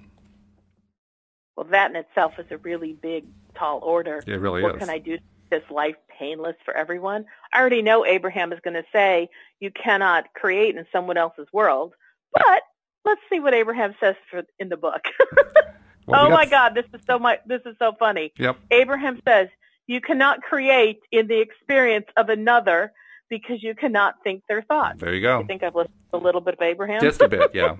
Well, 1.57 1.67
that 1.71 1.91
in 1.91 1.97
itself 1.97 2.39
is 2.39 2.47
a 2.51 2.57
really 2.59 2.95
big, 2.95 3.27
tall 3.55 3.81
order. 3.81 4.23
It 4.27 4.33
really 4.33 4.63
what 4.63 4.71
is. 4.71 4.73
What 4.75 4.81
can 4.81 4.91
I 4.91 4.99
do 4.99 5.17
to 5.19 5.23
make 5.23 5.51
this 5.51 5.71
life 5.71 5.97
painless 6.19 6.57
for 6.65 6.75
everyone? 6.75 7.27
I 7.53 7.61
already 7.61 7.83
know 7.83 8.07
Abraham 8.07 8.53
is 8.53 8.61
going 8.65 8.75
to 8.75 8.85
say 8.93 9.29
you 9.61 9.71
cannot 9.71 10.33
create 10.35 10.77
in 10.77 10.87
someone 10.93 11.19
else's 11.19 11.47
world, 11.53 11.93
but 12.33 12.63
let's 13.05 13.21
see 13.31 13.39
what 13.39 13.53
Abraham 13.53 13.95
says 14.01 14.17
for, 14.31 14.45
in 14.59 14.71
the 14.71 14.79
book. 14.79 15.03
Well, 16.07 16.27
oh 16.27 16.31
my 16.31 16.47
God, 16.47 16.75
this 16.75 16.87
is 16.93 17.01
so 17.07 17.19
much. 17.19 17.41
This 17.47 17.63
is 17.65 17.77
so 17.79 17.93
funny. 17.99 18.33
Yep. 18.37 18.59
Abraham 18.71 19.21
says 19.27 19.49
you 19.87 20.01
cannot 20.01 20.43
create 20.43 21.01
in 21.11 21.27
the 21.27 21.41
experience 21.41 22.07
of 22.17 22.29
another 22.29 22.93
because 23.29 23.63
you 23.63 23.75
cannot 23.75 24.17
think 24.23 24.43
their 24.49 24.63
thoughts. 24.63 25.01
There 25.01 25.15
you 25.15 25.23
go. 25.23 25.41
I 25.41 25.45
think 25.45 25.63
I've 25.63 25.75
listened 25.75 25.95
a 26.13 26.19
little 26.19 26.41
bit 26.41 26.55
of 26.55 26.63
Abraham. 26.63 27.01
Just 27.01 27.23
a 27.23 27.29
bit, 27.29 27.51
yeah. 27.55 27.77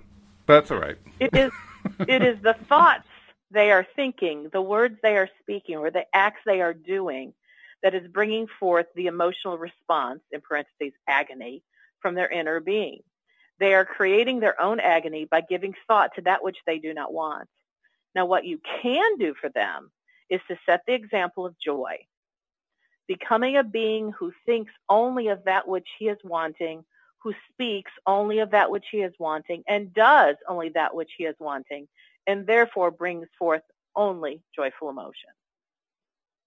But 0.47 0.55
that's 0.55 0.71
all 0.71 0.79
right. 0.79 0.97
It 1.21 1.35
is 1.37 1.53
it 2.01 2.23
is 2.23 2.41
the 2.43 2.55
thoughts 2.69 3.07
they 3.51 3.71
are 3.71 3.87
thinking, 3.97 4.49
the 4.53 4.63
words 4.63 4.97
they 5.03 5.17
are 5.17 5.29
speaking, 5.41 5.77
or 5.77 5.91
the 5.91 6.05
acts 6.15 6.41
they 6.47 6.61
are 6.61 6.73
doing 6.73 7.35
that 7.83 7.95
is 7.95 8.07
bringing 8.09 8.47
forth 8.59 8.87
the 8.95 9.07
emotional 9.07 9.59
response, 9.59 10.21
in 10.31 10.41
parentheses, 10.41 10.93
agony, 11.07 11.63
from 12.01 12.15
their 12.15 12.31
inner 12.31 12.61
being. 12.61 13.01
They 13.59 13.75
are 13.75 13.85
creating 13.85 14.41
their 14.41 14.61
own 14.61 14.81
agony 14.81 15.27
by 15.27 15.43
giving 15.43 15.75
thought 15.87 16.11
to 16.17 16.23
that 16.23 16.43
which 16.43 16.57
they 16.67 16.79
do 16.79 16.95
not 16.95 17.13
want. 17.13 17.49
Now, 18.15 18.27
what 18.27 18.45
you 18.45 18.61
can 18.83 19.19
do 19.19 19.35
for 19.41 19.51
them 19.51 19.91
is 20.33 20.41
to 20.49 20.57
set 20.65 20.83
the 20.87 20.95
example 20.95 21.45
of 21.45 21.55
joy, 21.65 21.97
becoming 23.07 23.57
a 23.59 23.63
being 23.63 24.13
who 24.19 24.33
thinks 24.47 24.73
only 24.89 25.29
of 25.29 25.45
that 25.45 25.69
which 25.69 25.87
he 25.99 26.07
is 26.07 26.19
wanting, 26.25 26.85
who 27.19 27.35
speaks 27.53 27.93
only 28.07 28.39
of 28.39 28.51
that 28.51 28.71
which 28.71 28.87
he 28.91 28.99
is 28.99 29.13
wanting, 29.19 29.63
and 29.69 29.93
does 29.93 30.37
only 30.49 30.71
that 30.71 30.95
which 30.95 31.11
he 31.19 31.25
is 31.25 31.37
wanting, 31.39 31.87
and 32.27 32.47
therefore 32.47 32.91
brings 32.91 33.29
forth 33.39 33.63
only 33.95 34.41
joyful 34.57 34.89
emotion. 34.89 35.31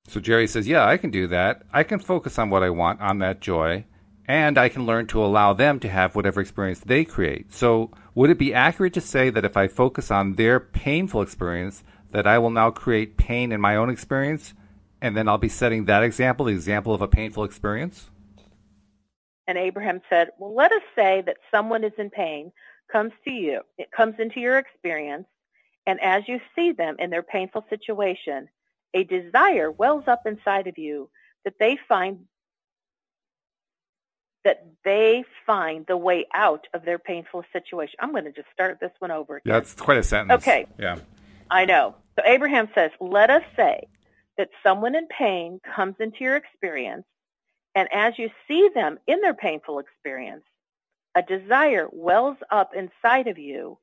So 0.08 0.20
Jerry 0.20 0.48
says, 0.48 0.68
Yeah, 0.68 0.86
I 0.86 0.98
can 0.98 1.12
do 1.12 1.28
that. 1.28 1.64
I 1.72 1.84
can 1.84 2.00
focus 2.00 2.40
on 2.40 2.50
what 2.50 2.64
I 2.64 2.72
want, 2.72 3.02
on 3.02 3.20
that 3.20 3.40
joy, 3.40 3.86
and 4.28 4.58
I 4.58 4.70
can 4.70 4.86
learn 4.86 5.06
to 5.08 5.24
allow 5.24 5.54
them 5.54 5.80
to 5.82 5.90
have 5.90 6.16
whatever 6.16 6.42
experience 6.42 6.80
they 6.80 7.06
create. 7.06 7.54
So 7.54 7.92
would 8.16 8.30
it 8.32 8.40
be 8.40 8.54
accurate 8.54 8.94
to 8.94 9.02
say 9.02 9.30
that 9.30 9.46
if 9.46 9.56
I 9.56 9.68
focus 9.68 10.10
on 10.10 10.34
their 10.34 10.60
painful 10.60 11.22
experience, 11.22 11.84
that 12.16 12.26
I 12.26 12.40
will 12.40 12.50
now 12.50 12.72
create 12.72 13.18
pain 13.18 13.52
in 13.52 13.60
my 13.60 13.76
own 13.76 13.90
experience, 13.90 14.54
and 15.02 15.18
then 15.18 15.28
I'll 15.28 15.38
be 15.38 15.50
setting 15.50 15.84
that 15.86 16.02
example, 16.02 16.46
the 16.46 16.54
example 16.54 16.94
of 16.94 17.02
a 17.02 17.10
painful 17.10 17.44
experience? 17.44 18.10
And 19.48 19.58
Abraham 19.58 20.00
said, 20.10 20.30
Well, 20.40 20.56
let 20.56 20.72
us 20.72 20.82
say 20.96 21.24
that 21.26 21.36
someone 21.52 21.84
is 21.84 21.92
in 21.98 22.10
pain, 22.10 22.54
comes 22.90 23.12
to 23.26 23.32
you, 23.32 23.64
it 23.78 23.92
comes 23.92 24.16
into 24.18 24.40
your 24.40 24.58
experience, 24.58 25.28
and 25.86 26.00
as 26.00 26.24
you 26.30 26.40
see 26.56 26.72
them 26.72 26.96
in 27.00 27.10
their 27.10 27.22
painful 27.22 27.66
situation, 27.70 28.48
a 28.94 29.04
desire 29.04 29.70
wells 29.70 30.06
up 30.08 30.22
inside 30.26 30.68
of 30.68 30.78
you 30.78 31.10
that 31.44 31.56
they 31.60 31.78
find 31.90 32.20
that 34.46 34.66
they 34.86 35.26
find 35.46 35.86
the 35.86 35.98
way 35.98 36.28
out 36.34 36.66
of 36.74 36.86
their 36.86 37.00
painful 37.00 37.44
situation. 37.52 37.96
I'm 38.00 38.12
going 38.12 38.24
to 38.24 38.32
just 38.32 38.48
start 38.54 38.78
this 38.80 38.92
one 39.00 39.12
over. 39.12 39.38
again. 39.38 39.52
That's 39.52 39.74
quite 39.74 39.98
a 39.98 40.04
sentence. 40.04 40.44
Okay. 40.44 40.66
Yeah. 40.80 41.00
I 41.50 41.66
know. 41.66 41.96
So 42.18 42.26
Abraham 42.26 42.70
says, 42.76 42.92
let 43.00 43.30
us 43.30 43.44
say 43.56 43.88
that 44.38 44.50
someone 44.64 44.96
in 44.96 45.08
pain 45.08 45.60
comes 45.76 45.96
into 46.00 46.20
your 46.22 46.36
experience, 46.36 47.06
and 47.76 47.90
as 47.94 48.18
you 48.18 48.30
see 48.48 48.70
them 48.74 49.00
in 49.08 49.22
their 49.22 49.34
painful 49.34 49.80
experience, 49.80 50.44
a 51.16 51.22
desire 51.24 51.88
wells 51.92 52.38
up 52.52 52.72
inside 52.76 53.28
of 53.28 53.38
you 53.38 53.78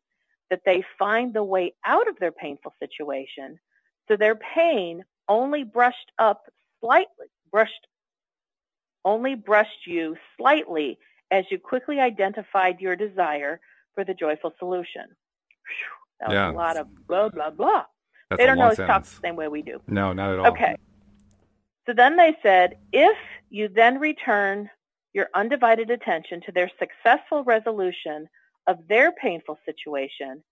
that 0.51 0.63
they 0.67 0.85
find 0.99 1.33
the 1.33 1.45
way 1.45 1.75
out 1.85 2.09
of 2.09 2.19
their 2.19 2.33
painful 2.33 2.75
situation. 2.79 3.59
So 4.09 4.17
their 4.17 4.35
pain 4.37 5.05
only 5.29 5.65
brushed 5.65 6.13
up 6.19 6.43
slightly, 6.81 7.27
brushed, 7.51 7.87
only 9.05 9.35
brushed 9.35 9.87
you 9.87 10.17
slightly 10.39 10.99
as 11.31 11.45
you 11.51 11.59
quickly 11.59 12.01
identified 12.01 12.81
your 12.81 12.97
desire 12.97 13.61
for 13.95 14.05
the 14.05 14.15
joyful 14.15 14.53
solution. 14.59 15.05
Phew, 15.67 15.89
that 16.21 16.29
was 16.29 16.35
Yeah. 16.35 16.51
a 16.51 16.55
lot 16.55 16.77
of 16.77 16.89
blah, 17.09 17.29
blah, 17.31 17.51
blah. 17.51 17.87
That's 18.37 18.43
they 18.43 18.47
don't 18.47 18.61
always 18.61 18.79
talk 18.79 19.05
the 19.05 19.21
same 19.23 19.37
way 19.37 19.49
we 19.49 19.63
do. 19.63 19.81
No, 19.87 20.13
not 20.13 20.33
at 20.33 20.39
all. 20.39 20.47
Okay. 20.49 20.77
So 21.87 21.93
then 21.93 22.17
they 22.17 22.37
said, 22.43 22.77
if 22.93 23.17
you 23.51 23.69
then 23.69 23.99
return 23.99 24.71
your 25.13 25.29
undivided 25.35 25.91
attention 25.91 26.41
to 26.47 26.53
their 26.53 26.71
successful 26.79 27.45
resolution 27.45 28.29
of 28.67 28.79
their 28.89 29.13
painful 29.13 29.59
situation, 29.67 30.43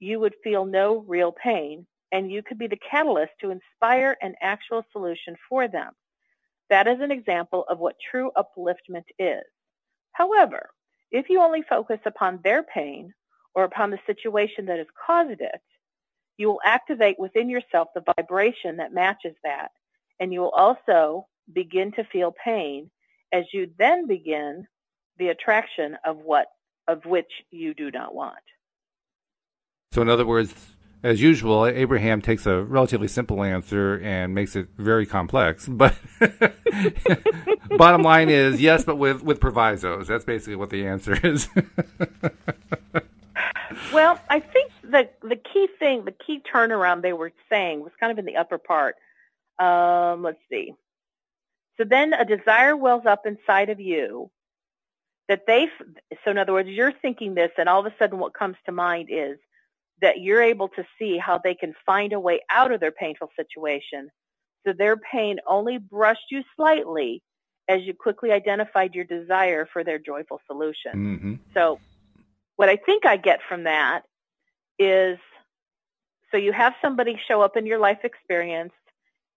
you 0.00 0.18
would 0.20 0.34
feel 0.42 0.64
no 0.64 1.04
real 1.06 1.32
pain 1.32 1.86
and 2.10 2.30
you 2.30 2.42
could 2.42 2.58
be 2.58 2.66
the 2.66 2.78
catalyst 2.90 3.32
to 3.40 3.50
inspire 3.50 4.16
an 4.20 4.34
actual 4.42 4.84
solution 4.92 5.36
for 5.48 5.68
them. 5.68 5.92
That 6.68 6.86
is 6.86 7.00
an 7.00 7.10
example 7.10 7.64
of 7.68 7.78
what 7.78 7.96
true 8.10 8.30
upliftment 8.36 9.04
is. 9.18 9.44
However, 10.12 10.70
if 11.10 11.28
you 11.28 11.40
only 11.40 11.62
focus 11.62 12.00
upon 12.04 12.40
their 12.42 12.62
pain 12.62 13.14
or 13.54 13.64
upon 13.64 13.90
the 13.90 13.98
situation 14.06 14.66
that 14.66 14.78
has 14.78 14.86
caused 15.06 15.40
it, 15.40 15.60
you 16.36 16.48
will 16.48 16.60
activate 16.64 17.18
within 17.18 17.48
yourself 17.48 17.88
the 17.94 18.02
vibration 18.16 18.76
that 18.76 18.92
matches 18.92 19.34
that, 19.44 19.70
and 20.20 20.32
you 20.32 20.40
will 20.40 20.50
also 20.50 21.26
begin 21.52 21.92
to 21.92 22.04
feel 22.04 22.34
pain 22.44 22.90
as 23.32 23.44
you 23.52 23.70
then 23.78 24.06
begin 24.06 24.66
the 25.18 25.28
attraction 25.28 25.96
of 26.04 26.18
what 26.18 26.46
of 26.88 27.04
which 27.04 27.30
you 27.50 27.74
do 27.74 27.90
not 27.90 28.14
want. 28.14 28.42
So, 29.92 30.02
in 30.02 30.08
other 30.08 30.26
words, 30.26 30.54
as 31.02 31.20
usual, 31.20 31.66
Abraham 31.66 32.22
takes 32.22 32.46
a 32.46 32.62
relatively 32.62 33.08
simple 33.08 33.42
answer 33.42 34.00
and 34.02 34.34
makes 34.34 34.54
it 34.54 34.68
very 34.78 35.04
complex. 35.04 35.68
But 35.68 35.96
bottom 37.76 38.02
line 38.02 38.30
is 38.30 38.60
yes, 38.60 38.84
but 38.84 38.96
with, 38.96 39.22
with 39.22 39.40
provisos. 39.40 40.06
That's 40.06 40.24
basically 40.24 40.56
what 40.56 40.70
the 40.70 40.86
answer 40.86 41.18
is. 41.26 41.48
well, 43.92 44.20
I 44.30 44.40
think 44.40 44.70
the 44.92 45.08
the 45.22 45.36
key 45.36 45.68
thing, 45.78 46.04
the 46.04 46.12
key 46.12 46.40
turnaround 46.52 47.02
they 47.02 47.12
were 47.12 47.32
saying 47.50 47.80
was 47.80 47.92
kind 47.98 48.12
of 48.12 48.18
in 48.18 48.24
the 48.24 48.36
upper 48.36 48.58
part. 48.58 48.96
Um, 49.58 50.22
let's 50.22 50.40
see. 50.50 50.74
So 51.78 51.84
then 51.84 52.12
a 52.12 52.24
desire 52.24 52.76
wells 52.76 53.06
up 53.06 53.26
inside 53.26 53.70
of 53.70 53.80
you 53.80 54.30
that 55.28 55.46
they. 55.46 55.68
So 56.24 56.30
in 56.30 56.38
other 56.38 56.52
words, 56.52 56.68
you're 56.68 56.92
thinking 56.92 57.34
this, 57.34 57.50
and 57.58 57.68
all 57.68 57.84
of 57.84 57.86
a 57.86 57.94
sudden, 57.98 58.18
what 58.18 58.34
comes 58.34 58.56
to 58.66 58.72
mind 58.72 59.08
is 59.10 59.38
that 60.00 60.20
you're 60.20 60.42
able 60.42 60.68
to 60.68 60.84
see 60.98 61.16
how 61.16 61.38
they 61.38 61.54
can 61.54 61.74
find 61.86 62.12
a 62.12 62.20
way 62.20 62.40
out 62.50 62.72
of 62.72 62.80
their 62.80 62.92
painful 62.92 63.30
situation. 63.36 64.10
So 64.66 64.72
their 64.72 64.96
pain 64.96 65.38
only 65.46 65.78
brushed 65.78 66.30
you 66.30 66.42
slightly 66.56 67.22
as 67.68 67.82
you 67.82 67.94
quickly 67.94 68.32
identified 68.32 68.94
your 68.94 69.04
desire 69.04 69.66
for 69.72 69.84
their 69.84 69.98
joyful 69.98 70.40
solution. 70.46 70.92
Mm-hmm. 70.94 71.34
So 71.54 71.80
what 72.56 72.68
I 72.68 72.76
think 72.76 73.06
I 73.06 73.16
get 73.16 73.40
from 73.48 73.64
that 73.64 74.02
is 74.78 75.18
so 76.30 76.38
you 76.38 76.52
have 76.52 76.74
somebody 76.80 77.20
show 77.28 77.42
up 77.42 77.56
in 77.56 77.66
your 77.66 77.78
life 77.78 78.00
experience 78.04 78.72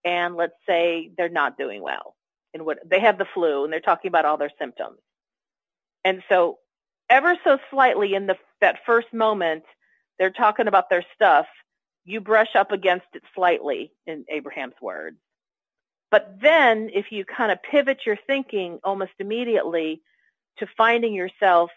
and 0.03 0.35
let's 0.35 0.53
say 0.67 1.11
they're 1.17 1.29
not 1.29 1.57
doing 1.57 1.81
well 1.81 2.15
and 2.53 2.65
what 2.65 2.79
they 2.89 3.01
have 3.01 3.17
the 3.17 3.25
flu 3.33 3.63
and 3.63 3.73
they're 3.73 3.81
talking 3.81 4.07
about 4.07 4.25
all 4.25 4.37
their 4.37 4.51
symptoms. 4.57 4.97
And 6.05 6.23
so 6.29 6.59
ever 7.09 7.35
so 7.43 7.59
slightly 7.69 8.13
in 8.13 8.27
the 8.27 8.37
that 8.61 8.79
first 8.85 9.13
moment 9.13 9.63
they're 10.17 10.31
talking 10.31 10.67
about 10.67 10.89
their 10.89 11.03
stuff, 11.13 11.47
you 12.05 12.21
brush 12.21 12.55
up 12.55 12.71
against 12.71 13.07
it 13.13 13.23
slightly 13.33 13.91
in 14.07 14.23
Abraham's 14.29 14.75
words. 14.81 15.17
But 16.11 16.37
then 16.41 16.89
if 16.93 17.11
you 17.11 17.25
kind 17.25 17.51
of 17.51 17.61
pivot 17.61 18.05
your 18.05 18.17
thinking 18.27 18.79
almost 18.83 19.11
immediately 19.19 20.01
to 20.59 20.67
finding 20.77 21.13
yourself 21.13 21.71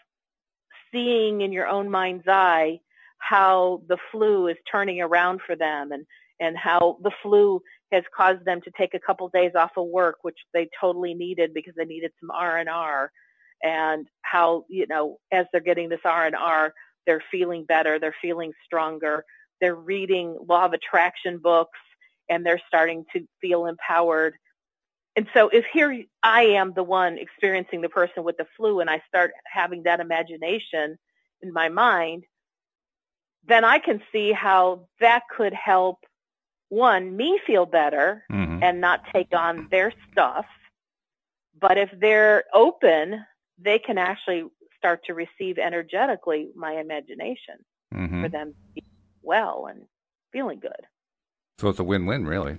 seeing 0.91 1.41
in 1.41 1.51
your 1.51 1.67
own 1.67 1.89
mind's 1.89 2.27
eye 2.27 2.79
how 3.19 3.81
the 3.87 3.97
flu 4.11 4.47
is 4.47 4.57
turning 4.69 5.01
around 5.01 5.41
for 5.45 5.55
them 5.55 5.91
and, 5.91 6.05
and 6.39 6.57
how 6.57 6.97
the 7.03 7.11
flu 7.21 7.61
has 7.91 8.03
caused 8.15 8.45
them 8.45 8.61
to 8.61 8.71
take 8.77 8.93
a 8.93 8.99
couple 8.99 9.29
days 9.29 9.51
off 9.55 9.71
of 9.77 9.87
work, 9.87 10.17
which 10.21 10.37
they 10.53 10.69
totally 10.79 11.13
needed 11.13 11.53
because 11.53 11.73
they 11.75 11.85
needed 11.85 12.11
some 12.19 12.31
R&R 12.31 13.11
and 13.61 14.07
how, 14.21 14.65
you 14.69 14.87
know, 14.87 15.17
as 15.31 15.45
they're 15.51 15.61
getting 15.61 15.89
this 15.89 15.99
R&R, 16.05 16.73
they're 17.05 17.23
feeling 17.31 17.65
better, 17.65 17.99
they're 17.99 18.15
feeling 18.21 18.53
stronger, 18.65 19.25
they're 19.59 19.75
reading 19.75 20.37
law 20.47 20.65
of 20.65 20.73
attraction 20.73 21.39
books, 21.39 21.79
and 22.29 22.45
they're 22.45 22.61
starting 22.67 23.05
to 23.13 23.27
feel 23.41 23.65
empowered. 23.65 24.35
And 25.15 25.27
so 25.33 25.49
if 25.49 25.65
here 25.73 26.03
I 26.23 26.43
am 26.43 26.73
the 26.73 26.83
one 26.83 27.17
experiencing 27.17 27.81
the 27.81 27.89
person 27.89 28.23
with 28.23 28.37
the 28.37 28.45
flu 28.55 28.79
and 28.79 28.89
I 28.89 29.01
start 29.07 29.31
having 29.51 29.83
that 29.83 29.99
imagination 29.99 30.97
in 31.41 31.51
my 31.51 31.69
mind, 31.69 32.23
then 33.49 33.65
I 33.65 33.79
can 33.79 34.01
see 34.11 34.31
how 34.31 34.87
that 34.99 35.23
could 35.35 35.53
help 35.53 36.05
one, 36.69 37.17
me 37.17 37.39
feel 37.45 37.65
better 37.65 38.23
mm-hmm. 38.31 38.63
and 38.63 38.79
not 38.79 39.01
take 39.11 39.33
on 39.33 39.67
their 39.71 39.91
stuff. 40.11 40.45
But 41.59 41.77
if 41.77 41.89
they're 41.99 42.43
open, 42.53 43.25
they 43.57 43.79
can 43.79 43.97
actually 43.97 44.45
start 44.77 45.03
to 45.05 45.13
receive 45.13 45.57
energetically 45.57 46.51
my 46.55 46.73
imagination 46.79 47.55
mm-hmm. 47.93 48.23
for 48.23 48.29
them 48.29 48.49
to 48.49 48.73
be 48.75 48.83
well 49.21 49.67
and 49.69 49.81
feeling 50.31 50.59
good. 50.59 50.87
So 51.57 51.67
it's 51.67 51.79
a 51.79 51.83
win-win, 51.83 52.25
really. 52.25 52.57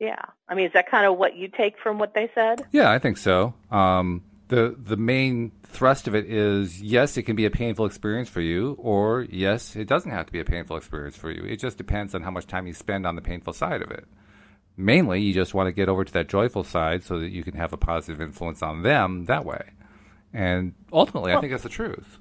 Yeah, 0.00 0.22
I 0.48 0.54
mean, 0.54 0.66
is 0.66 0.72
that 0.72 0.88
kind 0.88 1.06
of 1.06 1.18
what 1.18 1.36
you 1.36 1.48
take 1.48 1.74
from 1.82 1.98
what 1.98 2.14
they 2.14 2.30
said? 2.34 2.62
Yeah, 2.70 2.90
I 2.90 2.98
think 2.98 3.18
so. 3.18 3.52
Um, 3.70 4.22
the 4.48 4.74
the 4.78 4.96
main 4.96 5.52
thrust 5.62 6.08
of 6.08 6.14
it 6.14 6.30
is 6.30 6.82
yes, 6.82 7.16
it 7.16 7.22
can 7.22 7.36
be 7.36 7.44
a 7.44 7.50
painful 7.50 7.86
experience 7.86 8.28
for 8.28 8.40
you, 8.40 8.76
or 8.78 9.26
yes, 9.30 9.76
it 9.76 9.86
doesn't 9.86 10.10
have 10.10 10.26
to 10.26 10.32
be 10.32 10.40
a 10.40 10.44
painful 10.44 10.76
experience 10.76 11.16
for 11.16 11.30
you. 11.30 11.44
It 11.44 11.56
just 11.56 11.76
depends 11.76 12.14
on 12.14 12.22
how 12.22 12.30
much 12.30 12.46
time 12.46 12.66
you 12.66 12.72
spend 12.72 13.06
on 13.06 13.14
the 13.16 13.22
painful 13.22 13.52
side 13.52 13.82
of 13.82 13.90
it. 13.90 14.06
Mainly, 14.76 15.20
you 15.20 15.34
just 15.34 15.54
want 15.54 15.66
to 15.66 15.72
get 15.72 15.88
over 15.88 16.04
to 16.04 16.12
that 16.12 16.28
joyful 16.28 16.64
side 16.64 17.02
so 17.02 17.18
that 17.18 17.30
you 17.30 17.42
can 17.42 17.54
have 17.54 17.72
a 17.72 17.76
positive 17.76 18.20
influence 18.20 18.62
on 18.62 18.82
them 18.82 19.26
that 19.26 19.44
way. 19.44 19.70
And 20.32 20.74
ultimately, 20.92 21.30
well, 21.30 21.38
I 21.38 21.40
think 21.40 21.52
that's 21.52 21.62
the 21.62 21.68
truth. 21.68 22.18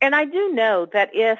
And 0.00 0.14
I 0.14 0.24
do 0.24 0.52
know 0.52 0.86
that 0.92 1.10
if 1.12 1.38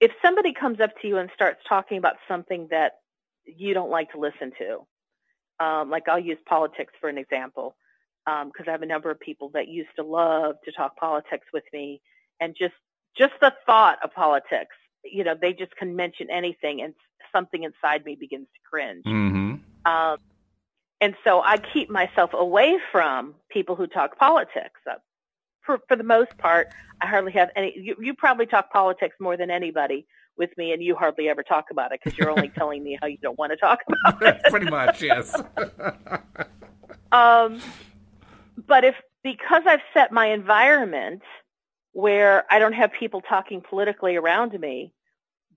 if 0.00 0.12
somebody 0.22 0.52
comes 0.52 0.80
up 0.80 0.90
to 1.02 1.08
you 1.08 1.18
and 1.18 1.28
starts 1.34 1.60
talking 1.68 1.98
about 1.98 2.16
something 2.28 2.68
that 2.70 2.98
you 3.44 3.74
don't 3.74 3.90
like 3.90 4.12
to 4.12 4.20
listen 4.20 4.52
to, 4.58 5.64
um, 5.64 5.90
like 5.90 6.08
I'll 6.08 6.20
use 6.20 6.38
politics 6.46 6.92
for 7.00 7.08
an 7.08 7.18
example, 7.18 7.74
because 8.44 8.66
um, 8.66 8.68
I 8.68 8.70
have 8.72 8.82
a 8.82 8.86
number 8.86 9.10
of 9.10 9.18
people 9.20 9.50
that 9.54 9.68
used 9.68 9.90
to 9.96 10.02
love 10.02 10.56
to 10.64 10.72
talk 10.72 10.96
politics 10.96 11.46
with 11.52 11.64
me, 11.72 12.00
and 12.40 12.54
just 12.58 12.74
just 13.16 13.32
the 13.40 13.52
thought 13.66 13.98
of 14.04 14.12
politics, 14.12 14.76
you 15.04 15.24
know, 15.24 15.34
they 15.40 15.52
just 15.52 15.74
can 15.76 15.96
mention 15.96 16.28
anything, 16.30 16.82
and 16.82 16.94
something 17.32 17.62
inside 17.62 18.04
me 18.04 18.16
begins 18.16 18.46
to 18.54 18.60
cringe. 18.68 19.04
Mm-hmm. 19.04 19.90
Um, 19.90 20.18
and 21.00 21.14
so 21.24 21.40
I 21.40 21.58
keep 21.58 21.90
myself 21.90 22.30
away 22.32 22.78
from 22.90 23.34
people 23.50 23.76
who 23.76 23.86
talk 23.86 24.18
politics. 24.18 24.80
Uh, 24.88 24.94
for, 25.64 25.78
for 25.86 25.96
the 25.96 26.04
most 26.04 26.36
part, 26.38 26.68
I 27.00 27.06
hardly 27.06 27.32
have 27.32 27.50
any. 27.56 27.74
You, 27.76 27.96
you 28.00 28.14
probably 28.14 28.46
talk 28.46 28.72
politics 28.72 29.16
more 29.20 29.36
than 29.36 29.50
anybody 29.50 30.06
with 30.36 30.50
me, 30.56 30.72
and 30.72 30.82
you 30.82 30.96
hardly 30.96 31.28
ever 31.28 31.42
talk 31.42 31.66
about 31.70 31.92
it 31.92 32.00
because 32.02 32.18
you're 32.18 32.30
only 32.30 32.48
telling 32.56 32.82
me 32.82 32.98
how 33.00 33.06
you 33.06 33.18
don't 33.18 33.38
want 33.38 33.52
to 33.52 33.56
talk 33.56 33.80
about 33.88 34.22
it. 34.22 34.42
Pretty 34.50 34.70
much, 34.70 35.02
yes. 35.02 35.34
um, 37.12 37.60
but 38.66 38.84
if 38.84 38.94
because 39.22 39.62
I've 39.66 39.80
set 39.94 40.12
my 40.12 40.26
environment 40.26 41.22
where 41.92 42.44
I 42.50 42.58
don't 42.58 42.72
have 42.72 42.92
people 42.92 43.20
talking 43.20 43.60
politically 43.60 44.16
around 44.16 44.58
me, 44.58 44.92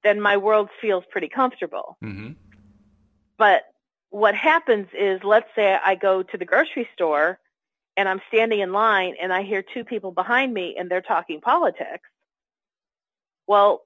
then 0.04 0.20
my 0.20 0.38
world 0.38 0.70
feels 0.82 1.04
pretty 1.10 1.30
comfortable. 1.30 1.97
Mm-hmm. 2.04 2.32
But 3.38 3.64
what 4.10 4.36
happens 4.36 4.88
is, 4.97 5.22
let's 5.24 5.49
say 5.56 5.78
I 5.84 5.95
go 5.95 6.24
to 6.24 6.38
the 6.38 6.45
grocery 6.45 6.88
store 6.93 7.39
and 7.97 8.10
I'm 8.10 8.22
standing 8.28 8.60
in 8.60 8.72
line 8.72 9.16
and 9.22 9.32
I 9.32 9.43
hear 9.43 9.64
two 9.64 9.84
people 9.84 10.12
behind 10.12 10.54
me 10.54 10.76
and 10.78 10.89
they're 10.89 11.02
talking 11.02 11.41
politics. 11.41 12.10
Well, 13.47 13.84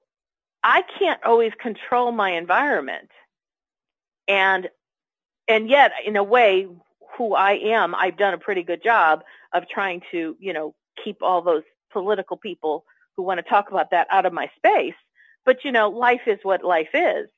I 0.62 0.82
can't 0.98 1.22
always 1.24 1.52
control 1.60 2.12
my 2.12 2.30
environment. 2.32 3.10
And, 4.26 4.68
and 5.46 5.68
yet, 5.68 5.92
in 6.04 6.16
a 6.16 6.24
way, 6.24 6.66
who 7.16 7.34
I 7.34 7.52
am, 7.52 7.94
I've 7.94 8.16
done 8.16 8.34
a 8.34 8.38
pretty 8.38 8.62
good 8.62 8.82
job 8.82 9.22
of 9.52 9.68
trying 9.68 10.02
to, 10.12 10.36
you 10.38 10.52
know, 10.52 10.74
keep 11.02 11.22
all 11.22 11.42
those 11.42 11.62
political 11.92 12.36
people 12.36 12.84
who 13.16 13.22
want 13.22 13.38
to 13.38 13.48
talk 13.48 13.70
about 13.70 13.90
that 13.90 14.06
out 14.10 14.26
of 14.26 14.32
my 14.32 14.50
space. 14.56 14.94
But, 15.44 15.64
you 15.64 15.72
know, 15.72 15.88
life 15.88 16.22
is 16.26 16.38
what 16.42 16.64
life 16.64 16.90
is. 16.92 17.28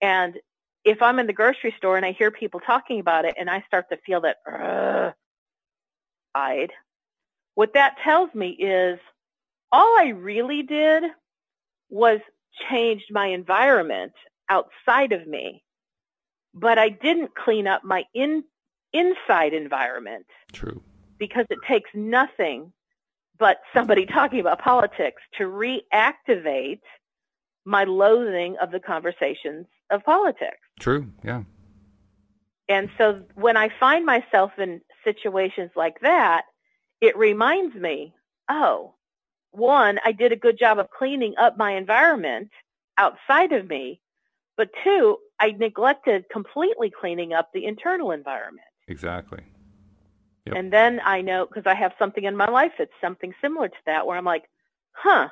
And 0.00 0.36
if 0.84 1.00
I'm 1.00 1.18
in 1.18 1.26
the 1.26 1.32
grocery 1.32 1.74
store 1.78 1.96
and 1.96 2.04
I 2.04 2.12
hear 2.12 2.30
people 2.30 2.60
talking 2.60 3.00
about 3.00 3.24
it 3.24 3.34
and 3.38 3.48
I 3.48 3.64
start 3.66 3.88
to 3.90 3.96
feel 4.04 4.20
that, 4.22 5.14
I'd, 6.34 6.72
what 7.54 7.74
that 7.74 7.96
tells 8.02 8.34
me 8.34 8.50
is 8.50 8.98
all 9.70 9.96
I 9.98 10.08
really 10.08 10.62
did 10.62 11.04
was 11.90 12.20
changed 12.68 13.06
my 13.10 13.28
environment 13.28 14.12
outside 14.48 15.12
of 15.12 15.26
me, 15.26 15.62
but 16.52 16.78
I 16.78 16.88
didn't 16.88 17.34
clean 17.34 17.66
up 17.66 17.82
my 17.84 18.04
in, 18.14 18.44
inside 18.94 19.52
environment. 19.52 20.26
True. 20.52 20.82
Because 21.18 21.46
it 21.50 21.58
takes 21.68 21.90
nothing 21.92 22.72
but 23.38 23.58
somebody 23.74 24.06
talking 24.18 24.40
about 24.40 24.60
politics 24.60 25.20
to 25.38 25.44
reactivate 25.44 26.80
my 27.66 27.84
loathing 27.84 28.56
of 28.60 28.70
the 28.70 28.80
conversations 28.80 29.66
of 29.90 30.02
politics. 30.04 30.58
True, 30.80 31.08
yeah. 31.24 31.42
And 32.68 32.88
so 32.96 33.22
when 33.34 33.56
I 33.56 33.68
find 33.78 34.06
myself 34.06 34.52
in 34.58 34.80
situations 35.02 35.70
like 35.76 36.00
that, 36.00 36.44
it 37.00 37.16
reminds 37.16 37.74
me, 37.74 38.14
oh, 38.48 38.94
one, 39.50 39.98
I 40.04 40.12
did 40.12 40.32
a 40.32 40.36
good 40.36 40.58
job 40.58 40.78
of 40.78 40.90
cleaning 40.90 41.34
up 41.38 41.56
my 41.58 41.76
environment 41.76 42.50
outside 42.96 43.52
of 43.52 43.68
me, 43.68 44.00
but 44.56 44.70
two, 44.82 45.18
I 45.38 45.50
neglected 45.50 46.24
completely 46.32 46.90
cleaning 46.90 47.32
up 47.32 47.50
the 47.52 47.66
internal 47.66 48.10
environment. 48.12 48.66
Exactly. 48.88 49.44
Yep. 50.46 50.56
And 50.56 50.72
then 50.72 51.00
I 51.04 51.22
know 51.22 51.46
because 51.46 51.66
I 51.66 51.74
have 51.74 51.92
something 51.98 52.24
in 52.24 52.36
my 52.36 52.48
life 52.50 52.72
that's 52.78 52.90
something 53.00 53.32
similar 53.40 53.68
to 53.68 53.76
that 53.86 54.06
where 54.06 54.18
I'm 54.18 54.24
like, 54.24 54.44
huh, 54.92 55.28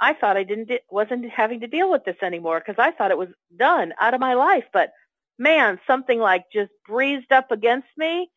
I 0.00 0.14
thought 0.14 0.36
I 0.36 0.44
didn't 0.44 0.70
wasn't 0.90 1.28
having 1.30 1.60
to 1.60 1.66
deal 1.66 1.90
with 1.90 2.04
this 2.04 2.16
anymore 2.22 2.60
because 2.64 2.82
I 2.82 2.92
thought 2.92 3.10
it 3.10 3.18
was 3.18 3.28
done 3.56 3.92
out 4.00 4.14
of 4.14 4.20
my 4.20 4.34
life. 4.34 4.64
But 4.72 4.90
man, 5.38 5.78
something 5.86 6.18
like 6.18 6.44
just 6.52 6.70
breezed 6.86 7.32
up 7.32 7.50
against 7.50 7.88
me, 7.96 8.30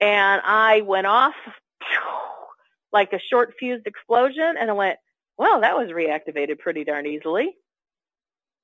and 0.00 0.42
I 0.44 0.82
went 0.82 1.06
off 1.06 1.34
like 2.92 3.12
a 3.14 3.20
short 3.30 3.54
fused 3.58 3.86
explosion, 3.86 4.56
and 4.58 4.70
I 4.70 4.74
went, 4.74 4.98
well, 5.38 5.62
that 5.62 5.76
was 5.76 5.88
reactivated 5.88 6.58
pretty 6.58 6.84
darn 6.84 7.06
easily. 7.06 7.56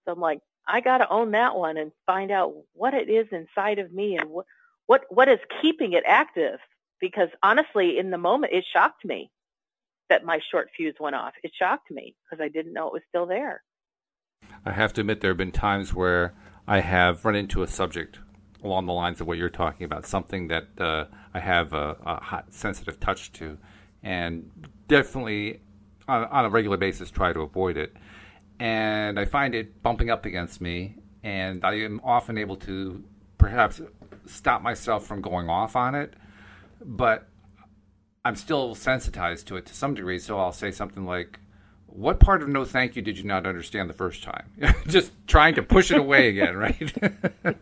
So 0.04 0.12
I'm 0.12 0.20
like, 0.20 0.40
I 0.66 0.80
got 0.80 0.98
to 0.98 1.10
own 1.10 1.30
that 1.30 1.56
one 1.56 1.78
and 1.78 1.92
find 2.06 2.30
out 2.30 2.52
what 2.74 2.92
it 2.92 3.08
is 3.08 3.26
inside 3.32 3.78
of 3.78 3.92
me 3.92 4.18
and 4.18 4.28
what 4.30 4.46
what 4.88 5.02
what 5.08 5.28
is 5.28 5.38
keeping 5.62 5.92
it 5.92 6.02
active 6.06 6.58
because 7.00 7.28
honestly 7.44 7.96
in 7.96 8.10
the 8.10 8.18
moment 8.18 8.52
it 8.52 8.64
shocked 8.72 9.04
me 9.04 9.30
that 10.08 10.24
my 10.24 10.40
short 10.50 10.68
fuse 10.76 10.94
went 10.98 11.14
off. 11.14 11.32
It 11.42 11.52
shocked 11.58 11.90
me 11.90 12.14
because 12.24 12.42
I 12.42 12.48
didn't 12.48 12.72
know 12.72 12.88
it 12.88 12.92
was 12.92 13.02
still 13.08 13.26
there. 13.26 13.62
I 14.64 14.72
have 14.72 14.92
to 14.94 15.02
admit 15.02 15.20
there 15.20 15.30
have 15.30 15.36
been 15.36 15.52
times 15.52 15.94
where 15.94 16.34
I 16.66 16.80
have 16.80 17.24
run 17.24 17.34
into 17.34 17.62
a 17.62 17.66
subject 17.66 18.18
along 18.62 18.86
the 18.86 18.92
lines 18.92 19.20
of 19.20 19.26
what 19.26 19.38
you're 19.38 19.48
talking 19.48 19.84
about, 19.84 20.04
something 20.04 20.48
that 20.48 20.66
uh, 20.78 21.04
I 21.32 21.40
have 21.40 21.72
a, 21.72 21.96
a, 22.04 22.20
hot, 22.20 22.52
sensitive 22.52 22.98
touch 22.98 23.32
to, 23.34 23.56
and 24.02 24.50
definitely 24.88 25.60
on, 26.08 26.24
on, 26.24 26.44
a 26.44 26.50
regular 26.50 26.76
basis 26.76 27.10
try 27.10 27.32
to 27.32 27.40
avoid 27.40 27.76
it. 27.76 27.96
And 28.58 29.20
I 29.20 29.26
find 29.26 29.54
it 29.54 29.80
bumping 29.82 30.10
up 30.10 30.26
against 30.26 30.60
me, 30.60 30.96
and 31.22 31.64
I 31.64 31.74
am 31.74 32.00
often 32.02 32.36
able 32.36 32.56
to 32.56 33.04
perhaps 33.38 33.80
stop 34.28 34.62
myself 34.62 35.06
from 35.06 35.20
going 35.20 35.48
off 35.48 35.76
on 35.76 35.94
it, 35.94 36.14
but 36.84 37.28
I'm 38.24 38.36
still 38.36 38.74
sensitized 38.74 39.46
to 39.48 39.56
it 39.56 39.66
to 39.66 39.74
some 39.74 39.94
degree. 39.94 40.18
So 40.18 40.38
I'll 40.38 40.52
say 40.52 40.70
something 40.70 41.04
like, 41.04 41.40
"What 41.86 42.20
part 42.20 42.42
of 42.42 42.48
no 42.48 42.64
thank 42.64 42.96
you 42.96 43.02
did 43.02 43.18
you 43.18 43.24
not 43.24 43.46
understand 43.46 43.88
the 43.88 43.94
first 43.94 44.22
time?" 44.22 44.50
Just 44.86 45.12
trying 45.26 45.54
to 45.54 45.62
push 45.62 45.90
it 45.90 45.98
away 45.98 46.28
again, 46.28 46.56
right? 46.64 46.92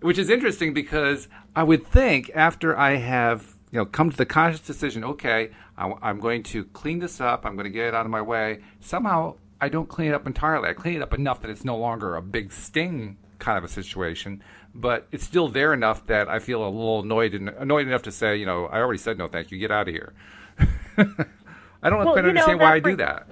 Which 0.00 0.18
is 0.18 0.30
interesting 0.30 0.74
because 0.74 1.28
I 1.54 1.62
would 1.62 1.86
think 1.86 2.30
after 2.34 2.76
I 2.76 2.96
have 2.96 3.54
you 3.70 3.78
know 3.78 3.86
come 3.86 4.10
to 4.10 4.16
the 4.16 4.26
conscious 4.26 4.60
decision, 4.60 5.04
okay, 5.04 5.50
I'm 5.76 6.20
going 6.20 6.42
to 6.44 6.64
clean 6.64 6.98
this 6.98 7.20
up. 7.20 7.46
I'm 7.46 7.54
going 7.54 7.64
to 7.64 7.70
get 7.70 7.88
it 7.88 7.94
out 7.94 8.04
of 8.04 8.10
my 8.10 8.22
way. 8.22 8.60
Somehow 8.80 9.36
I 9.60 9.68
don't 9.68 9.88
clean 9.88 10.08
it 10.08 10.14
up 10.14 10.26
entirely. 10.26 10.68
I 10.68 10.72
clean 10.72 10.96
it 10.96 11.02
up 11.02 11.14
enough 11.14 11.42
that 11.42 11.50
it's 11.50 11.64
no 11.64 11.76
longer 11.76 12.16
a 12.16 12.22
big 12.22 12.52
sting 12.52 13.18
kind 13.38 13.58
of 13.58 13.64
a 13.64 13.68
situation 13.68 14.42
but 14.74 15.06
it's 15.12 15.24
still 15.24 15.48
there 15.48 15.72
enough 15.72 16.06
that 16.06 16.28
I 16.28 16.38
feel 16.38 16.64
a 16.64 16.68
little 16.68 17.00
annoyed 17.00 17.34
and 17.34 17.48
annoyed 17.48 17.86
enough 17.86 18.02
to 18.02 18.12
say, 18.12 18.36
you 18.36 18.46
know, 18.46 18.66
I 18.66 18.78
already 18.78 18.98
said 18.98 19.18
no, 19.18 19.28
thank 19.28 19.50
you, 19.50 19.58
get 19.58 19.70
out 19.70 19.88
of 19.88 19.94
here. 19.94 20.12
I 20.98 21.88
don't 21.88 21.98
well, 22.04 22.12
quite 22.12 22.24
understand 22.24 22.58
know, 22.58 22.64
why 22.64 22.74
I 22.74 22.80
do 22.80 22.96
that. 22.96 23.26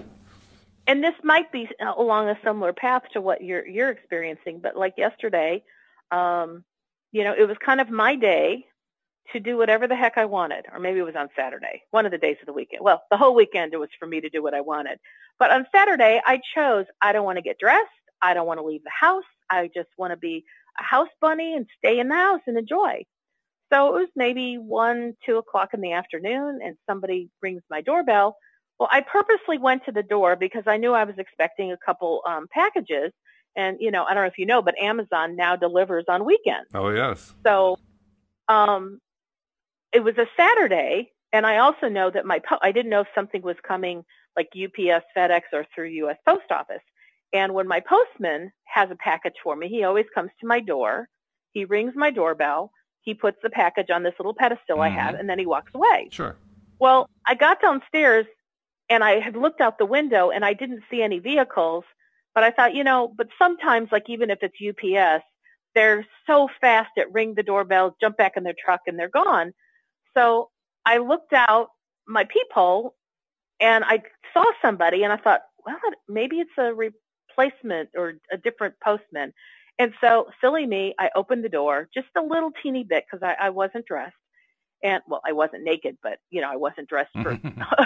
And 0.86 1.05
this 1.05 1.14
might 1.22 1.53
be 1.53 1.68
along 1.80 2.28
a 2.30 2.39
similar 2.43 2.72
path 2.72 3.03
to 3.12 3.20
what 3.20 3.43
you're 3.43 3.66
you're 3.66 3.91
experiencing, 3.91 4.61
but 4.61 4.76
like 4.76 4.95
yesterday, 4.97 5.62
um, 6.11 6.64
you 7.12 7.24
know, 7.24 7.34
it 7.39 7.47
was 7.47 7.57
kind 7.64 7.80
of 7.80 7.91
my 7.91 8.16
day 8.16 8.66
to 9.32 9.41
do 9.41 9.59
whatever 9.59 9.86
the 9.86 9.95
heck 9.95 10.16
I 10.16 10.24
wanted, 10.24 10.64
or 10.72 10.78
maybe 10.78 10.99
it 10.99 11.03
was 11.03 11.14
on 11.14 11.28
Saturday, 11.36 11.82
one 11.91 12.07
of 12.07 12.12
the 12.12 12.18
days 12.18 12.39
of 12.41 12.47
the 12.47 12.53
weekend. 12.55 12.82
Well, 12.82 13.03
the 13.11 13.18
whole 13.18 13.34
weekend 13.34 13.74
it 13.74 13.76
was 13.76 13.91
for 13.99 14.07
me 14.07 14.22
to 14.22 14.30
do 14.30 14.43
what 14.43 14.55
I 14.55 14.62
wanted. 14.62 14.99
But 15.39 15.51
on 15.51 15.66
Saturday, 15.74 16.20
I 16.24 16.41
chose 16.55 16.86
I 17.03 17.12
don't 17.12 17.26
want 17.26 17.36
to 17.36 17.43
get 17.43 17.59
dressed. 17.59 17.86
I 18.22 18.34
don't 18.34 18.47
want 18.47 18.59
to 18.59 18.64
leave 18.64 18.82
the 18.82 18.91
house. 18.91 19.24
I 19.51 19.70
just 19.74 19.91
want 19.99 20.12
to 20.12 20.16
be 20.16 20.45
a 20.79 20.83
house 20.83 21.09
bunny 21.20 21.55
and 21.55 21.66
stay 21.79 21.99
in 21.99 22.09
the 22.09 22.14
house 22.14 22.41
and 22.47 22.57
enjoy. 22.57 23.05
So 23.72 23.89
it 23.89 24.01
was 24.01 24.09
maybe 24.16 24.57
one, 24.57 25.14
two 25.26 25.37
o'clock 25.37 25.74
in 25.74 25.81
the 25.81 25.93
afternoon 25.93 26.61
and 26.64 26.76
somebody 26.89 27.29
rings 27.43 27.62
my 27.70 27.83
doorbell. 27.83 28.37
Well, 28.79 28.89
I 28.91 29.01
purposely 29.01 29.59
went 29.59 29.85
to 29.87 29.93
the 29.93 30.03
door 30.03 30.37
because 30.37 30.64
I 30.66 30.76
knew 30.76 30.93
I 30.93 31.05
was 31.05 31.16
expecting 31.18 31.72
a 31.72 31.76
couple 31.85 32.22
um, 32.26 32.47
packages. 32.51 33.12
And, 33.57 33.76
you 33.81 33.91
know, 33.91 34.05
I 34.05 34.14
don't 34.14 34.22
know 34.22 34.29
if 34.29 34.39
you 34.39 34.47
know, 34.47 34.62
but 34.62 34.79
Amazon 34.79 35.37
now 35.37 35.57
delivers 35.57 36.05
on 36.09 36.24
weekends. 36.24 36.68
Oh, 36.74 36.91
yes. 36.91 37.35
So 37.45 37.79
um, 38.49 39.01
it 39.93 40.01
was 40.01 40.16
a 40.16 40.26
Saturday. 40.37 41.11
And 41.33 41.45
I 41.45 41.59
also 41.59 41.89
know 41.89 42.11
that 42.11 42.24
my, 42.24 42.39
po- 42.39 42.61
I 42.62 42.72
didn't 42.72 42.91
know 42.91 43.01
if 43.01 43.09
something 43.14 43.43
was 43.43 43.57
coming 43.66 44.05
like 44.37 44.49
UPS, 44.55 45.05
FedEx, 45.16 45.43
or 45.53 45.66
through 45.74 45.89
U.S. 45.89 46.16
Post 46.26 46.51
Office. 46.51 46.83
And 47.33 47.55
when 47.55 47.68
my 47.68 47.81
postman 47.81 48.53
has 48.64 48.91
a 48.91 48.97
package 48.97 49.35
for 49.43 49.55
me, 49.55 49.68
he 49.68 49.85
always 49.85 50.07
comes 50.14 50.31
to 50.41 50.47
my 50.47 50.61
door. 50.61 51.09
He 51.53 51.64
rings 51.64 51.93
my 51.95 52.11
doorbell. 52.11 52.70
He 53.03 53.14
puts 53.14 53.39
the 53.43 53.51
package 53.51 53.91
on 53.91 54.03
this 54.03 54.14
little 54.18 54.35
pedestal 54.35 54.76
mm-hmm. 54.76 54.81
I 54.83 54.89
have, 54.89 55.12
mm-hmm. 55.12 55.20
and 55.20 55.31
then 55.31 55.39
he 55.39 55.47
walks 55.47 55.72
away. 55.74 56.09
Sure. 56.11 56.37
Well, 56.79 57.09
I 57.26 57.35
got 57.35 57.61
downstairs 57.61 58.26
and 58.89 59.03
I 59.03 59.20
had 59.20 59.37
looked 59.37 59.61
out 59.61 59.79
the 59.79 59.87
window 59.87 60.31
and 60.31 60.45
I 60.45 60.55
didn't 60.55 60.83
see 60.91 61.03
any 61.03 61.18
vehicles, 61.18 61.85
but 62.35 62.45
I 62.45 62.51
thought, 62.51 62.74
you 62.74 62.85
know, 62.85 63.12
but 63.16 63.29
sometimes, 63.39 63.91
like 63.91 64.09
even 64.09 64.31
if 64.31 64.39
it's 64.43 64.55
UPS, 64.57 65.24
they're 65.74 66.07
so 66.26 66.49
fast 66.61 66.91
at 66.97 67.12
ring 67.12 67.35
the 67.35 67.43
doorbell, 67.43 67.97
jump 68.01 68.16
back 68.16 68.37
in 68.37 68.45
their 68.45 68.55
truck, 68.59 68.81
and 68.87 68.99
they're 68.99 69.09
gone. 69.09 69.53
So 70.16 70.51
I 70.85 70.99
looked 70.99 71.33
out 71.33 71.68
my 72.07 72.24
peephole 72.24 72.95
and 73.61 73.85
I 73.85 74.03
saw 74.33 74.45
somebody 74.62 75.03
and 75.03 75.12
I 75.12 75.16
thought, 75.16 75.43
well, 75.64 75.79
maybe 76.09 76.37
it's 76.37 76.51
a 76.57 76.72
re- 76.72 76.91
replacement 77.39 77.91
or 77.97 78.14
a 78.32 78.36
different 78.36 78.74
postman. 78.80 79.32
And 79.78 79.93
so, 80.01 80.26
silly 80.41 80.66
me, 80.66 80.95
I 80.99 81.11
opened 81.14 81.45
the 81.45 81.49
door 81.49 81.89
just 81.95 82.09
a 82.16 82.22
little 82.22 82.51
teeny 82.62 82.84
bit 82.84 83.05
because 83.09 83.22
I, 83.22 83.47
I 83.47 83.51
wasn't 83.51 83.86
dressed. 83.86 84.14
And 84.82 85.03
well, 85.09 85.20
I 85.26 85.32
wasn't 85.32 85.64
naked, 85.64 85.99
but 86.03 86.18
you 86.30 86.41
know, 86.41 86.51
I 86.51 86.57
wasn't 86.57 86.89
dressed 86.89 87.12
for 87.12 87.30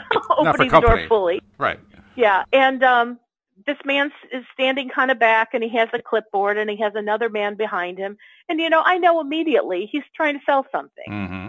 opening 0.30 0.70
for 0.70 0.80
the 0.80 0.86
door 0.86 1.04
fully. 1.08 1.40
Right. 1.58 1.80
Yeah. 2.16 2.44
And 2.52 2.82
um 2.82 3.18
this 3.66 3.76
man 3.84 4.10
is 4.32 4.44
standing 4.52 4.88
kind 4.88 5.10
of 5.10 5.18
back 5.18 5.50
and 5.52 5.62
he 5.62 5.70
has 5.70 5.88
a 5.92 6.02
clipboard 6.02 6.56
and 6.56 6.68
he 6.68 6.76
has 6.78 6.94
another 6.94 7.28
man 7.28 7.54
behind 7.54 7.98
him. 7.98 8.16
And 8.48 8.58
you 8.58 8.68
know, 8.68 8.82
I 8.84 8.98
know 8.98 9.20
immediately 9.20 9.88
he's 9.90 10.02
trying 10.14 10.34
to 10.34 10.44
sell 10.44 10.66
something. 10.72 11.04
Mm-hmm. 11.08 11.48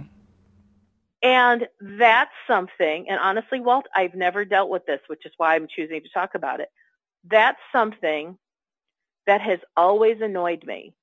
And 1.24 1.68
that's 1.80 2.34
something, 2.48 3.06
and 3.08 3.18
honestly, 3.18 3.62
Walt, 3.62 3.86
I've 3.96 4.14
never 4.14 4.44
dealt 4.44 4.70
with 4.70 4.86
this, 4.86 5.00
which 5.08 5.26
is 5.26 5.32
why 5.38 5.56
I'm 5.56 5.68
choosing 5.74 6.02
to 6.02 6.10
talk 6.14 6.36
about 6.36 6.60
it 6.60 6.68
that's 7.30 7.60
something 7.72 8.38
that 9.28 9.42
has 9.42 9.60
always 9.76 10.22
annoyed 10.22 10.64
me. 10.66 10.94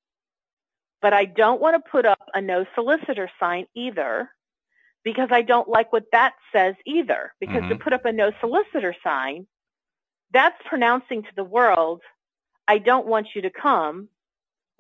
But 1.01 1.13
I 1.15 1.25
don't 1.25 1.61
want 1.61 1.83
to 1.83 1.91
put 1.91 2.05
up 2.05 2.29
a 2.35 2.41
no 2.41 2.67
solicitor 2.75 3.31
sign 3.41 3.67
either 3.75 4.31
because 5.03 5.29
I 5.31 5.43
don't 5.43 5.69
like 5.69 5.93
what 5.93 6.05
that 6.13 6.35
says 6.53 6.75
either. 6.87 7.33
Because 7.41 7.63
mm-hmm. 7.63 7.71
to 7.71 7.77
put 7.77 7.95
up 7.95 8.05
a 8.05 8.13
no 8.13 8.33
solicitor 8.41 8.95
sign, 9.03 9.47
that's 10.33 10.61
pronouncing 10.67 11.23
to 11.23 11.29
the 11.35 11.45
world, 11.45 12.03
I 12.69 12.79
don't 12.79 13.07
want 13.07 13.29
you 13.35 13.43
to 13.43 13.51
come 13.51 14.09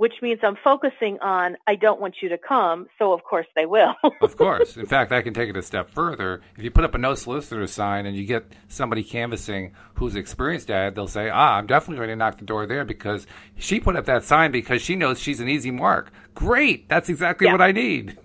which 0.00 0.22
means 0.22 0.40
I'm 0.42 0.56
focusing 0.64 1.18
on 1.20 1.58
I 1.66 1.74
don't 1.74 2.00
want 2.00 2.22
you 2.22 2.30
to 2.30 2.38
come, 2.38 2.86
so 2.98 3.12
of 3.12 3.22
course 3.22 3.46
they 3.54 3.66
will. 3.66 3.94
of 4.22 4.34
course. 4.34 4.78
In 4.78 4.86
fact, 4.86 5.12
I 5.12 5.20
can 5.20 5.34
take 5.34 5.50
it 5.50 5.58
a 5.58 5.62
step 5.62 5.90
further. 5.90 6.40
If 6.56 6.64
you 6.64 6.70
put 6.70 6.84
up 6.84 6.94
a 6.94 6.98
no 6.98 7.14
solicitor 7.14 7.66
sign 7.66 8.06
and 8.06 8.16
you 8.16 8.24
get 8.24 8.50
somebody 8.66 9.04
canvassing 9.04 9.74
who's 9.96 10.16
experienced 10.16 10.70
at 10.70 10.88
it, 10.88 10.94
they'll 10.94 11.06
say, 11.06 11.28
"Ah, 11.28 11.56
I'm 11.58 11.66
definitely 11.66 11.98
going 11.98 12.08
to 12.08 12.16
knock 12.16 12.38
the 12.38 12.46
door 12.46 12.64
there 12.64 12.86
because 12.86 13.26
she 13.58 13.78
put 13.78 13.94
up 13.94 14.06
that 14.06 14.24
sign 14.24 14.52
because 14.52 14.80
she 14.80 14.96
knows 14.96 15.20
she's 15.20 15.38
an 15.38 15.50
easy 15.50 15.70
mark." 15.70 16.10
Great, 16.34 16.88
that's 16.88 17.10
exactly 17.10 17.48
yeah. 17.48 17.52
what 17.52 17.60
I 17.60 17.72
need. 17.72 18.16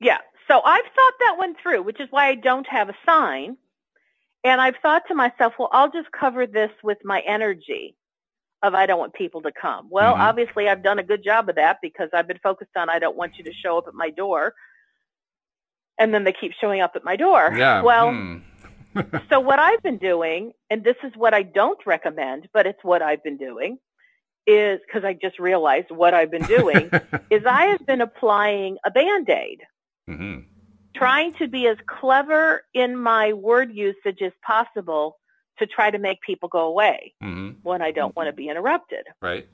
Yeah. 0.00 0.16
So 0.48 0.62
I've 0.62 0.86
thought 0.96 1.14
that 1.20 1.34
one 1.36 1.56
through, 1.62 1.82
which 1.82 2.00
is 2.00 2.08
why 2.10 2.28
I 2.28 2.36
don't 2.36 2.66
have 2.68 2.88
a 2.88 2.96
sign. 3.04 3.58
And 4.44 4.62
I've 4.62 4.76
thought 4.80 5.02
to 5.08 5.14
myself, 5.14 5.52
well, 5.58 5.68
I'll 5.72 5.92
just 5.92 6.10
cover 6.10 6.46
this 6.46 6.70
with 6.82 6.98
my 7.04 7.20
energy 7.20 7.96
of 8.62 8.74
I 8.74 8.86
don't 8.86 8.98
want 8.98 9.14
people 9.14 9.42
to 9.42 9.52
come. 9.52 9.88
Well, 9.90 10.12
mm-hmm. 10.12 10.22
obviously 10.22 10.68
I've 10.68 10.82
done 10.82 10.98
a 10.98 11.02
good 11.02 11.24
job 11.24 11.48
of 11.48 11.56
that 11.56 11.78
because 11.82 12.08
I've 12.12 12.28
been 12.28 12.38
focused 12.42 12.76
on 12.76 12.88
I 12.88 12.98
don't 12.98 13.16
want 13.16 13.36
you 13.36 13.44
to 13.44 13.52
show 13.52 13.78
up 13.78 13.88
at 13.88 13.94
my 13.94 14.10
door. 14.10 14.54
And 15.98 16.14
then 16.14 16.24
they 16.24 16.32
keep 16.32 16.52
showing 16.60 16.80
up 16.80 16.92
at 16.94 17.04
my 17.04 17.16
door. 17.16 17.52
Yeah. 17.54 17.82
Well, 17.82 18.10
hmm. 18.10 18.38
so 19.30 19.40
what 19.40 19.58
I've 19.58 19.82
been 19.82 19.98
doing, 19.98 20.52
and 20.70 20.84
this 20.84 20.96
is 21.02 21.12
what 21.16 21.34
I 21.34 21.42
don't 21.42 21.78
recommend, 21.86 22.48
but 22.52 22.66
it's 22.66 22.82
what 22.82 23.02
I've 23.02 23.22
been 23.22 23.36
doing, 23.36 23.78
is 24.46 24.80
because 24.86 25.04
I 25.04 25.14
just 25.14 25.38
realized 25.38 25.90
what 25.90 26.14
I've 26.14 26.30
been 26.30 26.44
doing 26.44 26.90
is 27.30 27.42
I 27.46 27.66
have 27.66 27.86
been 27.86 28.00
applying 28.00 28.78
a 28.84 28.90
band-aid. 28.90 29.60
Mm-hmm. 30.08 30.40
Trying 30.94 31.32
to 31.34 31.48
be 31.48 31.66
as 31.68 31.78
clever 31.86 32.64
in 32.74 32.96
my 32.96 33.32
word 33.32 33.72
usage 33.72 34.20
as 34.20 34.32
possible 34.44 35.18
to 35.58 35.66
try 35.66 35.90
to 35.90 35.98
make 35.98 36.20
people 36.20 36.48
go 36.48 36.66
away 36.66 37.14
mm-hmm. 37.22 37.58
when 37.62 37.82
I 37.82 37.90
don't 37.90 38.10
mm-hmm. 38.10 38.20
want 38.20 38.28
to 38.28 38.32
be 38.32 38.48
interrupted. 38.48 39.06
Right. 39.20 39.46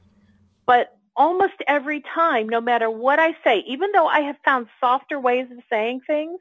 But 0.67 0.97
almost 1.17 1.55
every 1.67 2.03
time, 2.15 2.49
no 2.49 2.61
matter 2.61 2.91
what 2.91 3.19
I 3.19 3.37
say, 3.45 3.65
even 3.67 3.93
though 3.93 4.07
I 4.07 4.21
have 4.21 4.37
found 4.45 4.69
softer 4.81 5.19
ways 5.19 5.47
of 5.51 5.59
saying 5.71 6.03
things 6.07 6.41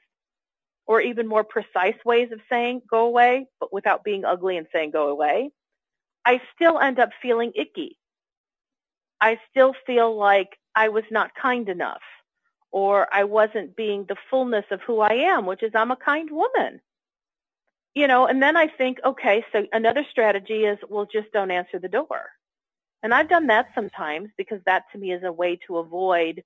or 0.85 1.01
even 1.01 1.27
more 1.27 1.43
precise 1.43 1.97
ways 2.05 2.31
of 2.31 2.39
saying 2.49 2.81
go 2.89 3.05
away, 3.05 3.47
but 3.59 3.73
without 3.73 4.03
being 4.03 4.23
ugly 4.23 4.57
and 4.57 4.67
saying 4.71 4.91
go 4.91 5.09
away, 5.09 5.49
I 6.25 6.41
still 6.55 6.79
end 6.79 6.99
up 6.99 7.09
feeling 7.21 7.51
icky. 7.55 7.97
I 9.19 9.39
still 9.49 9.73
feel 9.85 10.15
like 10.15 10.57
I 10.75 10.89
was 10.89 11.03
not 11.09 11.31
kind 11.33 11.67
enough 11.69 12.01
or 12.71 13.07
I 13.11 13.23
wasn't 13.23 13.75
being 13.75 14.05
the 14.07 14.17
fullness 14.29 14.65
of 14.69 14.81
who 14.81 14.99
I 14.99 15.13
am, 15.13 15.45
which 15.45 15.63
is 15.63 15.71
I'm 15.73 15.91
a 15.91 15.95
kind 15.95 16.29
woman 16.29 16.81
you 17.97 18.07
know, 18.07 18.27
and 18.27 18.43
then 18.43 18.55
I 18.55 18.67
think, 18.67 18.99
okay, 19.03 19.43
so 19.51 19.65
another 19.73 20.05
strategy 20.11 20.65
is, 20.65 20.77
well, 20.87 21.07
just 21.11 21.31
don't 21.33 21.49
answer 21.49 21.79
the 21.79 21.87
door. 21.87 22.29
And 23.01 23.11
I've 23.11 23.27
done 23.27 23.47
that 23.47 23.69
sometimes 23.73 24.29
because 24.37 24.59
that 24.67 24.83
to 24.91 24.99
me 24.99 25.11
is 25.11 25.23
a 25.23 25.31
way 25.31 25.57
to 25.65 25.77
avoid 25.77 26.43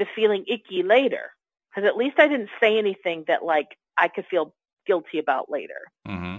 the 0.00 0.06
feeling 0.16 0.44
icky 0.48 0.82
later. 0.82 1.30
Because 1.70 1.86
at 1.86 1.96
least 1.96 2.18
I 2.18 2.26
didn't 2.26 2.50
say 2.60 2.78
anything 2.78 3.24
that 3.28 3.44
like 3.44 3.76
I 3.96 4.08
could 4.08 4.26
feel 4.26 4.52
guilty 4.88 5.20
about 5.20 5.48
later. 5.48 5.82
Mm-hmm. 6.08 6.38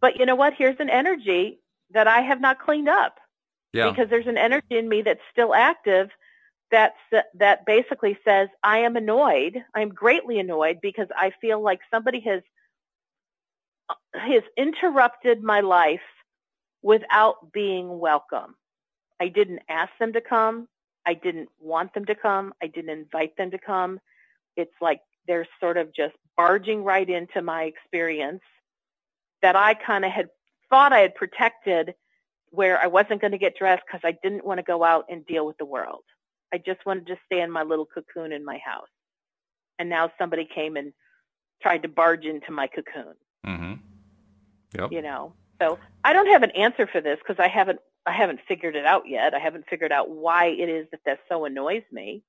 But 0.00 0.16
you 0.20 0.24
know 0.24 0.36
what? 0.36 0.54
Here's 0.56 0.78
an 0.78 0.90
energy 0.90 1.58
that 1.90 2.06
I 2.06 2.20
have 2.20 2.40
not 2.40 2.60
cleaned 2.60 2.88
up. 2.88 3.18
Yeah. 3.72 3.90
Because 3.90 4.08
there's 4.10 4.28
an 4.28 4.38
energy 4.38 4.78
in 4.78 4.88
me 4.88 5.02
that's 5.02 5.20
still 5.32 5.54
active 5.54 6.08
that's 6.70 6.96
that 7.34 7.66
basically 7.66 8.16
says 8.24 8.48
I 8.62 8.78
am 8.78 8.96
annoyed. 8.96 9.56
I'm 9.74 9.88
greatly 9.88 10.38
annoyed 10.38 10.78
because 10.80 11.08
I 11.16 11.32
feel 11.40 11.60
like 11.60 11.80
somebody 11.90 12.20
has 12.20 12.42
has 14.14 14.42
interrupted 14.56 15.42
my 15.42 15.60
life 15.60 16.00
without 16.82 17.52
being 17.52 17.98
welcome. 17.98 18.54
I 19.20 19.28
didn't 19.28 19.60
ask 19.68 19.90
them 19.98 20.12
to 20.14 20.20
come. 20.20 20.68
I 21.06 21.14
didn't 21.14 21.48
want 21.60 21.94
them 21.94 22.04
to 22.06 22.14
come. 22.14 22.52
I 22.62 22.66
didn't 22.68 22.90
invite 22.90 23.36
them 23.36 23.50
to 23.52 23.58
come. 23.58 24.00
It's 24.56 24.74
like 24.80 25.00
they're 25.26 25.48
sort 25.60 25.76
of 25.76 25.94
just 25.94 26.14
barging 26.36 26.84
right 26.84 27.08
into 27.08 27.42
my 27.42 27.64
experience 27.64 28.42
that 29.42 29.56
I 29.56 29.74
kind 29.74 30.04
of 30.04 30.12
had 30.12 30.28
thought 30.70 30.92
I 30.92 31.00
had 31.00 31.14
protected 31.14 31.94
where 32.50 32.80
I 32.80 32.86
wasn't 32.86 33.20
going 33.20 33.32
to 33.32 33.38
get 33.38 33.56
dressed 33.58 33.82
because 33.86 34.00
I 34.04 34.16
didn't 34.22 34.44
want 34.44 34.58
to 34.58 34.64
go 34.64 34.84
out 34.84 35.06
and 35.10 35.26
deal 35.26 35.46
with 35.46 35.58
the 35.58 35.64
world. 35.66 36.02
I 36.52 36.58
just 36.58 36.84
wanted 36.86 37.06
to 37.08 37.16
stay 37.26 37.40
in 37.42 37.50
my 37.50 37.62
little 37.62 37.86
cocoon 37.86 38.32
in 38.32 38.44
my 38.44 38.58
house. 38.58 38.88
And 39.78 39.88
now 39.88 40.10
somebody 40.18 40.48
came 40.52 40.76
and 40.76 40.92
tried 41.62 41.82
to 41.82 41.88
barge 41.88 42.24
into 42.24 42.52
my 42.52 42.66
cocoon. 42.68 43.14
Mm-hmm. 43.46 43.74
Yep. 44.78 44.92
You 44.92 45.02
know, 45.02 45.32
so 45.60 45.78
I 46.04 46.12
don't 46.12 46.28
have 46.28 46.42
an 46.42 46.50
answer 46.52 46.86
for 46.86 47.00
this 47.00 47.18
because 47.18 47.42
I 47.42 47.48
haven't 47.48 47.80
I 48.06 48.12
haven't 48.12 48.40
figured 48.48 48.76
it 48.76 48.86
out 48.86 49.04
yet. 49.06 49.34
I 49.34 49.38
haven't 49.38 49.66
figured 49.68 49.92
out 49.92 50.10
why 50.10 50.46
it 50.46 50.68
is 50.68 50.86
that 50.90 51.00
that 51.04 51.20
so 51.28 51.44
annoys 51.44 51.82
me. 51.92 52.22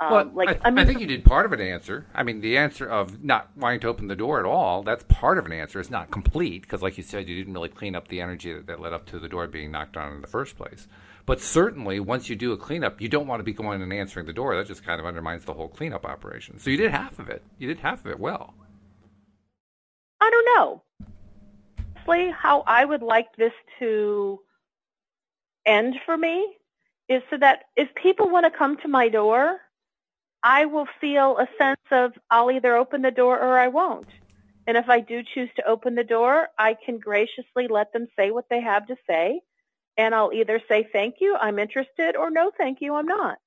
Um, 0.00 0.10
well, 0.10 0.30
like 0.34 0.48
I, 0.64 0.68
I, 0.68 0.70
mean, 0.70 0.78
I 0.80 0.84
think 0.84 1.00
you 1.00 1.06
did 1.06 1.24
part 1.24 1.46
of 1.46 1.52
an 1.52 1.60
answer. 1.60 2.06
I 2.14 2.22
mean, 2.22 2.40
the 2.40 2.56
answer 2.58 2.88
of 2.88 3.22
not 3.22 3.50
wanting 3.56 3.80
to 3.80 3.88
open 3.88 4.08
the 4.08 4.16
door 4.16 4.40
at 4.40 4.46
all, 4.46 4.82
that's 4.82 5.04
part 5.08 5.38
of 5.38 5.46
an 5.46 5.52
answer. 5.52 5.78
It's 5.78 5.90
not 5.90 6.10
complete 6.10 6.62
because, 6.62 6.82
like 6.82 6.96
you 6.96 7.04
said, 7.04 7.28
you 7.28 7.36
didn't 7.36 7.52
really 7.54 7.68
clean 7.68 7.94
up 7.94 8.08
the 8.08 8.20
energy 8.20 8.52
that, 8.52 8.66
that 8.66 8.80
led 8.80 8.92
up 8.92 9.06
to 9.06 9.18
the 9.18 9.28
door 9.28 9.46
being 9.46 9.70
knocked 9.70 9.96
on 9.96 10.14
in 10.14 10.20
the 10.20 10.26
first 10.26 10.56
place. 10.56 10.88
But 11.24 11.40
certainly, 11.40 12.00
once 12.00 12.28
you 12.28 12.34
do 12.34 12.52
a 12.52 12.56
cleanup, 12.56 13.00
you 13.00 13.08
don't 13.08 13.28
want 13.28 13.40
to 13.40 13.44
be 13.44 13.52
going 13.52 13.80
and 13.80 13.92
answering 13.92 14.26
the 14.26 14.32
door. 14.32 14.56
That 14.56 14.66
just 14.66 14.84
kind 14.84 14.98
of 14.98 15.06
undermines 15.06 15.44
the 15.44 15.54
whole 15.54 15.68
cleanup 15.68 16.04
operation. 16.04 16.58
So 16.58 16.70
you 16.70 16.76
did 16.76 16.90
half 16.90 17.18
of 17.18 17.28
it. 17.28 17.42
You 17.58 17.68
did 17.68 17.78
half 17.78 18.04
of 18.04 18.10
it 18.10 18.18
well. 18.18 18.54
I 20.22 20.30
don't 20.30 20.48
know. 20.56 20.82
Honestly, 22.06 22.30
how 22.30 22.62
I 22.66 22.84
would 22.84 23.02
like 23.02 23.34
this 23.36 23.52
to 23.80 24.40
end 25.66 25.96
for 26.06 26.16
me 26.16 26.56
is 27.08 27.22
so 27.28 27.38
that 27.38 27.64
if 27.76 27.88
people 27.94 28.30
want 28.30 28.44
to 28.44 28.56
come 28.56 28.76
to 28.78 28.88
my 28.88 29.08
door, 29.08 29.58
I 30.42 30.66
will 30.66 30.86
feel 31.00 31.38
a 31.38 31.48
sense 31.58 31.80
of 31.90 32.12
I'll 32.30 32.52
either 32.52 32.76
open 32.76 33.02
the 33.02 33.10
door 33.10 33.38
or 33.38 33.58
I 33.58 33.68
won't. 33.68 34.08
And 34.66 34.76
if 34.76 34.88
I 34.88 35.00
do 35.00 35.22
choose 35.34 35.50
to 35.56 35.66
open 35.66 35.96
the 35.96 36.04
door, 36.04 36.48
I 36.56 36.76
can 36.84 36.98
graciously 36.98 37.66
let 37.68 37.92
them 37.92 38.06
say 38.16 38.30
what 38.30 38.46
they 38.48 38.60
have 38.60 38.86
to 38.86 38.96
say. 39.08 39.40
And 39.96 40.14
I'll 40.14 40.32
either 40.32 40.60
say, 40.68 40.88
thank 40.92 41.16
you, 41.20 41.36
I'm 41.40 41.58
interested, 41.58 42.16
or 42.16 42.30
no, 42.30 42.52
thank 42.56 42.78
you, 42.80 42.94
I'm 42.94 43.06
not. 43.06 43.38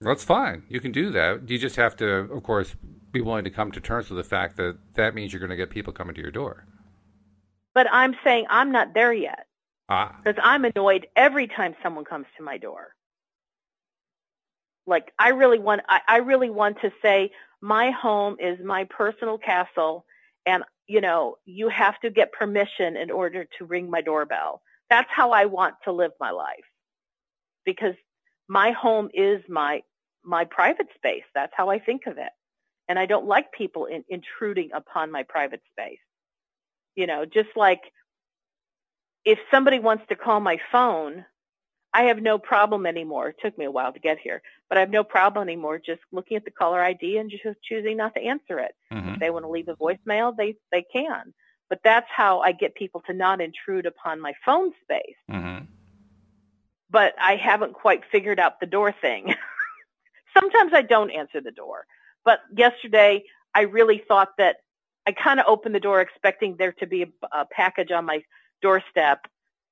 That's 0.00 0.24
fine. 0.24 0.64
You 0.68 0.80
can 0.80 0.92
do 0.92 1.10
that. 1.10 1.48
You 1.48 1.58
just 1.58 1.76
have 1.76 1.96
to, 1.96 2.06
of 2.06 2.42
course, 2.42 2.74
be 3.14 3.22
willing 3.22 3.44
to 3.44 3.50
come 3.50 3.72
to 3.72 3.80
terms 3.80 4.10
with 4.10 4.18
the 4.18 4.28
fact 4.28 4.58
that 4.58 4.76
that 4.94 5.14
means 5.14 5.32
you're 5.32 5.40
going 5.40 5.50
to 5.50 5.56
get 5.56 5.70
people 5.70 5.92
coming 5.92 6.14
to 6.14 6.20
your 6.20 6.30
door. 6.30 6.66
But 7.74 7.86
I'm 7.90 8.14
saying 8.22 8.46
I'm 8.50 8.70
not 8.72 8.92
there 8.92 9.12
yet. 9.12 9.46
Ah. 9.88 10.16
Because 10.22 10.40
I'm 10.42 10.64
annoyed 10.64 11.06
every 11.16 11.46
time 11.46 11.74
someone 11.82 12.04
comes 12.04 12.26
to 12.36 12.42
my 12.42 12.58
door. 12.58 12.94
Like 14.86 15.12
I 15.18 15.30
really 15.30 15.58
want 15.58 15.80
I, 15.88 16.00
I 16.06 16.16
really 16.18 16.50
want 16.50 16.80
to 16.82 16.90
say 17.00 17.30
my 17.62 17.90
home 17.90 18.36
is 18.38 18.58
my 18.62 18.84
personal 18.84 19.38
castle 19.38 20.04
and 20.44 20.62
you 20.86 21.00
know, 21.00 21.36
you 21.46 21.70
have 21.70 21.98
to 22.00 22.10
get 22.10 22.32
permission 22.32 22.96
in 22.96 23.10
order 23.10 23.46
to 23.58 23.64
ring 23.64 23.88
my 23.88 24.02
doorbell. 24.02 24.60
That's 24.90 25.08
how 25.10 25.30
I 25.30 25.46
want 25.46 25.76
to 25.84 25.92
live 25.92 26.10
my 26.20 26.30
life. 26.30 26.66
Because 27.64 27.94
my 28.48 28.72
home 28.72 29.08
is 29.14 29.40
my 29.48 29.82
my 30.22 30.44
private 30.44 30.88
space. 30.94 31.24
That's 31.34 31.52
how 31.56 31.70
I 31.70 31.78
think 31.78 32.02
of 32.06 32.18
it. 32.18 32.32
And 32.88 32.98
I 32.98 33.06
don't 33.06 33.26
like 33.26 33.52
people 33.52 33.86
in, 33.86 34.04
intruding 34.08 34.70
upon 34.72 35.10
my 35.10 35.22
private 35.22 35.62
space. 35.72 35.98
You 36.96 37.06
know, 37.06 37.24
just 37.24 37.48
like 37.56 37.80
if 39.24 39.38
somebody 39.50 39.78
wants 39.78 40.04
to 40.08 40.16
call 40.16 40.40
my 40.40 40.58
phone, 40.70 41.24
I 41.94 42.04
have 42.04 42.20
no 42.20 42.38
problem 42.38 42.86
anymore. 42.86 43.28
It 43.28 43.36
took 43.40 43.56
me 43.56 43.64
a 43.64 43.70
while 43.70 43.92
to 43.92 44.00
get 44.00 44.18
here, 44.18 44.42
but 44.68 44.76
I 44.76 44.80
have 44.80 44.90
no 44.90 45.04
problem 45.04 45.48
anymore 45.48 45.78
just 45.78 46.00
looking 46.12 46.36
at 46.36 46.44
the 46.44 46.50
caller 46.50 46.82
ID 46.82 47.18
and 47.18 47.30
just 47.30 47.44
choosing 47.62 47.96
not 47.96 48.14
to 48.14 48.20
answer 48.20 48.58
it. 48.58 48.74
Mm-hmm. 48.92 49.14
If 49.14 49.20
they 49.20 49.30
want 49.30 49.44
to 49.44 49.50
leave 49.50 49.68
a 49.68 49.76
voicemail, 49.76 50.36
they 50.36 50.56
they 50.72 50.84
can. 50.92 51.32
But 51.70 51.80
that's 51.82 52.08
how 52.14 52.40
I 52.40 52.52
get 52.52 52.74
people 52.74 53.02
to 53.06 53.14
not 53.14 53.40
intrude 53.40 53.86
upon 53.86 54.20
my 54.20 54.34
phone 54.44 54.72
space. 54.82 55.16
Mm-hmm. 55.30 55.64
But 56.90 57.14
I 57.18 57.36
haven't 57.36 57.72
quite 57.72 58.02
figured 58.10 58.38
out 58.38 58.60
the 58.60 58.66
door 58.66 58.92
thing. 58.92 59.34
Sometimes 60.38 60.72
I 60.74 60.82
don't 60.82 61.10
answer 61.10 61.40
the 61.40 61.52
door. 61.52 61.86
But 62.24 62.40
yesterday, 62.56 63.24
I 63.54 63.62
really 63.62 64.02
thought 64.06 64.30
that 64.38 64.56
I 65.06 65.12
kind 65.12 65.38
of 65.38 65.46
opened 65.46 65.74
the 65.74 65.80
door 65.80 66.00
expecting 66.00 66.56
there 66.58 66.72
to 66.72 66.86
be 66.86 67.02
a, 67.02 67.06
a 67.32 67.46
package 67.46 67.90
on 67.90 68.06
my 68.06 68.22
doorstep 68.62 69.26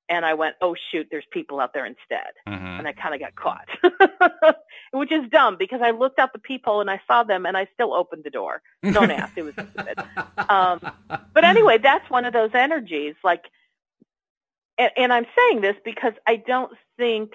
and 0.08 0.26
I 0.26 0.34
went, 0.34 0.56
oh 0.60 0.74
shoot, 0.90 1.08
there's 1.10 1.24
people 1.30 1.58
out 1.58 1.72
there 1.72 1.86
instead. 1.86 2.32
Mm-hmm. 2.46 2.66
And 2.66 2.88
I 2.88 2.92
kind 2.92 3.14
of 3.14 3.20
got 3.20 3.34
caught, 3.34 4.56
which 4.92 5.10
is 5.10 5.28
dumb 5.30 5.56
because 5.58 5.80
I 5.82 5.92
looked 5.92 6.18
out 6.18 6.32
the 6.32 6.38
peephole 6.38 6.80
and 6.80 6.90
I 6.90 7.00
saw 7.06 7.22
them 7.22 7.46
and 7.46 7.56
I 7.56 7.66
still 7.72 7.94
opened 7.94 8.24
the 8.24 8.30
door. 8.30 8.60
Don't 8.82 9.10
ask. 9.10 9.36
It 9.36 9.42
was 9.42 9.54
stupid. 9.54 9.98
Um, 10.36 10.80
but 11.32 11.44
anyway, 11.44 11.78
that's 11.78 12.08
one 12.10 12.24
of 12.26 12.32
those 12.32 12.50
energies. 12.52 13.14
Like, 13.24 13.44
and, 14.76 14.90
and 14.96 15.12
I'm 15.12 15.26
saying 15.36 15.62
this 15.62 15.76
because 15.84 16.12
I 16.26 16.36
don't 16.36 16.72
think 16.98 17.32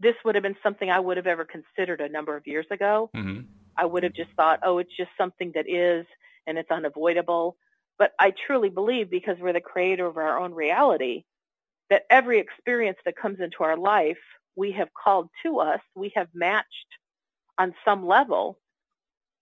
this 0.00 0.14
would 0.24 0.34
have 0.34 0.42
been 0.42 0.56
something 0.62 0.90
I 0.90 1.00
would 1.00 1.16
have 1.16 1.26
ever 1.26 1.46
considered 1.46 2.00
a 2.00 2.08
number 2.08 2.36
of 2.36 2.46
years 2.46 2.66
ago. 2.70 3.08
Mm-hmm. 3.16 3.46
I 3.76 3.86
would 3.86 4.02
have 4.02 4.14
just 4.14 4.30
thought, 4.36 4.60
oh, 4.64 4.78
it's 4.78 4.96
just 4.96 5.10
something 5.18 5.52
that 5.54 5.68
is 5.68 6.06
and 6.46 6.58
it's 6.58 6.70
unavoidable. 6.70 7.56
But 7.98 8.12
I 8.18 8.32
truly 8.46 8.68
believe 8.68 9.10
because 9.10 9.36
we're 9.40 9.52
the 9.52 9.60
creator 9.60 10.06
of 10.06 10.16
our 10.16 10.38
own 10.38 10.52
reality, 10.54 11.24
that 11.90 12.04
every 12.10 12.38
experience 12.38 12.98
that 13.04 13.16
comes 13.16 13.40
into 13.40 13.62
our 13.62 13.76
life, 13.76 14.18
we 14.56 14.72
have 14.72 14.88
called 14.94 15.28
to 15.44 15.58
us, 15.60 15.80
we 15.94 16.12
have 16.16 16.28
matched 16.34 16.68
on 17.58 17.74
some 17.84 18.06
level. 18.06 18.58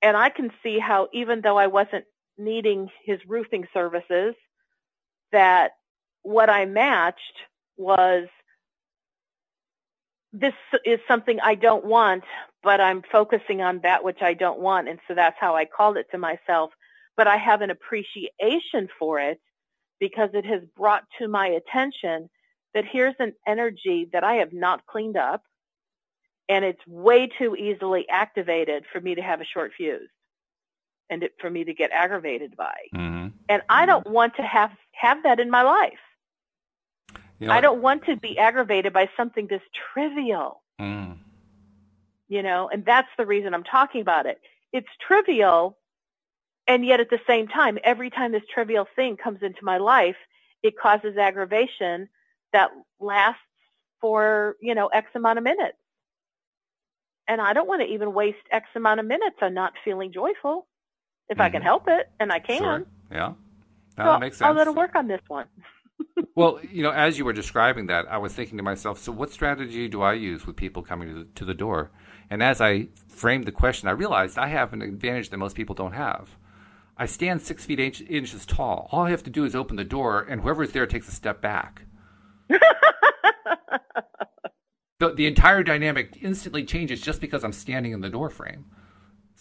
And 0.02 0.16
I 0.16 0.30
can 0.30 0.50
see 0.62 0.78
how 0.78 1.08
even 1.12 1.40
though 1.42 1.58
I 1.58 1.68
wasn't 1.68 2.04
needing 2.38 2.90
his 3.04 3.20
roofing 3.26 3.66
services, 3.72 4.34
that 5.32 5.72
what 6.22 6.50
I 6.50 6.64
matched 6.66 7.20
was 7.76 8.28
this 10.32 10.54
is 10.84 11.00
something 11.08 11.40
I 11.40 11.54
don't 11.54 11.84
want, 11.84 12.24
but 12.62 12.80
I'm 12.80 13.02
focusing 13.10 13.62
on 13.62 13.80
that 13.82 14.04
which 14.04 14.22
I 14.22 14.34
don't 14.34 14.60
want. 14.60 14.88
And 14.88 14.98
so 15.08 15.14
that's 15.14 15.36
how 15.40 15.56
I 15.56 15.64
called 15.64 15.96
it 15.96 16.06
to 16.12 16.18
myself 16.18 16.70
but 17.20 17.26
I 17.26 17.36
have 17.36 17.60
an 17.60 17.68
appreciation 17.68 18.88
for 18.98 19.20
it 19.20 19.42
because 19.98 20.30
it 20.32 20.46
has 20.46 20.62
brought 20.74 21.04
to 21.18 21.28
my 21.28 21.48
attention 21.48 22.30
that 22.72 22.86
here's 22.90 23.14
an 23.18 23.34
energy 23.46 24.08
that 24.14 24.24
I 24.24 24.36
have 24.36 24.54
not 24.54 24.86
cleaned 24.86 25.18
up 25.18 25.42
and 26.48 26.64
it's 26.64 26.80
way 26.86 27.26
too 27.26 27.54
easily 27.56 28.08
activated 28.08 28.84
for 28.90 29.02
me 29.02 29.16
to 29.16 29.20
have 29.20 29.42
a 29.42 29.44
short 29.44 29.72
fuse 29.76 30.08
and 31.10 31.24
it, 31.24 31.32
for 31.38 31.50
me 31.50 31.64
to 31.64 31.74
get 31.74 31.90
aggravated 31.92 32.56
by. 32.56 32.76
Mm-hmm. 32.94 33.36
And 33.50 33.62
I 33.68 33.84
don't 33.84 34.06
want 34.06 34.36
to 34.36 34.42
have, 34.42 34.70
have 34.92 35.22
that 35.24 35.40
in 35.40 35.50
my 35.50 35.60
life. 35.60 35.92
You 37.38 37.48
know, 37.48 37.52
I 37.52 37.60
don't 37.60 37.82
want 37.82 38.06
to 38.06 38.16
be 38.16 38.38
aggravated 38.38 38.94
by 38.94 39.10
something 39.14 39.46
this 39.46 39.60
trivial. 39.92 40.62
Mm. 40.80 41.18
You 42.30 42.42
know, 42.42 42.70
and 42.72 42.86
that's 42.86 43.10
the 43.18 43.26
reason 43.26 43.52
I'm 43.52 43.64
talking 43.64 44.00
about 44.00 44.24
it. 44.24 44.40
It's 44.72 44.88
trivial 45.06 45.76
and 46.70 46.86
yet 46.86 47.00
at 47.00 47.10
the 47.10 47.18
same 47.26 47.48
time, 47.48 47.78
every 47.82 48.10
time 48.10 48.30
this 48.30 48.44
trivial 48.54 48.86
thing 48.94 49.16
comes 49.16 49.42
into 49.42 49.64
my 49.64 49.78
life, 49.78 50.14
it 50.62 50.78
causes 50.78 51.16
aggravation 51.16 52.08
that 52.52 52.70
lasts 53.00 53.40
for, 54.00 54.54
you 54.60 54.76
know, 54.76 54.86
X 54.86 55.08
amount 55.16 55.38
of 55.38 55.44
minutes. 55.44 55.76
And 57.26 57.40
I 57.40 57.54
don't 57.54 57.66
want 57.66 57.82
to 57.82 57.88
even 57.88 58.14
waste 58.14 58.38
X 58.52 58.68
amount 58.76 59.00
of 59.00 59.06
minutes 59.06 59.36
on 59.42 59.52
not 59.52 59.72
feeling 59.84 60.12
joyful 60.12 60.68
if 61.28 61.34
mm-hmm. 61.34 61.42
I 61.42 61.50
can 61.50 61.58
mm-hmm. 61.58 61.66
help 61.66 61.88
it, 61.88 62.08
and 62.20 62.32
I 62.32 62.38
can. 62.38 62.58
Sure. 62.58 62.86
Yeah. 63.10 63.32
No, 63.98 64.04
so 64.04 64.04
that 64.04 64.20
makes 64.20 64.36
sense. 64.36 64.46
I'll 64.46 64.54
let 64.54 64.64
to 64.64 64.72
work 64.72 64.94
on 64.94 65.08
this 65.08 65.22
one. 65.26 65.46
Well, 66.34 66.60
you 66.70 66.82
know, 66.82 66.90
as 66.90 67.18
you 67.18 67.24
were 67.24 67.32
describing 67.32 67.86
that, 67.86 68.06
I 68.10 68.18
was 68.18 68.32
thinking 68.32 68.56
to 68.58 68.62
myself, 68.62 68.98
so 68.98 69.12
what 69.12 69.32
strategy 69.32 69.88
do 69.88 70.02
I 70.02 70.14
use 70.14 70.46
with 70.46 70.56
people 70.56 70.82
coming 70.82 71.08
to 71.08 71.14
the, 71.14 71.24
to 71.36 71.44
the 71.44 71.54
door? 71.54 71.90
And 72.30 72.42
as 72.42 72.60
I 72.60 72.88
framed 73.08 73.44
the 73.44 73.52
question, 73.52 73.88
I 73.88 73.92
realized 73.92 74.38
I 74.38 74.48
have 74.48 74.72
an 74.72 74.82
advantage 74.82 75.30
that 75.30 75.38
most 75.38 75.56
people 75.56 75.74
don't 75.74 75.92
have. 75.92 76.36
I 76.96 77.06
stand 77.06 77.42
six 77.42 77.64
feet 77.64 77.80
eight 77.80 78.00
inches 78.08 78.44
tall. 78.46 78.88
All 78.92 79.02
I 79.02 79.10
have 79.10 79.22
to 79.24 79.30
do 79.30 79.44
is 79.44 79.54
open 79.54 79.76
the 79.76 79.84
door, 79.84 80.26
and 80.28 80.40
whoever's 80.40 80.72
there 80.72 80.86
takes 80.86 81.08
a 81.08 81.12
step 81.12 81.40
back. 81.40 81.82
the, 84.98 85.14
the 85.14 85.26
entire 85.26 85.62
dynamic 85.62 86.18
instantly 86.20 86.64
changes 86.64 87.00
just 87.00 87.20
because 87.20 87.42
I'm 87.42 87.52
standing 87.52 87.92
in 87.92 88.00
the 88.00 88.10
door 88.10 88.28
frame. 88.30 88.66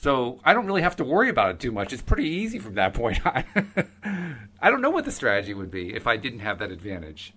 So 0.02 0.40
I 0.46 0.54
don't 0.54 0.66
really 0.66 0.82
have 0.82 0.96
to 0.98 1.04
worry 1.04 1.28
about 1.28 1.52
it 1.52 1.60
too 1.60 1.74
much. 1.74 1.92
It's 1.92 2.02
pretty 2.02 2.30
easy 2.30 2.58
from 2.58 2.76
that 2.76 2.94
point 2.94 3.20
on. 3.26 3.44
I 4.62 4.72
don't 4.72 4.82
know 4.82 4.92
what 4.92 5.04
the 5.04 5.12
strategy 5.12 5.54
would 5.54 5.70
be 5.70 5.94
if 5.94 6.08
I 6.08 6.16
didn't 6.16 6.40
have 6.40 6.60
that 6.60 6.72
advantage. 6.72 7.34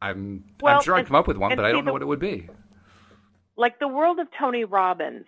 I'm 0.00 0.44
Well, 0.60 0.76
I'm 0.76 0.82
sure 0.82 0.94
I'd 0.94 1.06
come 1.06 1.16
up 1.16 1.26
with 1.26 1.36
one, 1.36 1.56
but 1.56 1.64
I 1.64 1.72
don't 1.72 1.84
know 1.84 1.88
the- 1.88 1.92
what 1.94 2.02
it 2.02 2.06
would 2.06 2.20
be. 2.20 2.48
like 3.56 3.80
the 3.80 3.88
world 3.88 4.20
of 4.20 4.28
Tony 4.38 4.64
Robbins 4.64 5.26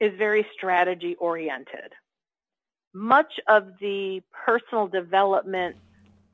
is 0.00 0.12
very 0.18 0.44
strategy 0.52 1.14
oriented. 1.20 1.92
Much 2.92 3.38
of 3.46 3.68
the 3.80 4.20
personal 4.44 4.88
development 4.88 5.76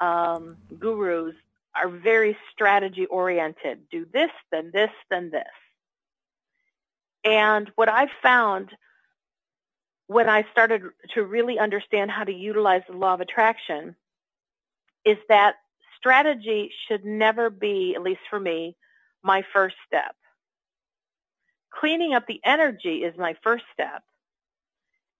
um, 0.01 0.57
gurus 0.79 1.35
are 1.75 1.89
very 1.91 2.35
strategy 2.51 3.05
oriented. 3.07 3.81
Do 3.91 4.07
this, 4.11 4.31
then 4.51 4.71
this, 4.73 4.91
then 5.11 5.31
this. 5.31 5.45
And 7.25 7.71
what 7.75 7.91
I've 7.91 8.11
found 8.23 8.71
when 10.11 10.29
I 10.29 10.45
started 10.51 10.83
to 11.15 11.23
really 11.23 11.61
understand 11.61 12.11
how 12.11 12.25
to 12.25 12.33
utilize 12.33 12.83
the 12.89 12.97
law 12.97 13.15
of 13.15 13.21
attraction 13.21 13.95
is 15.05 15.19
that 15.29 15.55
strategy 15.97 16.73
should 16.89 17.05
never 17.05 17.49
be, 17.49 17.95
at 17.95 18.03
least 18.03 18.23
for 18.29 18.41
me, 18.41 18.77
my 19.23 19.45
first 19.53 19.77
step 19.87 20.17
cleaning 21.73 22.13
up 22.13 22.27
the 22.27 22.41
energy 22.45 23.05
is 23.05 23.17
my 23.17 23.37
first 23.45 23.65
step. 23.73 24.03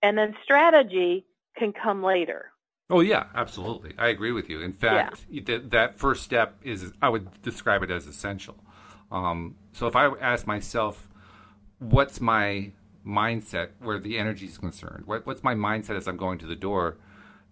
And 0.03 0.19
then 0.19 0.35
strategy 0.43 1.25
can 1.57 1.73
come 1.73 2.03
later. 2.03 2.51
Oh 2.89 3.01
yeah, 3.01 3.27
absolutely. 3.35 3.95
I 3.97 4.09
agree 4.09 4.33
with 4.33 4.51
you. 4.51 4.61
In 4.61 4.73
fact, 4.73 5.25
th- 5.31 5.63
that 5.69 5.97
first 5.97 6.25
step 6.25 6.57
is 6.63 6.93
I 7.01 7.09
would 7.09 7.43
describe 7.43 7.85
it 7.85 7.91
as 7.93 8.09
essential. 8.09 8.57
Um, 9.13 9.55
so 9.73 9.87
if 9.87 9.95
I 9.95 10.07
ask 10.21 10.45
myself, 10.47 11.09
what's 11.79 12.21
my 12.21 12.73
mindset 13.07 13.71
where 13.81 13.99
the 13.99 14.19
energy 14.19 14.47
is 14.47 14.59
concerned? 14.59 15.05
What, 15.07 15.27
what's 15.27 15.43
my 15.43 15.55
mindset 15.55 15.97
as 15.97 16.07
I'm 16.09 16.17
going 16.17 16.39
to 16.39 16.47
the 16.47 16.57
door? 16.57 16.99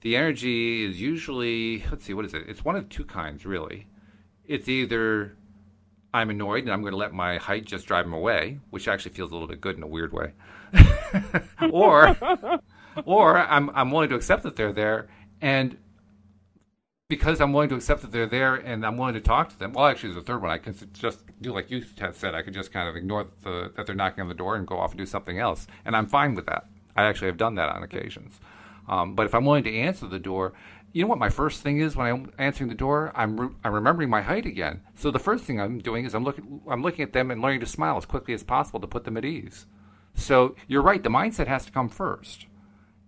The 0.01 0.17
energy 0.17 0.85
is 0.85 1.01
usually 1.01 1.85
let's 1.91 2.05
see, 2.05 2.15
what 2.15 2.25
is 2.25 2.35
it? 2.35 2.45
It's 2.49 2.65
one 2.65 2.77
of 2.77 2.89
two 2.89 3.05
kinds, 3.05 3.45
really. 3.45 3.87
It's 4.47 4.69
either 4.69 5.37
I'm 6.15 6.31
annoyed 6.31 6.65
and 6.65 6.73
I'm 6.73 6.81
going 6.81 6.93
to 6.93 6.99
let 6.99 7.13
my 7.13 7.37
height 7.37 7.65
just 7.65 7.87
drive 7.87 8.05
them 8.05 8.15
away, 8.15 8.61
which 8.71 8.89
actually 8.89 9.13
feels 9.13 9.31
a 9.31 9.35
little 9.35 9.49
bit 9.49 9.61
good 9.61 9.77
in 9.77 9.83
a 9.83 9.87
weird 9.87 10.13
way. 10.13 10.33
or 11.71 12.17
or 13.05 13.39
I'm 13.39 13.71
I'm 13.71 13.91
willing 13.91 14.09
to 14.11 14.15
accept 14.15 14.43
that 14.45 14.57
they're 14.57 14.73
there 14.73 15.09
and 15.41 15.77
because 17.09 17.41
I'm 17.41 17.55
willing 17.55 17.71
to 17.71 17.75
accept 17.75 18.03
that 18.03 18.13
they're 18.13 18.27
there 18.27 18.57
and 18.57 18.85
I'm 18.85 18.99
willing 18.99 19.15
to 19.15 19.21
talk 19.21 19.49
to 19.49 19.59
them. 19.59 19.73
Well, 19.73 19.87
actually, 19.87 20.11
there's 20.11 20.23
a 20.23 20.27
third 20.27 20.43
one. 20.43 20.51
I 20.51 20.59
can 20.59 20.75
just 20.93 21.25
do 21.41 21.53
like 21.53 21.71
you 21.71 21.83
said. 22.13 22.35
I 22.35 22.43
could 22.43 22.55
just 22.55 22.71
kind 22.71 22.89
of 22.89 22.97
ignore 22.97 23.27
the, 23.43 23.73
that 23.77 23.87
they're 23.87 23.95
knocking 23.95 24.23
on 24.23 24.29
the 24.29 24.35
door 24.35 24.57
and 24.57 24.67
go 24.67 24.79
off 24.79 24.91
and 24.91 24.99
do 24.99 25.07
something 25.07 25.39
else, 25.39 25.67
and 25.85 25.97
I'm 25.97 26.07
fine 26.07 26.35
with 26.35 26.47
that. 26.47 26.67
I 26.97 27.05
actually 27.05 27.29
have 27.29 27.39
done 27.39 27.55
that 27.55 27.71
on 27.71 27.83
occasions. 27.83 28.39
Um, 28.89 29.15
but 29.15 29.27
if 29.27 29.35
I'm 29.35 29.45
willing 29.45 29.65
to 29.65 29.75
answer 29.75 30.07
the 30.07 30.19
door, 30.19 30.53
you 30.93 31.03
know 31.03 31.09
what 31.09 31.19
my 31.19 31.29
first 31.29 31.63
thing 31.63 31.81
is 31.81 31.95
when 31.97 32.07
I'm 32.07 32.33
answering 32.39 32.69
the 32.69 32.75
door? 32.75 33.13
I'm 33.15 33.41
re- 33.41 33.55
I'm 33.65 33.73
remembering 33.73 34.11
my 34.11 34.23
height 34.23 34.47
again. 34.47 34.83
So 34.95 35.11
the 35.11 35.19
first 35.19 35.45
thing 35.45 35.61
I'm 35.61 35.79
doing 35.79 36.05
is 36.05 36.15
I'm 36.15 36.25
looking 36.25 36.61
I'm 36.69 36.83
looking 36.83 37.03
at 37.03 37.13
them 37.13 37.31
and 37.31 37.41
learning 37.41 37.61
to 37.61 37.67
smile 37.67 37.97
as 37.97 38.07
quickly 38.07 38.35
as 38.35 38.43
possible 38.43 38.81
to 38.81 38.87
put 38.87 39.05
them 39.05 39.17
at 39.17 39.25
ease. 39.25 39.67
So 40.15 40.57
you're 40.67 40.83
right. 40.83 41.03
The 41.03 41.11
mindset 41.11 41.47
has 41.47 41.65
to 41.67 41.73
come 41.73 41.89
first, 41.89 42.47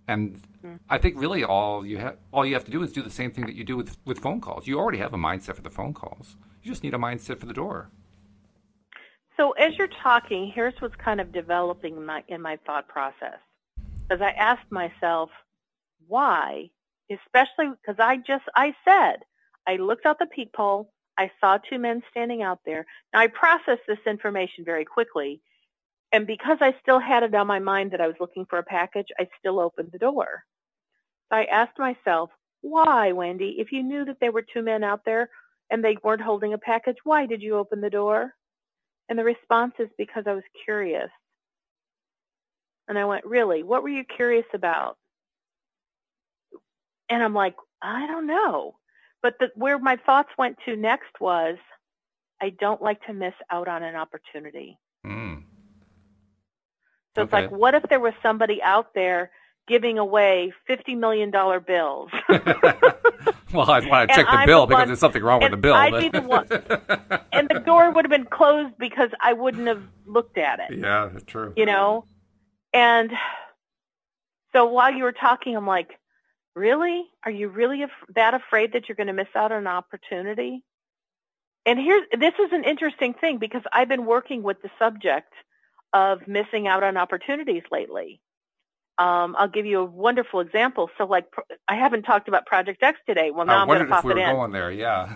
and 0.07 0.41
I 0.89 0.99
think 0.99 1.19
really 1.19 1.43
all 1.45 1.87
you 1.87 1.99
have 1.99 2.17
all 2.33 2.45
you 2.45 2.55
have 2.55 2.65
to 2.65 2.71
do 2.71 2.83
is 2.83 2.93
do 2.93 3.03
the 3.03 3.11
same 3.11 3.31
thing 3.31 3.47
that 3.47 3.55
you 3.55 3.65
do 3.65 3.77
with 3.77 3.97
with 4.05 4.19
phone 4.19 4.41
calls. 4.41 4.67
You 4.67 4.79
already 4.79 4.99
have 4.99 5.15
a 5.15 5.19
mindset 5.19 5.57
for 5.57 5.63
the 5.63 5.71
phone 5.71 5.95
calls. 5.95 6.37
You 6.63 6.71
just 6.71 6.83
need 6.83 6.95
a 6.95 6.99
mindset 6.99 7.39
for 7.39 7.47
the 7.47 7.55
door. 7.55 7.91
So 9.41 9.53
as 9.53 9.75
you're 9.79 9.89
talking, 10.03 10.53
here's 10.55 10.75
what's 10.81 10.97
kind 10.97 11.19
of 11.19 11.33
developing 11.33 11.97
in 11.97 12.05
my, 12.05 12.23
in 12.29 12.43
my 12.43 12.59
thought 12.67 12.89
process. 12.89 13.39
As 14.11 14.21
I 14.21 14.33
asked 14.33 14.71
myself, 14.71 15.31
why, 16.09 16.69
especially 17.11 17.71
because 17.81 17.99
I 17.99 18.19
just, 18.19 18.45
I 18.55 18.75
said, 18.85 19.21
I 19.67 19.77
looked 19.77 20.05
out 20.05 20.19
the 20.19 20.27
peephole, 20.27 20.93
I 21.17 21.31
saw 21.41 21.57
two 21.57 21.79
men 21.79 22.03
standing 22.11 22.43
out 22.43 22.59
there. 22.67 22.85
Now 23.15 23.21
I 23.21 23.29
processed 23.29 23.87
this 23.89 23.99
information 24.07 24.63
very 24.63 24.85
quickly. 24.85 25.41
And 26.13 26.27
because 26.27 26.59
I 26.61 26.75
still 26.83 26.99
had 26.99 27.23
it 27.23 27.35
on 27.35 27.47
my 27.47 27.61
mind 27.61 27.93
that 27.93 28.01
I 28.01 28.07
was 28.07 28.17
looking 28.21 28.47
for 28.47 28.59
a 28.59 28.65
package, 28.65 29.09
I 29.19 29.29
still 29.39 29.61
opened 29.61 29.91
the 29.93 29.99
door. 29.99 30.45
I 31.31 31.45
asked 31.45 31.79
myself, 31.79 32.31
why, 32.63 33.13
Wendy, 33.13 33.57
if 33.59 33.73
you 33.73 33.83
knew 33.83 34.05
that 34.05 34.19
there 34.21 34.33
were 34.33 34.43
two 34.43 34.63
men 34.63 34.83
out 34.83 35.05
there 35.05 35.31
and 35.71 35.85
they 35.85 35.97
weren't 36.03 36.21
holding 36.21 36.53
a 36.53 36.59
package, 36.59 36.97
why 37.05 37.27
did 37.27 37.43
you 37.43 37.57
open 37.57 37.81
the 37.81 37.91
door? 37.91 38.35
And 39.09 39.19
the 39.19 39.25
response 39.25 39.75
is 39.79 39.89
because 39.97 40.25
I 40.27 40.35
was 40.35 40.45
curious. 40.65 41.11
And 42.89 42.99
I 42.99 43.05
went, 43.05 43.25
really? 43.25 43.63
What 43.63 43.83
were 43.83 43.89
you 43.89 44.05
curious 44.05 44.47
about? 44.53 44.97
And 47.09 47.23
I'm 47.23 47.35
like, 47.35 47.55
I 47.83 48.07
don't 48.09 48.27
know. 48.27 48.77
But 49.23 49.35
the, 49.39 49.51
where 49.55 49.79
my 49.79 49.97
thoughts 49.97 50.31
went 50.37 50.57
to 50.65 50.77
next 50.77 51.21
was, 51.21 51.57
I 52.43 52.51
don't 52.51 52.83
like 52.83 53.01
to 53.07 53.13
miss 53.13 53.35
out 53.51 53.69
on 53.69 53.83
an 53.83 53.97
opportunity. 53.97 54.79
So 57.17 57.23
it's 57.23 57.33
like, 57.33 57.51
what 57.51 57.75
if 57.75 57.83
there 57.89 58.01
was 58.01 58.13
somebody 58.23 58.63
out 58.63 58.95
there 58.95 59.31
giving 59.67 59.99
away 59.99 60.53
$50 60.69 60.97
million 60.97 61.31
bills? 61.31 62.11
well, 63.53 63.71
I'd 63.71 63.89
want 63.89 64.09
to 64.11 64.15
check 64.17 64.27
the 64.27 64.33
I'm 64.33 64.47
bill 64.47 64.63
the 64.63 64.69
because 64.69 64.81
one- 64.81 64.89
there's 64.89 65.01
something 65.01 65.23
wrong 65.23 65.41
with 65.43 65.51
the 65.51 65.57
bill. 65.57 65.75
I'd 65.75 65.91
but- 65.93 66.01
be 66.01 66.09
the 66.09 66.23
one- 66.23 66.47
and 67.33 67.49
the 67.49 67.61
door 67.61 67.91
would 67.91 68.05
have 68.05 68.11
been 68.11 68.27
closed 68.27 68.79
because 68.79 69.11
I 69.21 69.33
wouldn't 69.33 69.67
have 69.67 69.83
looked 70.07 70.39
at 70.39 70.61
it. 70.61 70.79
yeah, 70.79 71.11
true. 71.27 71.53
you 71.57 71.67
know? 71.67 72.05
And 72.73 73.11
so 74.53 74.67
while 74.67 74.93
you 74.93 75.03
were 75.05 75.13
talking, 75.13 75.57
I'm 75.57 75.67
like, 75.67 75.91
really? 76.55 77.05
Are 77.25 77.31
you 77.31 77.49
really 77.49 77.83
af- 77.83 77.91
that 78.15 78.35
afraid 78.35 78.73
that 78.73 78.89
you're 78.89 78.97
going 78.97 79.07
to 79.09 79.13
miss 79.13 79.29
out 79.35 79.53
on 79.53 79.59
an 79.59 79.67
opportunity? 79.67 80.63
And 81.67 81.79
here's, 81.79 82.03
this 82.19 82.35
is 82.45 82.53
an 82.53 82.65
interesting 82.65 83.15
thing 83.15 83.39
because 83.39 83.63
I've 83.73 83.89
been 83.89 84.07
working 84.07 84.43
with 84.43 84.63
the 84.63 84.71
subject 84.79 85.33
of 85.93 86.27
missing 86.29 86.67
out 86.69 86.83
on 86.83 86.97
opportunities 86.97 87.63
lately. 87.71 88.21
Um, 88.99 89.35
I'll 89.39 89.49
give 89.49 89.65
you 89.65 89.81
a 89.81 89.85
wonderful 89.85 90.41
example. 90.41 90.91
So 90.99 91.05
like, 91.07 91.27
I 91.67 91.75
haven't 91.77 92.03
talked 92.03 92.29
about 92.29 92.45
Project 92.47 92.83
X 92.83 92.99
today. 93.09 93.31
Well, 93.31 93.47
now 93.47 93.59
I 93.59 93.61
I'm 93.63 93.67
going 93.67 93.79
to 93.79 93.85
wondered 93.85 93.97
if 93.97 94.03
pop 94.03 94.05
we 94.05 94.13
it 94.13 94.15
were 94.17 94.21
in. 94.21 94.37
going 94.37 94.53
there. 94.53 94.71
Yeah. 94.73 95.13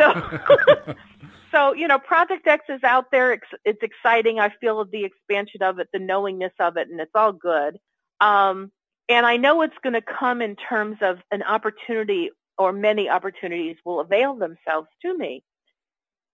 So- 0.87 0.95
So, 1.53 1.73
you 1.73 1.87
know, 1.87 2.01
Project 2.01 2.49
X 2.49 2.65
is 2.69 2.83
out 2.83 3.13
there. 3.13 3.33
It's, 3.35 3.47
it's 3.65 3.81
exciting. 3.81 4.41
I 4.41 4.53
feel 4.61 4.85
the 4.87 5.05
expansion 5.05 5.63
of 5.63 5.79
it, 5.79 5.87
the 5.93 6.01
knowingness 6.01 6.51
of 6.59 6.77
it, 6.77 6.89
and 6.89 6.99
it's 6.99 7.13
all 7.15 7.33
good. 7.33 7.79
Um, 8.21 8.73
and 9.09 9.25
I 9.25 9.37
know 9.37 9.63
it's 9.63 9.77
going 9.81 9.93
to 9.93 10.01
come 10.03 10.43
in 10.43 10.57
terms 10.57 10.97
of 11.01 11.19
an 11.31 11.45
opportunity 11.45 12.31
or 12.59 12.73
many 12.73 13.09
opportunities 13.09 13.77
will 13.85 14.01
avail 14.01 14.35
themselves 14.35 14.89
to 15.03 15.17
me. 15.17 15.45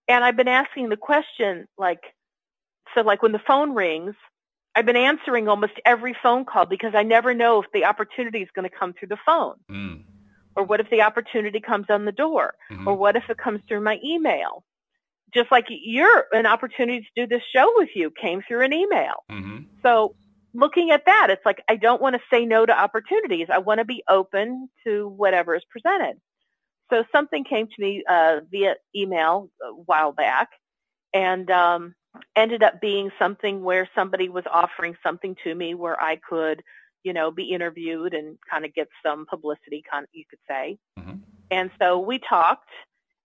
And 0.07 0.23
I've 0.23 0.35
been 0.37 0.47
asking 0.47 0.89
the 0.89 0.97
question, 0.97 1.67
like, 1.77 2.01
so 2.95 3.01
like 3.01 3.21
when 3.21 3.31
the 3.31 3.37
phone 3.45 3.75
rings, 3.75 4.15
I've 4.75 4.85
been 4.85 4.95
answering 4.95 5.47
almost 5.47 5.73
every 5.85 6.15
phone 6.23 6.45
call 6.45 6.65
because 6.65 6.93
I 6.95 7.03
never 7.03 7.33
know 7.33 7.61
if 7.61 7.71
the 7.73 7.85
opportunity 7.85 8.41
is 8.41 8.49
going 8.55 8.69
to 8.69 8.75
come 8.75 8.93
through 8.93 9.09
the 9.09 9.17
phone 9.25 9.55
mm. 9.69 10.03
or 10.55 10.63
what 10.63 10.79
if 10.79 10.89
the 10.89 11.01
opportunity 11.01 11.59
comes 11.59 11.87
on 11.89 12.05
the 12.05 12.11
door 12.11 12.53
Mhm. 12.71 12.87
or 12.87 12.95
what 12.95 13.15
if 13.15 13.29
it 13.29 13.37
comes 13.37 13.61
through 13.67 13.81
my 13.81 13.99
email? 14.03 14.63
Just 15.33 15.51
like 15.51 15.65
your 15.69 16.25
an 16.33 16.45
opportunity 16.45 17.01
to 17.01 17.25
do 17.25 17.27
this 17.27 17.43
show 17.53 17.71
with 17.75 17.89
you 17.95 18.11
came 18.11 18.41
through 18.47 18.61
an 18.63 18.73
email. 18.73 19.23
Mhm. 19.29 19.65
So 19.81 20.15
looking 20.53 20.91
at 20.91 21.05
that, 21.05 21.29
it's 21.29 21.45
like 21.45 21.61
I 21.67 21.75
don't 21.75 22.01
want 22.01 22.15
to 22.15 22.21
say 22.29 22.45
no 22.45 22.65
to 22.65 22.77
opportunities. 22.77 23.47
I 23.49 23.59
want 23.59 23.79
to 23.79 23.85
be 23.85 24.03
open 24.09 24.69
to 24.85 25.07
whatever 25.07 25.55
is 25.55 25.63
presented. 25.69 26.19
So 26.89 27.05
something 27.13 27.45
came 27.45 27.67
to 27.67 27.73
me 27.81 28.03
uh, 28.07 28.41
via 28.49 28.75
email 28.93 29.49
a 29.63 29.69
while 29.69 30.11
back, 30.11 30.49
and 31.13 31.49
um, 31.49 31.95
ended 32.35 32.63
up 32.63 32.81
being 32.81 33.11
something 33.17 33.63
where 33.63 33.89
somebody 33.95 34.29
was 34.29 34.43
offering 34.51 34.95
something 35.03 35.35
to 35.43 35.53
me 35.55 35.73
where 35.73 36.01
I 36.01 36.17
could, 36.17 36.63
you 37.03 37.13
know, 37.13 37.31
be 37.31 37.51
interviewed 37.51 38.13
and 38.13 38.37
kind 38.49 38.65
of 38.65 38.73
get 38.73 38.89
some 39.03 39.25
publicity, 39.25 39.83
kind 39.89 40.05
you 40.11 40.25
could 40.29 40.39
say. 40.47 40.77
Mhm. 40.99 41.21
And 41.49 41.71
so 41.79 41.99
we 41.99 42.19
talked, 42.19 42.69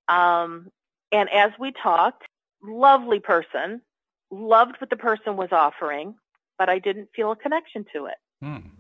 um, 0.09 0.71
and 1.13 1.31
as 1.31 1.53
we 1.59 1.73
talked, 1.73 2.25
lovely 2.63 3.21
person, 3.21 3.83
loved 4.31 4.81
what 4.81 4.91
the 4.91 4.97
person 4.97 5.37
was 5.37 5.53
offering, 5.53 6.17
but 6.59 6.69
I 6.69 6.79
didn't 6.79 7.11
feel 7.15 7.31
a 7.33 7.37
connection 7.37 7.85
to 7.93 8.07
it. 8.07 8.19
Mm. 8.43 8.71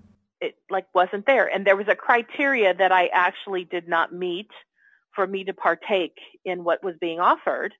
It 0.41 0.57
like 0.71 0.87
wasn't 0.95 1.27
there, 1.27 1.47
and 1.47 1.67
there 1.67 1.77
was 1.77 1.89
a 1.89 1.97
criteria 1.97 2.75
that 2.75 2.93
I 2.93 3.07
actually 3.09 3.65
did 3.65 3.89
not 3.89 4.13
meet 4.13 4.51
for 5.15 5.27
me 5.27 5.45
to 5.45 5.55
partake 5.55 6.19
in 6.45 6.65
what 6.65 6.85
was 6.85 6.97
being 7.01 7.21
offered. 7.21 7.75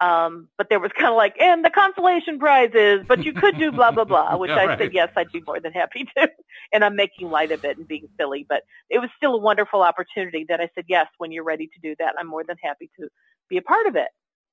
Um, 0.00 0.48
but 0.56 0.68
there 0.70 0.80
was 0.80 0.90
kind 0.92 1.08
of 1.10 1.16
like, 1.16 1.36
and 1.40 1.62
the 1.64 1.70
consolation 1.70 2.38
prize 2.38 2.70
is, 2.74 3.00
but 3.06 3.22
you 3.24 3.34
could 3.34 3.58
do 3.58 3.70
blah 3.70 3.90
blah 3.90 4.04
blah, 4.04 4.36
which 4.38 4.48
Yeah, 4.48 4.56
I 4.56 4.66
right. 4.66 4.78
said 4.78 4.92
yes, 4.94 5.10
I'd 5.16 5.30
be 5.30 5.42
more 5.46 5.60
than 5.60 5.72
happy 5.72 6.06
to. 6.16 6.30
And 6.72 6.84
I'm 6.84 6.94
making 6.96 7.30
light 7.30 7.52
of 7.52 7.64
it 7.64 7.78
and 7.78 7.86
being 7.88 8.08
silly, 8.18 8.46
but 8.48 8.62
it 8.90 8.98
was 8.98 9.10
still 9.16 9.34
a 9.34 9.38
wonderful 9.38 9.82
opportunity 9.82 10.44
that 10.48 10.60
I 10.60 10.68
said 10.74 10.84
yes, 10.88 11.06
when 11.18 11.32
you're 11.32 11.44
ready 11.44 11.66
to 11.66 11.80
do 11.82 11.94
that, 11.98 12.14
I'm 12.18 12.28
more 12.28 12.44
than 12.44 12.56
happy 12.62 12.90
to 13.00 13.08
be 13.48 13.56
a 13.56 13.62
part 13.62 13.86
of 13.86 13.96
it. 13.96 14.08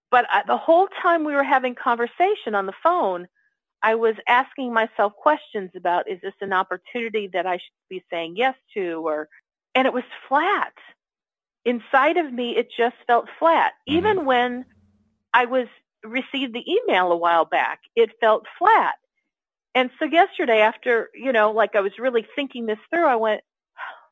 But 0.10 0.26
I, 0.32 0.41
the 0.48 0.58
whole 0.58 0.88
time 1.02 1.24
we 1.26 1.34
were 1.34 1.43
having 1.43 1.76
conversation 1.76 2.56
on 2.56 2.66
the 2.66 2.74
phone, 2.82 3.28
I 3.84 3.95
was 3.95 4.16
asking 4.28 4.74
myself 4.74 5.14
questions 5.16 5.70
about 5.76 6.10
is 6.10 6.20
this 6.22 6.34
an 6.41 6.54
opportunity 6.54 7.30
that 7.34 7.45
I 7.45 7.58
should 7.58 7.72
be 7.89 8.04
saying 8.10 8.36
yes 8.38 8.56
to, 8.76 9.08
or 9.08 9.30
and 9.76 9.86
it 9.86 9.93
was 9.93 10.04
flat. 10.28 10.74
inside 11.66 12.18
of 12.18 12.32
me, 12.34 12.56
it 12.56 12.70
just 12.76 12.95
felt 13.06 13.28
flat. 13.39 13.74
Mhm. 13.88 13.93
Even 13.98 14.26
when 14.26 14.66
I 15.38 15.45
was 15.45 15.67
received 16.05 16.55
the 16.55 16.65
email 16.69 17.13
a 17.13 17.17
while 17.17 17.45
back, 17.45 17.81
it 17.95 18.11
felt 18.21 18.45
flat. 18.59 18.95
And 19.75 19.91
so 19.99 20.05
yesterday, 20.05 20.59
after 20.61 21.09
you 21.15 21.31
know, 21.33 21.51
like 21.51 21.75
I 21.75 21.81
was 21.81 21.93
really 21.99 22.27
thinking 22.35 22.65
this 22.65 22.79
through, 22.91 23.05
I 23.07 23.15
went, 23.17 23.41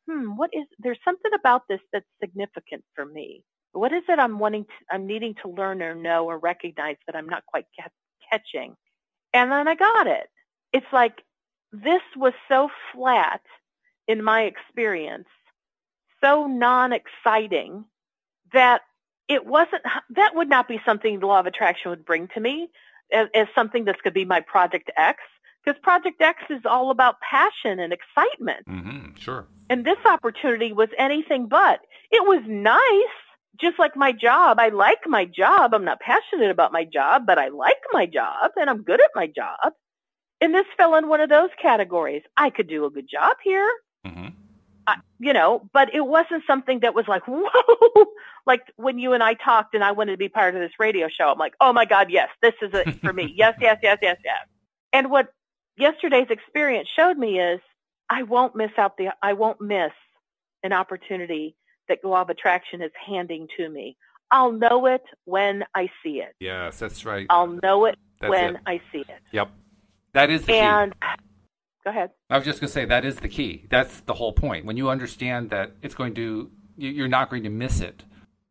"Hmm, 0.09 0.37
what 0.37 0.51
is? 0.53 0.65
There's 0.79 0.99
something 1.05 1.33
about 1.35 1.63
this 1.69 1.81
that's 1.93 2.05
significant 2.21 2.83
for 2.95 3.05
me. 3.05 3.43
What 3.73 3.93
is 3.93 4.03
it 4.09 4.19
I'm 4.19 4.39
wanting? 4.39 4.65
To, 4.65 4.71
I'm 4.91 5.07
needing 5.07 5.35
to 5.43 5.49
learn 5.49 5.81
or 5.83 5.95
know 5.95 6.27
or 6.27 6.39
recognize 6.39 6.97
that 7.07 7.15
I'm 7.15 7.29
not 7.29 7.45
quite 7.47 7.65
ca- 7.79 7.89
catching." 8.31 8.75
And 9.33 9.51
then 9.51 9.67
I 9.67 9.75
got 9.75 10.07
it. 10.07 10.29
It's 10.73 10.91
like 10.93 11.21
this 11.73 12.03
was 12.15 12.33
so 12.49 12.69
flat 12.93 13.41
in 14.07 14.23
my 14.23 14.43
experience, 14.43 15.29
so 16.23 16.47
non-exciting 16.47 17.85
that 18.53 18.81
it 19.27 19.45
wasn't 19.45 19.81
that 20.11 20.35
would 20.35 20.49
not 20.49 20.67
be 20.67 20.79
something 20.85 21.19
the 21.19 21.25
law 21.27 21.39
of 21.39 21.45
attraction 21.45 21.89
would 21.91 22.05
bring 22.05 22.27
to 22.33 22.39
me 22.39 22.69
as, 23.11 23.27
as 23.33 23.47
something 23.55 23.85
that's 23.85 24.01
going 24.01 24.11
to 24.13 24.19
be 24.19 24.25
my 24.25 24.39
project 24.41 24.89
x 24.97 25.19
because 25.63 25.79
project 25.81 26.21
x 26.21 26.43
is 26.49 26.61
all 26.65 26.91
about 26.91 27.15
passion 27.21 27.79
and 27.79 27.93
excitement 27.93 28.65
Mm-hmm. 28.67 29.15
Sure. 29.17 29.47
and 29.69 29.85
this 29.85 29.97
opportunity 30.05 30.73
was 30.73 30.89
anything 30.97 31.47
but 31.47 31.79
it 32.11 32.23
was 32.23 32.41
nice 32.47 33.15
just 33.59 33.79
like 33.79 33.95
my 33.95 34.11
job 34.11 34.59
i 34.59 34.69
like 34.69 34.99
my 35.07 35.25
job 35.25 35.73
i'm 35.73 35.85
not 35.85 35.99
passionate 35.99 36.51
about 36.51 36.71
my 36.71 36.83
job 36.83 37.25
but 37.25 37.37
i 37.39 37.47
like 37.47 37.81
my 37.93 38.05
job 38.05 38.51
and 38.57 38.69
i'm 38.69 38.83
good 38.83 39.01
at 39.01 39.11
my 39.15 39.27
job 39.27 39.73
and 40.41 40.53
this 40.53 40.65
fell 40.77 40.95
in 40.95 41.07
one 41.07 41.21
of 41.21 41.29
those 41.29 41.49
categories 41.61 42.21
i 42.37 42.49
could 42.49 42.67
do 42.67 42.85
a 42.85 42.89
good 42.91 43.07
job 43.09 43.35
here 43.43 43.69
Mm-hmm. 44.05 44.27
I, 44.87 44.97
you 45.19 45.33
know, 45.33 45.67
but 45.73 45.93
it 45.93 46.05
wasn't 46.05 46.43
something 46.45 46.81
that 46.81 46.93
was 46.93 47.07
like, 47.07 47.23
whoa, 47.27 48.05
like 48.45 48.61
when 48.75 48.99
you 48.99 49.13
and 49.13 49.23
I 49.23 49.33
talked 49.33 49.75
and 49.75 49.83
I 49.83 49.91
wanted 49.91 50.11
to 50.11 50.17
be 50.17 50.29
part 50.29 50.55
of 50.55 50.61
this 50.61 50.73
radio 50.79 51.07
show. 51.09 51.31
I'm 51.31 51.39
like, 51.39 51.53
oh 51.59 51.73
my 51.73 51.85
God, 51.85 52.09
yes, 52.09 52.29
this 52.41 52.53
is 52.61 52.73
it 52.73 52.99
for 53.01 53.13
me. 53.13 53.33
yes, 53.35 53.55
yes, 53.59 53.79
yes, 53.81 53.99
yes, 54.01 54.17
yes. 54.23 54.47
And 54.93 55.09
what 55.09 55.29
yesterday's 55.77 56.27
experience 56.29 56.87
showed 56.95 57.17
me 57.17 57.39
is 57.39 57.59
I 58.09 58.23
won't 58.23 58.55
miss 58.55 58.71
out 58.77 58.97
the, 58.97 59.09
I 59.21 59.33
won't 59.33 59.59
miss 59.61 59.91
an 60.63 60.73
opportunity 60.73 61.55
that 61.87 62.03
law 62.03 62.21
of 62.21 62.29
attraction 62.29 62.81
is 62.81 62.91
handing 63.05 63.47
to 63.57 63.69
me. 63.69 63.97
I'll 64.31 64.51
know 64.51 64.87
it 64.87 65.03
when 65.25 65.63
I 65.75 65.89
see 66.03 66.21
it. 66.21 66.35
Yes, 66.39 66.79
that's 66.79 67.05
right. 67.05 67.27
I'll 67.29 67.59
know 67.61 67.85
it 67.85 67.95
That's 68.19 68.31
when 68.31 68.55
it. 68.55 68.61
I 68.65 68.81
see 68.91 68.99
it. 68.99 69.21
Yep. 69.31 69.51
That 70.13 70.29
is 70.29 70.45
the 70.45 70.53
key. 70.53 70.59
Go 71.85 71.91
ahead. 71.91 72.09
I 72.29 72.37
was 72.37 72.45
just 72.45 72.59
going 72.59 72.67
to 72.67 72.73
say 72.73 72.85
that 72.85 73.05
is 73.05 73.17
the 73.17 73.29
key. 73.29 73.65
That's 73.69 73.99
the 74.01 74.13
whole 74.15 74.33
point. 74.33 74.65
When 74.65 74.75
you 74.75 74.89
understand 74.89 75.51
that 75.51 75.73
it's 75.83 75.93
going 75.95 76.15
to, 76.15 76.49
you- 76.77 76.89
you're 76.89 77.07
not 77.07 77.29
going 77.29 77.43
to 77.43 77.49
miss 77.49 77.79
it, 77.79 78.03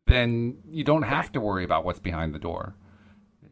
then 0.07 0.59
you 0.70 0.85
don't 0.85 1.03
have 1.03 1.32
to 1.32 1.41
worry 1.41 1.64
about 1.64 1.85
what's 1.85 1.99
behind 1.99 2.35
the 2.35 2.39
door. 2.39 2.74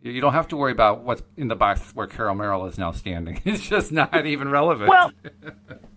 You 0.03 0.20
don't 0.20 0.33
have 0.33 0.49
to 0.49 0.57
worry 0.57 0.72
about 0.72 1.03
what's 1.05 1.22
in 1.37 1.49
the 1.49 1.55
box 1.57 1.93
where 1.95 2.07
Carol 2.09 2.35
Merrill 2.35 2.66
is 2.66 2.76
now 2.78 2.93
standing. 2.93 3.41
It's 3.45 3.68
just 3.68 3.93
not 3.93 4.26
even 4.26 4.49
relevant. 4.51 4.89
Well, 4.89 5.12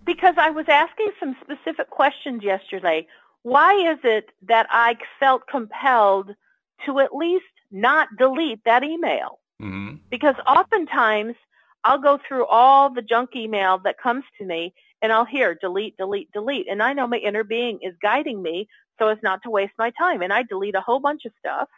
because 0.04 0.34
I 0.38 0.50
was 0.50 0.66
asking 0.68 1.10
some 1.20 1.36
specific 1.42 1.90
questions 1.90 2.42
yesterday. 2.42 3.06
Why 3.42 3.74
is 3.92 3.98
it 4.04 4.30
that 4.48 4.66
I 4.70 4.96
felt 5.20 5.46
compelled 5.48 6.34
to 6.86 6.98
at 7.00 7.14
least 7.14 7.44
not 7.70 8.08
delete 8.18 8.64
that 8.64 8.82
email? 8.84 9.38
hmm 9.60 9.94
Because 10.10 10.34
oftentimes 10.46 11.34
I'll 11.86 11.98
go 11.98 12.18
through 12.26 12.46
all 12.46 12.92
the 12.92 13.00
junk 13.00 13.36
email 13.36 13.78
that 13.84 13.96
comes 13.96 14.24
to 14.38 14.44
me 14.44 14.74
and 15.00 15.12
I'll 15.12 15.24
hear 15.24 15.54
delete, 15.54 15.96
delete, 15.96 16.32
delete. 16.32 16.66
And 16.68 16.82
I 16.82 16.92
know 16.92 17.06
my 17.06 17.18
inner 17.18 17.44
being 17.44 17.78
is 17.80 17.94
guiding 18.02 18.42
me 18.42 18.68
so 18.98 19.06
as 19.06 19.18
not 19.22 19.44
to 19.44 19.50
waste 19.50 19.74
my 19.78 19.90
time. 19.90 20.20
And 20.20 20.32
I 20.32 20.42
delete 20.42 20.74
a 20.74 20.80
whole 20.80 20.98
bunch 20.98 21.24
of 21.26 21.32
stuff. 21.38 21.68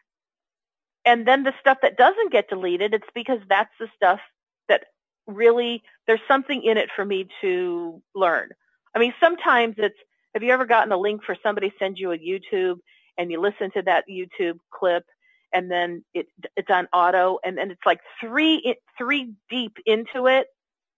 And 1.05 1.29
then 1.29 1.43
the 1.43 1.53
stuff 1.61 1.79
that 1.83 1.99
doesn't 1.99 2.33
get 2.33 2.49
deleted, 2.49 2.95
it's 2.95 3.09
because 3.15 3.41
that's 3.51 3.73
the 3.79 3.89
stuff 3.97 4.21
that 4.69 4.85
really, 5.27 5.83
there's 6.07 6.21
something 6.27 6.63
in 6.63 6.79
it 6.79 6.89
for 6.97 7.05
me 7.05 7.29
to 7.43 8.03
learn. 8.15 8.49
I 8.95 8.99
mean, 8.99 9.13
sometimes 9.21 9.75
it's, 9.77 9.99
have 10.33 10.43
you 10.43 10.53
ever 10.53 10.65
gotten 10.65 10.93
a 10.93 10.97
link 10.97 11.23
for 11.23 11.37
somebody 11.43 11.71
sends 11.79 12.01
you 12.01 12.13
a 12.13 12.19
YouTube 12.19 12.79
and 13.19 13.31
you 13.31 13.41
listen 13.43 13.71
to 13.73 13.83
that 13.83 14.05
YouTube 14.11 14.59
clip 14.71 15.05
and 15.53 15.71
then 15.71 16.05
it, 16.15 16.27
it's 16.57 16.71
on 16.71 16.87
auto 16.93 17.39
and 17.45 17.57
then 17.59 17.71
it's 17.71 17.87
like 17.87 18.01
three, 18.21 18.77
three 18.97 19.33
deep 19.51 19.77
into 19.87 20.27
it. 20.27 20.47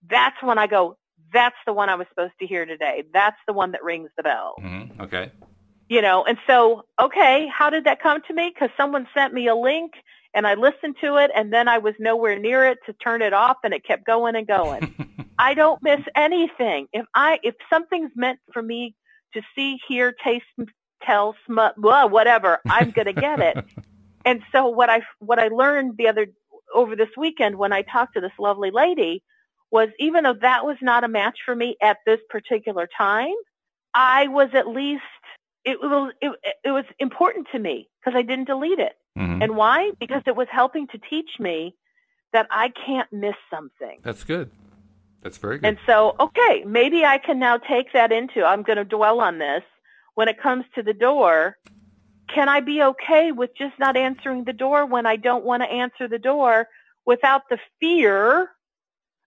That's 0.09 0.37
when 0.43 0.59
I 0.59 0.67
go, 0.67 0.97
that's 1.33 1.57
the 1.67 1.73
one 1.73 1.89
I 1.89 1.95
was 1.95 2.07
supposed 2.09 2.33
to 2.41 2.47
hear 2.47 2.65
today. 2.67 3.05
That's 3.13 3.37
the 3.47 3.53
one 3.53 3.73
that 3.73 3.85
rings 3.85 4.11
the 4.17 4.23
bell 4.23 4.55
hmm 4.59 4.83
Okay. 5.01 5.31
you 5.89 6.03
know, 6.03 6.25
and 6.25 6.39
so, 6.47 6.85
okay, 7.01 7.49
how 7.53 7.71
did 7.71 7.85
that 7.85 8.03
come 8.03 8.21
to 8.29 8.35
me? 8.35 8.51
Because 8.53 8.71
someone 8.77 9.07
sent 9.15 9.33
me 9.35 9.49
a 9.49 9.55
link 9.55 9.93
and 10.35 10.47
I 10.47 10.55
listened 10.55 10.97
to 11.03 11.17
it 11.17 11.31
and 11.35 11.53
then 11.53 11.69
I 11.69 11.79
was 11.79 11.95
nowhere 11.99 12.39
near 12.39 12.67
it 12.67 12.79
to 12.87 12.93
turn 12.95 13.23
it 13.23 13.33
off 13.33 13.59
and 13.65 13.75
it 13.75 13.85
kept 13.85 14.07
going 14.07 14.37
and 14.37 14.47
going. 14.47 14.85
I 15.39 15.55
don't 15.55 15.83
miss 15.83 16.01
anything. 16.15 16.87
If 16.93 17.07
I, 17.15 17.39
if 17.43 17.55
something's 17.71 18.13
meant 18.15 18.39
for 18.53 18.63
me 18.63 18.95
to 19.35 19.43
see, 19.57 19.79
hear, 19.89 20.13
taste, 20.23 20.45
tell, 21.03 21.35
smell, 21.47 21.73
blah, 21.77 22.07
whatever, 22.07 22.59
I'm 22.69 22.93
going 22.93 23.07
to 23.07 23.13
get 23.13 23.41
it. 23.41 23.57
And 24.25 24.43
so 24.53 24.69
what 24.69 24.91
I, 24.91 25.03
what 25.19 25.39
I 25.39 25.49
learned 25.49 25.97
the 25.97 26.09
other, 26.09 26.27
over 26.75 26.97
this 26.97 27.09
weekend 27.17 27.57
when 27.57 27.73
I 27.73 27.83
talked 27.83 28.15
to 28.15 28.21
this 28.21 28.33
lovely 28.39 28.71
lady 28.71 29.23
was 29.71 29.89
even 29.99 30.25
though 30.25 30.35
that 30.41 30.65
was 30.65 30.77
not 30.83 31.05
a 31.05 31.09
match 31.09 31.39
for 31.45 31.55
me 31.55 31.77
at 31.83 31.99
this 32.07 32.21
particular 32.29 32.89
time, 32.97 33.35
I 33.95 34.29
was 34.29 34.51
at 34.55 34.69
least 34.69 35.03
it 35.65 35.79
was 35.81 36.13
it, 36.21 36.33
it 36.65 36.71
was 36.71 36.85
important 36.99 37.49
to 37.53 37.59
me 37.59 37.89
because 38.01 38.17
I 38.17 38.23
didn't 38.23 38.47
delete 38.47 38.79
it. 38.79 38.97
Mhm. 39.19 39.43
And 39.43 39.57
why? 39.57 39.93
Because 39.99 40.23
it 40.27 40.37
was 40.37 40.49
helping 40.51 40.87
to 40.89 40.99
teach 40.99 41.31
me 41.39 41.75
that 42.33 42.47
I 42.51 42.71
can't 42.71 43.13
miss 43.13 43.35
something. 43.51 43.99
That's 44.03 44.25
good. 44.25 44.51
That's 45.23 45.37
very 45.37 45.59
good. 45.59 45.67
And 45.67 45.79
so, 45.87 46.15
okay, 46.19 46.65
maybe 46.65 47.05
I 47.05 47.19
can 47.19 47.39
now 47.39 47.59
take 47.59 47.93
that 47.93 48.13
into 48.13 48.45
I'm 48.45 48.63
going 48.63 48.79
to 48.79 48.85
dwell 48.85 49.21
on 49.21 49.39
this 49.39 49.63
when 50.15 50.29
it 50.29 50.41
comes 50.41 50.65
to 50.75 50.83
the 50.83 50.95
door. 50.95 51.59
Can 52.35 52.49
I 52.49 52.61
be 52.61 52.83
okay 52.83 53.33
with 53.33 53.51
just 53.57 53.79
not 53.79 53.97
answering 53.97 54.45
the 54.45 54.53
door 54.53 54.87
when 54.87 55.07
I 55.07 55.17
don't 55.17 55.45
want 55.45 55.63
to 55.63 55.69
answer 55.69 56.07
the 56.09 56.19
door 56.19 56.69
without 57.05 57.43
the 57.49 57.59
fear 57.81 58.49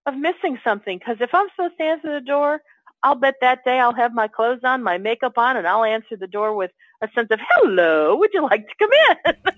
of 0.06 0.16
missing 0.16 0.60
something? 0.64 0.98
Because 0.98 1.18
if 1.20 1.34
I'm 1.34 1.48
supposed 1.56 1.78
to 1.80 1.84
answer 1.84 2.14
the 2.14 2.26
door, 2.26 2.62
I'll 3.04 3.16
bet 3.16 3.36
that 3.42 3.66
day 3.66 3.80
I'll 3.80 3.94
have 3.94 4.14
my 4.14 4.28
clothes 4.28 4.62
on, 4.64 4.84
my 4.84 4.98
makeup 4.98 5.38
on, 5.38 5.58
and 5.58 5.68
I'll 5.68 5.84
answer 5.84 6.16
the 6.16 6.28
door 6.28 6.56
with 6.56 6.72
a 7.02 7.10
sense 7.14 7.28
of, 7.32 7.40
hello, 7.50 8.16
would 8.16 8.30
you 8.34 8.42
like 8.42 8.66
to 8.68 8.76
come 8.80 8.90
in? 9.10 9.54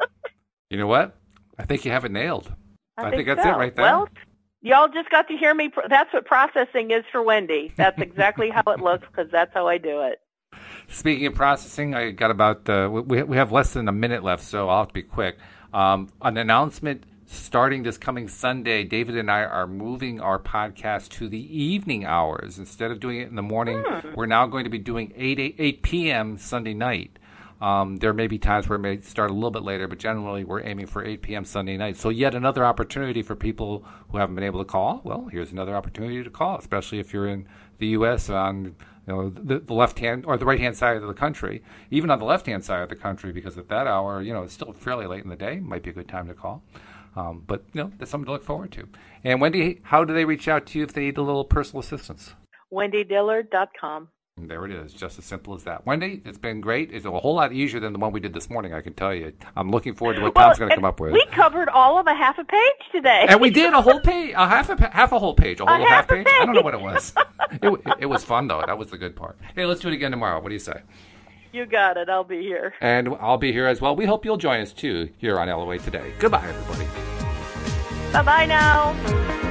you 0.70 0.76
know 0.76 0.86
what? 0.86 1.16
I 1.58 1.64
think 1.64 1.84
you 1.84 1.90
have 1.90 2.04
it 2.04 2.12
nailed. 2.12 2.52
I 2.98 3.10
think 3.10 3.26
that's 3.26 3.42
so. 3.42 3.50
it 3.50 3.56
right 3.56 3.74
there. 3.74 3.84
Well, 3.84 4.08
y'all 4.60 4.88
just 4.88 5.08
got 5.10 5.28
to 5.28 5.36
hear 5.36 5.54
me. 5.54 5.70
That's 5.88 6.12
what 6.12 6.26
processing 6.26 6.90
is 6.90 7.04
for 7.10 7.22
Wendy. 7.22 7.72
That's 7.76 8.00
exactly 8.00 8.50
how 8.50 8.62
it 8.66 8.80
looks 8.80 9.06
because 9.06 9.30
that's 9.30 9.52
how 9.54 9.66
I 9.66 9.78
do 9.78 10.02
it. 10.02 10.18
Speaking 10.88 11.26
of 11.26 11.34
processing, 11.34 11.94
I 11.94 12.10
got 12.10 12.30
about 12.30 12.68
uh, 12.68 12.88
we 12.90 13.22
we 13.22 13.36
have 13.36 13.52
less 13.52 13.72
than 13.72 13.88
a 13.88 13.92
minute 13.92 14.22
left, 14.22 14.44
so 14.44 14.68
I'll 14.68 14.80
have 14.80 14.88
to 14.88 14.94
be 14.94 15.02
quick. 15.02 15.38
Um, 15.72 16.08
an 16.20 16.36
announcement 16.36 17.04
starting 17.26 17.82
this 17.82 17.96
coming 17.96 18.28
Sunday. 18.28 18.84
David 18.84 19.16
and 19.16 19.30
I 19.30 19.44
are 19.44 19.66
moving 19.66 20.20
our 20.20 20.38
podcast 20.38 21.08
to 21.10 21.28
the 21.28 21.62
evening 21.62 22.04
hours 22.04 22.58
instead 22.58 22.90
of 22.90 23.00
doing 23.00 23.20
it 23.20 23.28
in 23.28 23.36
the 23.36 23.42
morning. 23.42 23.84
We're 24.14 24.26
now 24.26 24.46
going 24.46 24.64
to 24.64 24.70
be 24.70 24.78
doing 24.78 25.12
8 25.16 25.38
8, 25.38 25.54
8 25.58 25.82
p.m. 25.82 26.38
Sunday 26.38 26.74
night. 26.74 27.18
Um, 27.62 27.98
there 27.98 28.12
may 28.12 28.26
be 28.26 28.38
times 28.38 28.68
where 28.68 28.74
it 28.74 28.80
may 28.80 29.00
start 29.02 29.30
a 29.30 29.34
little 29.34 29.52
bit 29.52 29.62
later, 29.62 29.86
but 29.86 29.98
generally 29.98 30.42
we're 30.42 30.62
aiming 30.62 30.86
for 30.86 31.04
8 31.04 31.22
p.m. 31.22 31.44
Sunday 31.44 31.76
night. 31.76 31.96
So 31.96 32.08
yet 32.08 32.34
another 32.34 32.64
opportunity 32.64 33.22
for 33.22 33.36
people 33.36 33.84
who 34.10 34.18
haven't 34.18 34.34
been 34.34 34.44
able 34.44 34.58
to 34.58 34.64
call. 34.64 35.00
Well, 35.04 35.28
here's 35.30 35.52
another 35.52 35.76
opportunity 35.76 36.24
to 36.24 36.30
call, 36.30 36.58
especially 36.58 36.98
if 36.98 37.12
you're 37.12 37.28
in 37.28 37.46
the 37.78 37.86
U.S. 37.88 38.28
on 38.28 38.74
you 39.06 39.12
know 39.12 39.30
the, 39.30 39.58
the 39.58 39.74
left 39.74 39.98
hand 39.98 40.24
or 40.26 40.36
the 40.36 40.44
right 40.44 40.60
hand 40.60 40.76
side 40.76 40.96
of 40.96 41.06
the 41.06 41.14
country, 41.14 41.62
even 41.90 42.10
on 42.10 42.18
the 42.18 42.24
left 42.24 42.46
hand 42.46 42.64
side 42.64 42.82
of 42.82 42.88
the 42.88 42.96
country, 42.96 43.32
because 43.32 43.58
at 43.58 43.68
that 43.68 43.86
hour, 43.86 44.22
you 44.22 44.32
know, 44.32 44.42
it's 44.42 44.54
still 44.54 44.72
fairly 44.72 45.06
late 45.06 45.24
in 45.24 45.30
the 45.30 45.36
day. 45.36 45.60
Might 45.60 45.82
be 45.82 45.90
a 45.90 45.92
good 45.92 46.08
time 46.08 46.28
to 46.28 46.34
call. 46.34 46.62
Um, 47.14 47.44
but 47.46 47.64
you 47.72 47.82
know, 47.82 47.92
that's 47.98 48.10
something 48.10 48.26
to 48.26 48.32
look 48.32 48.44
forward 48.44 48.72
to. 48.72 48.88
And 49.24 49.40
Wendy, 49.40 49.80
how 49.82 50.04
do 50.04 50.14
they 50.14 50.24
reach 50.24 50.48
out 50.48 50.66
to 50.66 50.78
you 50.78 50.84
if 50.84 50.92
they 50.92 51.02
need 51.02 51.18
a 51.18 51.22
little 51.22 51.44
personal 51.44 51.80
assistance? 51.80 52.34
WendyDillard.com. 52.72 54.08
And 54.38 54.50
there 54.50 54.64
it 54.64 54.70
is, 54.70 54.94
just 54.94 55.18
as 55.18 55.26
simple 55.26 55.54
as 55.54 55.64
that. 55.64 55.84
Wendy, 55.84 56.22
it's 56.24 56.38
been 56.38 56.62
great. 56.62 56.90
It's 56.90 57.04
a 57.04 57.10
whole 57.10 57.34
lot 57.34 57.52
easier 57.52 57.80
than 57.80 57.92
the 57.92 57.98
one 57.98 58.12
we 58.12 58.20
did 58.20 58.32
this 58.32 58.48
morning. 58.48 58.72
I 58.72 58.80
can 58.80 58.94
tell 58.94 59.12
you. 59.14 59.34
I'm 59.54 59.70
looking 59.70 59.94
forward 59.94 60.14
to 60.14 60.22
what 60.22 60.34
Tom's 60.34 60.58
going 60.58 60.70
to 60.70 60.74
come 60.74 60.86
up 60.86 61.00
with. 61.00 61.12
We 61.12 61.26
covered 61.32 61.68
all 61.68 61.98
of 61.98 62.06
a 62.06 62.14
half 62.14 62.38
a 62.38 62.44
page 62.44 62.72
today. 62.92 63.26
and 63.28 63.42
we 63.42 63.50
did 63.50 63.74
a 63.74 63.82
whole 63.82 64.00
page, 64.00 64.32
a 64.34 64.48
half 64.48 64.70
a 64.70 64.90
half 64.90 65.12
a 65.12 65.18
whole 65.18 65.34
page, 65.34 65.60
a 65.60 65.66
whole 65.66 65.76
half 65.76 65.86
half 65.86 66.04
a 66.06 66.14
page. 66.14 66.26
I 66.40 66.46
don't 66.46 66.54
know 66.54 66.62
what 66.62 66.72
it 66.72 66.80
was. 66.80 67.12
it, 67.50 67.80
it 68.00 68.06
was 68.06 68.24
fun 68.24 68.48
though. 68.48 68.62
That 68.66 68.78
was 68.78 68.88
the 68.88 68.96
good 68.96 69.14
part. 69.14 69.36
Hey, 69.54 69.66
let's 69.66 69.82
do 69.82 69.88
it 69.88 69.94
again 69.94 70.12
tomorrow. 70.12 70.40
What 70.40 70.48
do 70.48 70.54
you 70.54 70.60
say? 70.60 70.80
You 71.52 71.66
got 71.66 71.98
it. 71.98 72.08
I'll 72.08 72.24
be 72.24 72.40
here. 72.40 72.72
And 72.80 73.10
I'll 73.20 73.36
be 73.36 73.52
here 73.52 73.66
as 73.66 73.82
well. 73.82 73.94
We 73.94 74.06
hope 74.06 74.24
you'll 74.24 74.38
join 74.38 74.62
us 74.62 74.72
too 74.72 75.10
here 75.18 75.38
on 75.38 75.48
LOA 75.48 75.78
today. 75.78 76.10
Goodbye, 76.18 76.48
everybody. 76.48 76.86
Bye 78.14 78.22
bye 78.22 78.46
now. 78.46 79.41